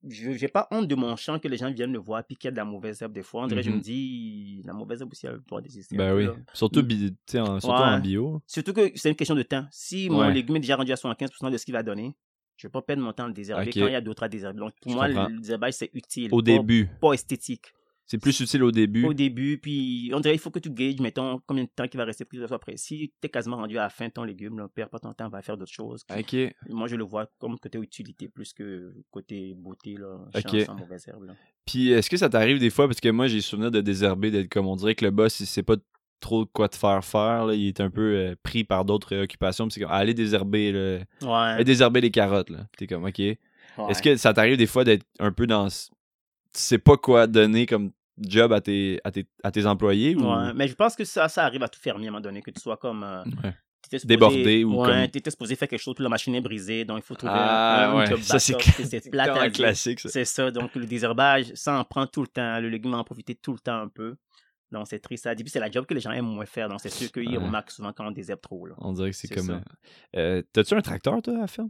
[0.09, 2.47] Je j'ai pas honte de mon champ que les gens viennent le voir puis qu'il
[2.47, 3.45] y a de la mauvaise herbe des fois.
[3.45, 5.95] On dirait que je me dis la mauvaise herbe aussi elle doit désister.
[5.95, 6.25] un Ben oui.
[6.27, 6.33] là.
[6.53, 6.87] Surtout, Mm.
[6.87, 7.89] bi- en, surtout Ouais.
[7.89, 8.43] en bio.
[8.47, 9.67] Surtout que c'est une question de temps.
[9.71, 10.33] Si mon Ouais.
[10.33, 12.15] légume est déjà rendu à 75% de ce qu'il va donner,
[12.57, 14.29] je vais pas perdre mon temps à le désherber quand il y a d'autres à
[14.29, 14.61] désherber.
[14.61, 15.29] Donc pour Je moi, comprends.
[15.29, 16.29] le désherbage c'est utile.
[16.33, 16.89] Au pas- début.
[17.01, 17.73] Pas esthétique.
[18.07, 19.05] C'est plus utile au début.
[19.05, 21.97] Au début, puis on dirait il faut que tu gages, mettons, combien de temps qu'il
[21.99, 22.77] va rester pour que ça soit prêt.
[22.77, 25.13] Si tu es quasiment rendu à la fin de ton légume, là, perds pas ton
[25.15, 26.05] temps, va faire d'autres choses.
[26.15, 26.37] Ok.
[26.69, 30.61] Moi, je le vois comme côté utilité plus que côté beauté, là, champ Ok.
[30.67, 31.25] sans mauvaise herbe.
[31.25, 31.35] là.
[31.65, 34.51] Puis est-ce que ça t'arrive des fois, parce que moi j'ai souvenir de désherber, d'être
[34.51, 35.77] comme on dirait que le boss il sait pas
[36.21, 39.69] trop quoi te faire faire, là, il est un peu euh, pris par d'autres occupations,
[39.71, 40.99] c'est comme allez désherber, là.
[41.23, 41.29] Ouais.
[41.55, 42.67] Allez désherber les carottes, là.
[42.77, 43.19] T'es comme ok.
[43.19, 43.39] ouais.
[43.89, 45.69] Est-ce que ça t'arrive des fois d'être un peu dans.
[46.55, 50.23] Tu sais pas quoi donner comme job à tes, à tes, à tes employés ou.
[50.25, 52.43] Ouais, mais je pense que ça, ça arrive à tout fermier à un moment donné,
[52.43, 53.03] que tu sois comme.
[53.03, 53.55] euh, Ouais.
[53.83, 56.41] t'étais supposé- Débordé ou ouais, comme- t'étais supposé faire quelque chose, puis la machine est
[56.41, 58.07] brisée, donc il faut trouver Ah, un, ouais.
[58.07, 58.57] job Ça, c'est
[59.11, 60.09] plate classique, ça.
[60.09, 62.61] C'est ça, donc le désherbage, ça en prend tout le temps.
[62.61, 64.15] Le légume en profiter tout le temps un peu.
[64.73, 65.29] Donc c'est triste.
[65.37, 66.69] Puis c'est la job que les gens aiment moins faire.
[66.69, 67.37] Donc c'est sûr qu'ils Ouais.
[67.45, 68.67] remarquent souvent quand on désherbe trop.
[68.67, 68.75] Là.
[68.79, 69.61] On dirait que c'est C'est comme.
[70.17, 71.69] euh, T'as-tu un tracteur, toi, à la ferme?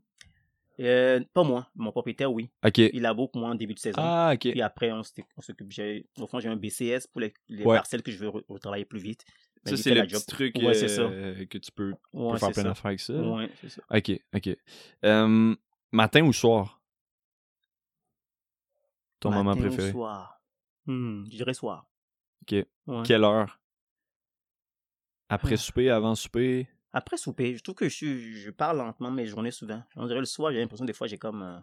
[0.80, 2.50] Euh, pas moi, mon propriétaire, oui.
[2.76, 4.00] Il a beaucoup moins en début de saison.
[4.02, 4.34] Ah.
[4.38, 5.72] Puis après, on s'occupe.
[6.18, 7.76] Au fond, j'ai un BCS pour les, les Ouais.
[7.76, 9.24] parcelles que je veux re- retravailler plus vite.
[9.64, 11.94] Mais Ça, c'est le petit truc Ouais, euh, que tu peux,
[12.38, 13.14] faire plein d'affaires avec ça.
[13.14, 13.82] Ouais, c'est ça.
[13.90, 15.56] Ok, ok.
[15.92, 16.82] Matin ou soir?
[19.20, 19.90] Ton moment Matin ou préféré?
[19.92, 20.40] soir?
[20.86, 21.86] Hmm, je dirais soir.
[22.42, 22.66] Ok.
[23.04, 23.58] Quelle heure?
[25.28, 25.56] Après Ah.
[25.56, 26.68] souper, avant souper?
[26.96, 29.82] Après souper, je trouve que je, je parle lentement mes journées souvent.
[29.96, 31.58] On dirait le soir, j'ai l'impression des fois j'ai comme euh,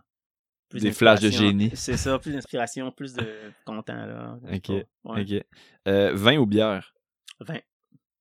[0.67, 1.71] plus Des flashs de génie.
[1.73, 4.37] C'est ça, plus d'inspiration, plus de content là.
[4.43, 4.69] Ok.
[4.69, 4.85] Ouais.
[5.05, 5.45] Ok.
[5.87, 6.93] Euh, vin ou bière?
[7.39, 7.59] Vin.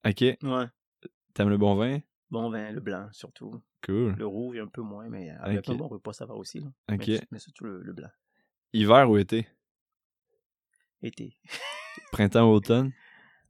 [0.06, 0.20] Ok.
[0.20, 0.66] Ouais.
[1.34, 1.98] T'aimes le bon vin?
[2.30, 3.60] Bon vin, le blanc surtout.
[3.84, 4.14] Cool.
[4.16, 5.70] Le rouge, un peu moins, mais avec Ok.
[5.70, 6.60] un bon repas, ça va aussi.
[6.60, 6.68] Là.
[6.92, 7.08] Ok.
[7.08, 8.10] Mais, mais surtout le, le blanc.
[8.72, 9.48] Hiver ou été?
[11.02, 11.34] Été.
[12.12, 12.92] Printemps ou automne?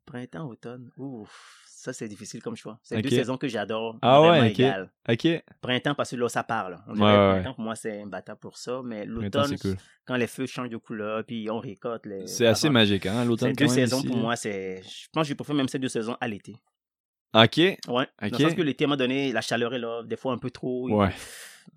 [0.06, 0.90] Printemps, automne.
[0.96, 2.78] Ouf, ça c'est difficile comme choix.
[2.82, 3.02] C'est Ok.
[3.04, 3.96] deux saisons que j'adore.
[4.02, 4.46] Ah ouais, ok.
[4.50, 4.90] égales.
[5.08, 5.26] Ok.
[5.60, 6.78] Printemps, parce que là, ça parle.
[6.86, 8.80] On Ouais, ouais, printemps, pour moi, c'est imbattable pour ça.
[8.84, 9.76] Mais l'automne, cool.
[10.04, 12.06] quand les feux changent de couleur, puis on récolte.
[12.06, 14.36] les- C'est assez magique, hein, l'automne deux saisons ici, pour moi.
[14.36, 16.56] c'est Je pense que je préfère même ces deux saisons à l'été.
[17.32, 17.56] Ok.
[17.58, 17.76] Ouais.
[17.88, 18.30] Ok.
[18.30, 20.50] Dans le sens que l'été, moment donné, la chaleur est là, des fois un peu
[20.50, 20.88] trop.
[20.90, 21.10] Ouais.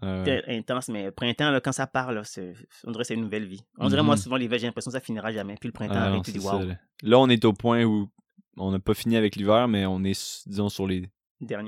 [0.04, 2.54] Euh, intense, mais printemps, là, quand ça là, c'est-
[2.86, 3.62] on dirait que c'est une nouvelle vie.
[3.78, 4.22] On dirait, moi, Mhm.
[4.22, 5.56] souvent, l'hiver, j'ai l'impression que ça finira jamais.
[5.60, 6.76] Puis le printemps ah non, tu dis, là.
[7.04, 8.10] Là, on est au point où
[8.58, 11.10] on n'a pas fini avec l'hiver, mais on est, disons, sur les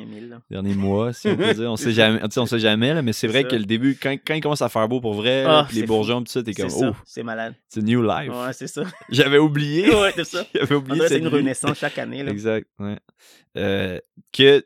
[0.06, 0.40] mille.
[0.50, 1.72] derniers mois, si on peut dire.
[1.72, 3.50] On sait jamais, on sait jamais, là, mais c'est vrai ça.
[3.50, 5.78] que le début, quand, quand il commence à faire beau pour vrai, Ah, là, puis
[5.78, 7.56] les bourgeons, tout ça, t'es comme, ça, oh, c'est malade.
[7.70, 8.32] c'est new life.
[8.32, 8.84] Ouais, c'est ça.
[9.10, 9.90] J'avais oublié.
[9.96, 10.46] ouais, c'est ça.
[10.54, 12.24] J'avais oublié c'est une renaissance chaque année.
[12.24, 12.32] Là.
[12.32, 12.98] Exact, ouais.
[13.58, 14.00] Euh,
[14.32, 14.66] que,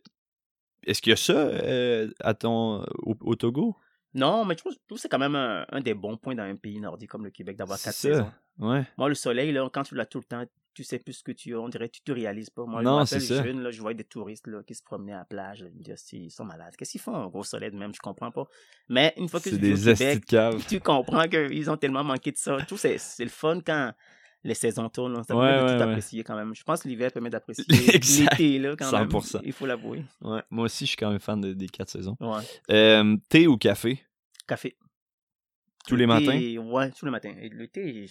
[0.85, 3.75] est-ce qu'il y a ça euh, à ton, au, au Togo?
[4.13, 6.35] Non, mais je trouve, je trouve que c'est quand même un, un des bons points
[6.35, 8.07] dans un pays nordique comme le Québec d'avoir quatre ça.
[8.09, 8.31] saisons.
[8.57, 8.83] Ouais.
[8.97, 10.43] Moi, le soleil, là, quand tu l'as tout le temps,
[10.73, 11.59] tu sais plus ce que tu as.
[11.59, 12.65] On dirait que tu te réalises pas.
[12.65, 14.83] Moi, Non, je c'est me rappelle jeune, là, je voyais des touristes là, qui se
[14.83, 15.59] promenaient à la plage.
[15.59, 16.75] Je me disais, ils sont malades.
[16.75, 17.93] Qu'est-ce qu'ils font au soleil de même?
[17.93, 18.47] Je comprends pas.
[18.87, 20.65] Mais une fois que tu au des astis Québec, de cave.
[20.69, 22.57] tu comprends qu'ils ont tellement manqué de ça.
[22.77, 23.91] C'est c'est le fun quand
[24.43, 25.23] les saisons tournent.
[25.23, 25.89] Ça Ouais, permet de ouais, tout ouais.
[25.89, 26.55] apprécier quand même.
[26.55, 27.65] Je pense que l'hiver permet d'apprécier
[28.37, 29.33] l'été, là, quand 100%.
[29.37, 29.41] même.
[29.45, 30.03] Il faut l'avouer.
[30.21, 30.41] Ouais.
[30.49, 32.15] Moi aussi, je suis quand même fan de- des quatre saisons.
[32.71, 34.01] Euh, thé ou café?
[34.47, 34.77] Café.
[35.87, 36.61] Tous les Le matins?
[36.71, 37.33] Ouais, tous les matins.
[37.39, 38.07] Le thé,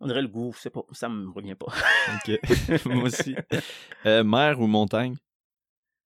[0.00, 1.66] on dirait le goût, c'est pas, ça me revient pas.
[2.14, 2.38] Ok.
[2.86, 3.34] Moi aussi.
[4.06, 5.16] Euh, mer ou montagne?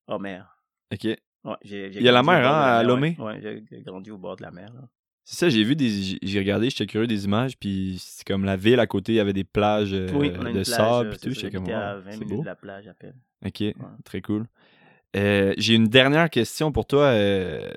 [0.09, 0.57] Oh, mer.
[0.92, 1.05] Ok.
[1.05, 3.16] Ouais, Il y a la mer, hein, à Lomé?
[3.18, 4.72] Ouais, Ouais, j'ai grandi au bord de la mer.
[4.72, 4.88] là.
[5.24, 6.18] C'est ça, j'ai vu des.
[6.22, 9.20] j'ai- regardé, j'étais curieux des images, puis c'est comme la ville à côté, il y
[9.20, 11.34] avait des plages euh, oui, de sable euh, c'est tout.
[11.34, 12.40] J'étais comme, à wow, 20 c'est minutes beau.
[12.42, 13.16] de la plage à peine.
[13.44, 13.62] Ok,
[14.04, 14.46] très cool.
[15.16, 17.72] Euh, j'ai une dernière question pour toi, euh,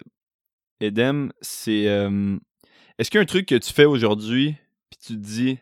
[0.82, 1.32] Edem.
[1.42, 1.84] C'est
[2.98, 4.56] est-ce qu'il y a un truc que tu fais aujourd'hui,
[4.90, 5.60] puis tu te dis,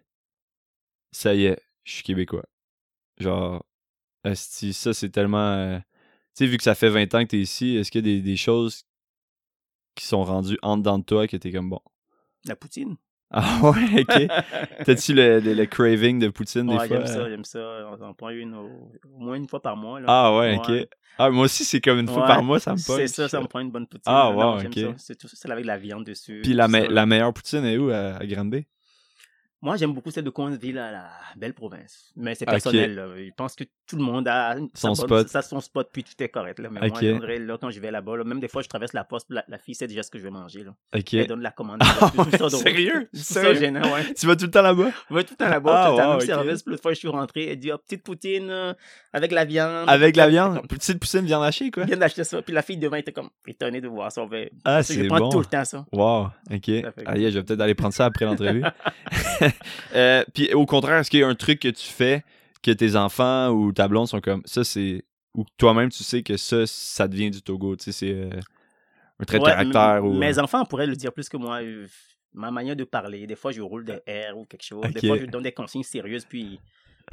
[1.12, 2.46] ça y est, je suis québécois?
[3.20, 3.64] Genre,
[4.34, 5.80] ça c'est tellement.
[5.80, 5.84] tu
[6.34, 8.22] sais, vu que ça fait 20 ans que t'es ici, est-ce qu'il y a des,
[8.22, 8.86] des choses
[9.96, 11.82] qui sont rendues en dedans de toi que t'es comme bon?
[12.46, 12.98] La poutine.
[13.32, 14.20] Ah ouais, ok.
[14.84, 16.98] T'as-tu le, le, le craving de poutine des Ouais, fois?
[16.98, 17.30] j'aime ça, euh?
[17.30, 17.60] j'aime ça.
[17.92, 20.00] On en prend une au, au moins une fois par mois.
[20.00, 20.08] Là.
[20.08, 20.72] Ah ouais, ok.
[20.72, 20.88] Ouais.
[21.18, 23.08] Ah, moi aussi, c'est comme une fois Ouais, par mois, ça me pogne.
[23.08, 24.14] C'est ça, ça me prend une bonne poutine.
[24.14, 24.78] Ah, wow, j'aime ok.
[24.78, 24.96] ça.
[24.98, 26.42] C'est tout celle avec la viande dessus.
[26.44, 28.66] Puis la, me- ça, meilleure poutine est où à, à Granby?
[29.62, 32.12] Moi, j'aime beaucoup celle de Coinsville à la belle province.
[32.16, 32.94] Mais c'est personnel.
[32.94, 33.08] là.
[33.18, 35.28] Je pense que tout le monde a Son sa spot.
[35.28, 36.60] ça, son spot, puis tout est correct.
[36.60, 36.70] Là.
[36.72, 36.92] Mais Ok.
[36.92, 39.26] moi, je là, quand je vais là-bas, là, même des fois, je traverse la poste,
[39.30, 40.64] la, la fille sait déjà ce que je vais manger.
[40.66, 40.76] Là.
[40.96, 41.14] Ok.
[41.16, 41.80] Elle donne la commande.
[41.82, 42.52] Ah là, tout ouais, ça drôle.
[42.52, 43.10] sérieux?
[43.14, 43.60] C'est ça Sérieux?
[43.60, 44.14] gênant, ouais.
[44.14, 44.92] Tu vas tout le temps là-bas?
[45.10, 46.26] Ouais, tout le temps là-bas, Ah, tout le temps, wow, même ok.
[46.26, 46.64] service.
[46.68, 48.74] L'autre fois, je suis rentré, elle dit, oh, petite poutine euh,
[49.14, 49.90] avec la viande.
[49.90, 50.58] Avec la viande?
[50.58, 51.84] comme, Petite poutine viande hachée, quoi?
[51.84, 52.42] Je viens d'acheter ça.
[52.44, 54.22] Puis la fille devant était comme étonnée de voir ça.
[54.22, 55.30] On fait- Ah, je c'est prends bon.
[55.30, 55.86] tout le temps ça.
[55.92, 56.70] Wow, ok.
[57.08, 58.64] Aïe, je vais peut-être aller prendre ça après l'entrevue.
[59.94, 62.24] Euh, Puis au contraire, est-ce qu'il y a un truc que tu fais
[62.64, 65.04] que tes enfants ou ta blonde sont comme ça, c'est.
[65.34, 68.30] Ou toi-même tu sais que ça, ça devient du Togo, tu sais, c'est euh,
[69.20, 70.14] un trait de caractère ou.
[70.14, 71.62] Mes enfants pourraient le dire plus que moi.
[71.62, 71.88] euh,
[72.38, 74.02] Ma manière de parler, des fois je roule des
[74.32, 76.60] R ou quelque chose, des fois je donne des consignes sérieuses, puis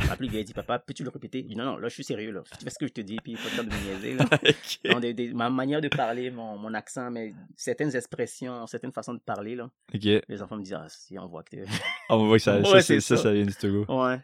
[0.09, 1.45] ma plus vieille dit Papa, peux-tu le répéter?
[1.57, 2.43] Non, non, là je suis sérieux, là.
[2.59, 4.15] Tu fais ce que je te dis, puis il faut le temps de me niaiser.
[4.15, 4.25] Là.
[4.43, 4.93] Ok.
[4.93, 9.15] Non, des- des- ma manière de parler, mon, mon accent, mais certaines expressions, certaines façons
[9.15, 9.71] de parler, là.
[9.93, 11.51] Les enfants me disent Ah, si, on voit que.
[11.51, 11.65] t'es-
[12.09, 13.17] Ah, on voit que ça, ça, Ouais, ça, ça.
[13.17, 13.85] ça vient du Togo.
[13.89, 14.21] ouais.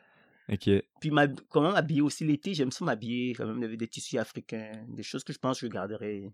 [0.51, 0.71] Ok.
[1.01, 4.73] Puis ma- comment m'habiller aussi l'été, j'aime ça m'habiller, quand même, des, des tissus africains,
[4.89, 6.33] des choses que je pense que je garderai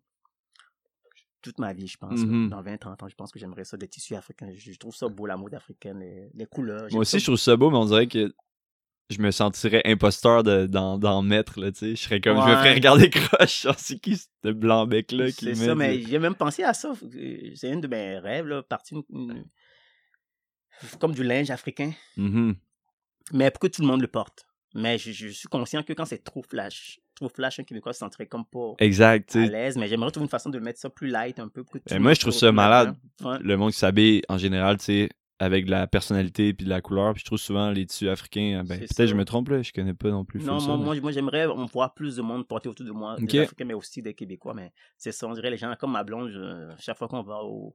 [1.43, 2.21] toute ma vie, je pense.
[2.21, 2.49] Mhm.
[2.49, 4.51] Dans 20-30 ans, je pense que j'aimerais ça, des tissus africains.
[4.55, 6.87] Je, trouve ça beau, la mode africaine, les, les couleurs.
[6.91, 8.33] Moi aussi, ça je trouve ça beau, mais on dirait que
[9.11, 11.91] je me sentirais imposteur de- d'en mettre, là, tu sais.
[11.97, 15.55] Je serais comme, je me ferais regarder croche, genre, c'est qui ce blanc-bec-là qui C'est
[15.55, 16.93] ça, mais j'ai même pensé à ça.
[17.55, 19.45] C'est un de mes rêves, là, partir une-
[21.01, 22.57] comme du linge africain, Mhm.
[23.33, 24.47] mais pour que tout le monde le porte.
[24.75, 28.01] Mais je, je suis conscient que quand c'est trop flash, trop flash, un Québécois se
[28.01, 31.07] sentirait comme pas Exact, à l'aise, mais j'aimerais trouver une façon de mettre ça plus
[31.07, 31.63] light un peu.
[31.63, 32.97] Pour que tout Ben, moi, je trouve ça malade.
[33.41, 35.09] Le monde qui s'habille, en général, tu sais,
[35.41, 37.13] avec de la personnalité puis de la couleur.
[37.13, 39.73] Puis je trouve souvent les tissus africains, ben, C'est peut-être je me trompe, là, je
[39.73, 40.41] connais pas non plus.
[40.45, 43.65] Non, moi, moi, moi, j'aimerais voir plus de monde porter autour de moi, des Africains,
[43.65, 44.55] mais aussi des Québécois.
[44.55, 47.43] Mais c'est ça, on dirait les gens comme ma blonde, je- chaque fois qu'on va
[47.43, 47.75] au,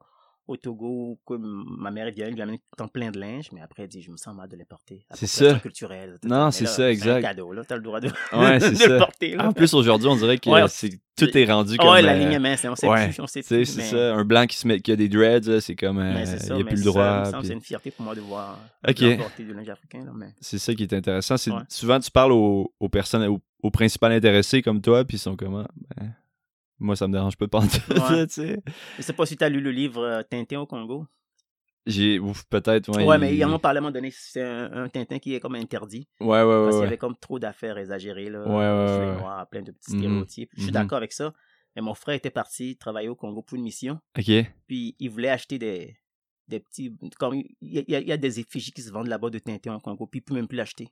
[0.49, 3.61] au Togo, que m- ma mère vient, elle lui amène tant plein de linge, mais
[3.61, 5.05] après, elle dit, je me sens mal de les porter.
[5.13, 5.59] C'est ça.
[5.59, 6.17] culturelle.
[6.23, 7.21] Non, c'est ça, un exact.
[7.21, 8.87] cadeau, là, t'as le droit de, Ouais, c'est de ça.
[8.87, 9.35] le porter.
[9.35, 9.47] Là.
[9.49, 11.89] En plus, aujourd'hui, on dirait que Ouais, c'est, tout est rendu comme.
[11.89, 13.65] ouais, la euh, ligne est mince, on sait ouais, plus, on sait plus.
[13.65, 14.15] c'est mais- ça.
[14.15, 15.99] Un blanc qui, se met, qui a des dreads, c'est comme.
[15.99, 17.23] euh, mais c'est Il n'y a plus le droit.
[17.31, 18.95] puis- C'est une fierté pour moi de voir Ok.
[19.01, 20.03] de porter du linge africain.
[20.03, 20.33] Là, mais...
[20.41, 21.37] C'est ça qui est intéressant.
[21.37, 21.61] C'est Ouais.
[21.69, 25.35] souvent tu parles aux, aux personnes, aux, aux principales intéressés comme toi, puis ils sont
[25.35, 26.13] comme Ah, ben,
[26.79, 28.57] moi ça me dérange pas de penser Ouais.
[28.97, 31.05] Je sais pas si tu as lu le livre euh, Tintin au Congo.
[31.85, 33.05] J'ai ouf, peut-être ouais.
[33.05, 35.17] Ouais, mais il- il en a parlé à un moment donné, c'est un, un Tintin
[35.17, 36.07] qui est comme interdit.
[36.19, 36.63] Ouais ouais ouais.
[36.65, 38.41] Parce qu'il y avait comme trop d'affaires exagérées, là.
[38.41, 39.15] Ouais, ouais.
[39.17, 39.99] Noirs, plein de petits Mhm.
[39.99, 40.49] stéréotypes.
[40.55, 40.73] Je suis Mhm.
[40.73, 41.33] d'accord avec ça.
[41.75, 43.99] Mais mon frère était parti travailler au Congo pour une mission.
[44.17, 44.31] OK.
[44.67, 45.95] Puis il voulait acheter des,
[46.47, 46.95] des petits.
[47.17, 49.79] Comme y a- il y a des effigies qui se vendent là-bas de Tintin au
[49.79, 50.05] Congo.
[50.05, 50.89] Puis il peut même plus l'acheter.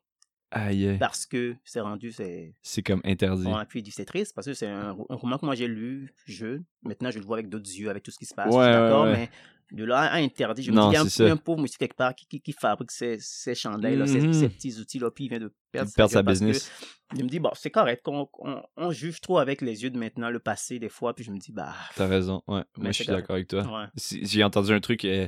[0.51, 0.95] Aïe.
[0.99, 2.11] Parce que c'est rendu.
[2.11, 2.55] C'est...
[2.61, 3.45] C'est comme interdit.
[3.47, 6.63] Ouais, puis c'est triste parce que c'est un, un roman que moi j'ai lu jeune.
[6.83, 8.53] Maintenant je le vois avec d'autres yeux, avec tout ce qui se passe.
[8.53, 9.13] Ouais, je d'accord, ouais.
[9.13, 9.29] mais
[9.73, 12.15] de là à interdit, je me dis, il y a un, pauvre monsieur quelque part
[12.15, 14.31] qui, qui, qui fabrique ces, ces chandails, là, ces, Mhm.
[14.31, 16.71] ces petits outils-là, puis il vient de perdre, perd sa parce que business.
[17.17, 19.99] Il me dit, bon, c'est correct, qu'on on, on juge trop avec les yeux de
[19.99, 21.73] maintenant le passé des fois, puis je me dis, bah.
[21.97, 22.41] T'as raison.
[22.47, 22.63] Ouais.
[22.77, 23.89] Moi je suis d'accord avec toi.
[23.97, 25.27] Si- J'ai entendu un truc euh,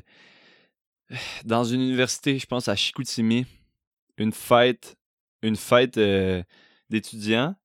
[1.43, 3.45] dans une université, je pense à Chicoutimi,
[4.17, 4.95] une fête,
[5.41, 6.43] une fête euh,
[6.89, 7.55] d'étudiants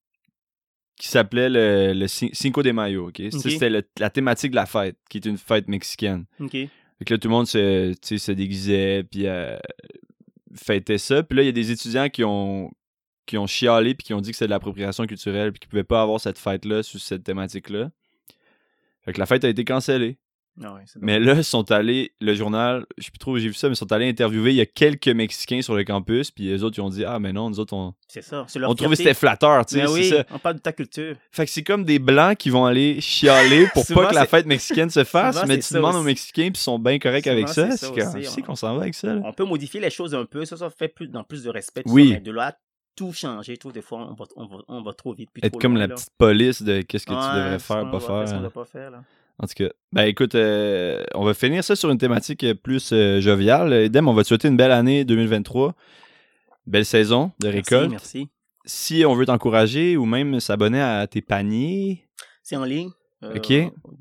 [0.97, 3.09] qui s'appelait le, le Cin- Cinco de Mayo.
[3.09, 3.21] ok?
[3.51, 6.25] C'était la thématique de la fête, qui est une fête mexicaine.
[6.41, 6.53] Ok.
[6.53, 9.57] Fait que là, tout le monde se, se déguisait, puis euh,
[10.55, 11.23] fêtait ça.
[11.25, 12.71] Puis là, il y a des étudiants qui ont,
[13.27, 15.83] qui ont chialé, puis qui ont dit que c'est de l'appropriation culturelle, puis qu'ils pouvaient
[15.85, 17.91] pas avoir cette fête-là sur cette thématique-là.
[19.05, 20.19] Fait que la fête a été cancellée.
[20.63, 23.55] Ah Mais là, ils sont allés, le journal, je sais plus trop où j'ai vu
[23.55, 26.45] ça, mais ils sont allés interviewer, il y a quelques Mexicains sur le campus, puis
[26.45, 28.45] les autres, ils ont dit, ah, mais non, nous autres, on, C'est ça.
[28.47, 29.15] C'est leur on trouvait que fierté.
[29.15, 30.25] c'était flatteur, tu sais, c'est oui, ça.
[30.31, 31.17] on parle de ta culture.
[31.33, 34.27] Fait que c'est comme des Blancs qui vont aller chialer pour Souvent, pas que la
[34.27, 36.03] fête mexicaine se fasse, Souvent, mais tu demandes aux.
[36.05, 37.71] Mexicains, puis ils sont bien corrects avec ça.
[37.77, 39.23] c'est qu'on s'en va avec ça, là.
[39.25, 41.83] On peut modifier les choses un peu, ça, ça fait plus, dans plus de respect.
[41.87, 42.09] Oui.
[42.09, 42.57] ça, mais de là,
[42.95, 45.31] tout changer, tout, des fois, on va, on va, on va trop vite.
[45.43, 45.95] Être trop comme loin, la là.
[45.95, 48.29] petite police de qu'est-ce que tu devrais faire, pas faire.
[48.29, 48.41] ce qu'on hein.
[48.43, 49.03] doit pas faire, là.
[49.39, 53.21] En tout cas, ben écoute, euh, on va finir ça sur une thématique plus euh,
[53.21, 53.73] joviale.
[53.73, 55.75] Edem, on va te souhaiter une belle année 2023.
[56.67, 57.91] Belle saison de récolte.
[57.91, 58.31] Merci, merci.
[58.65, 62.09] Si on veut t'encourager ou même s'abonner à tes paniers,
[62.43, 62.91] C'est en ligne.
[63.23, 63.53] Euh, Ok.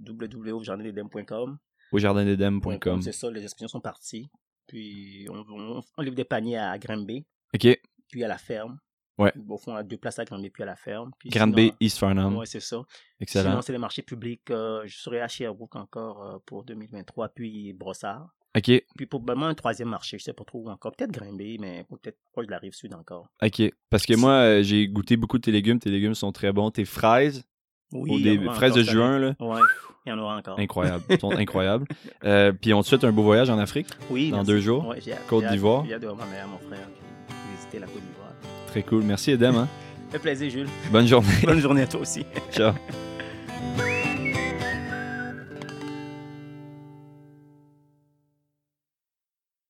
[0.07, 1.57] www.jardindedem.com.
[1.91, 3.01] au jardindedem.com.
[3.01, 4.29] C'est ça, les inscriptions sont parties.
[4.67, 7.67] Puis, on, on, on livre des paniers à Granby, OK.
[8.09, 8.77] puis à la ferme.
[9.17, 9.31] Ouais.
[9.47, 11.11] Au fond, à deux places à Granby, puis à la ferme.
[11.19, 12.35] Puis Grande sinon- Bay, East Farnham.
[12.35, 12.81] Ouais, c'est ça.
[13.19, 13.49] Excellent.
[13.51, 14.49] Sinon, c'est les marchés publics.
[14.49, 18.27] euh, je serai à Sherbrooke encore euh, pour 2023, puis Brossard.
[18.55, 18.71] OK.
[18.95, 20.91] Puis probablement un troisième marché, je sais pas trop encore.
[20.95, 23.27] Peut-être Grimby, mais peut-être proche de la rive sud encore.
[23.43, 23.61] OK.
[23.89, 25.79] Parce que moi, euh, j'ai goûté beaucoup de tes légumes.
[25.79, 26.69] Tes légumes sont très bons.
[26.71, 27.43] Tes fraises,
[27.91, 29.59] Oui, il y aura fraises de juin, là, Ouais,
[30.05, 30.59] il y en aura encore.
[30.59, 31.03] incroyables.
[31.09, 31.85] Ils sont incroyables.
[32.23, 33.87] Euh, puis on te souhaite un beau voyage en Afrique.
[34.11, 34.51] Oui, Dans merci.
[34.51, 35.85] deux jours, Ouais, Côte d'Ivoire.
[35.85, 36.87] J'ai hâte de voir ma mère, mon frère,
[37.55, 38.33] visiter la Côte d'Ivoire.
[38.67, 39.03] Très cool.
[39.03, 39.55] Merci, Edem.
[39.55, 39.67] Hein.
[40.15, 40.67] Un plaisir, Jules.
[40.91, 41.27] Bonne journée.
[41.43, 42.25] Bonne journée à toi aussi.
[42.51, 42.73] Ciao.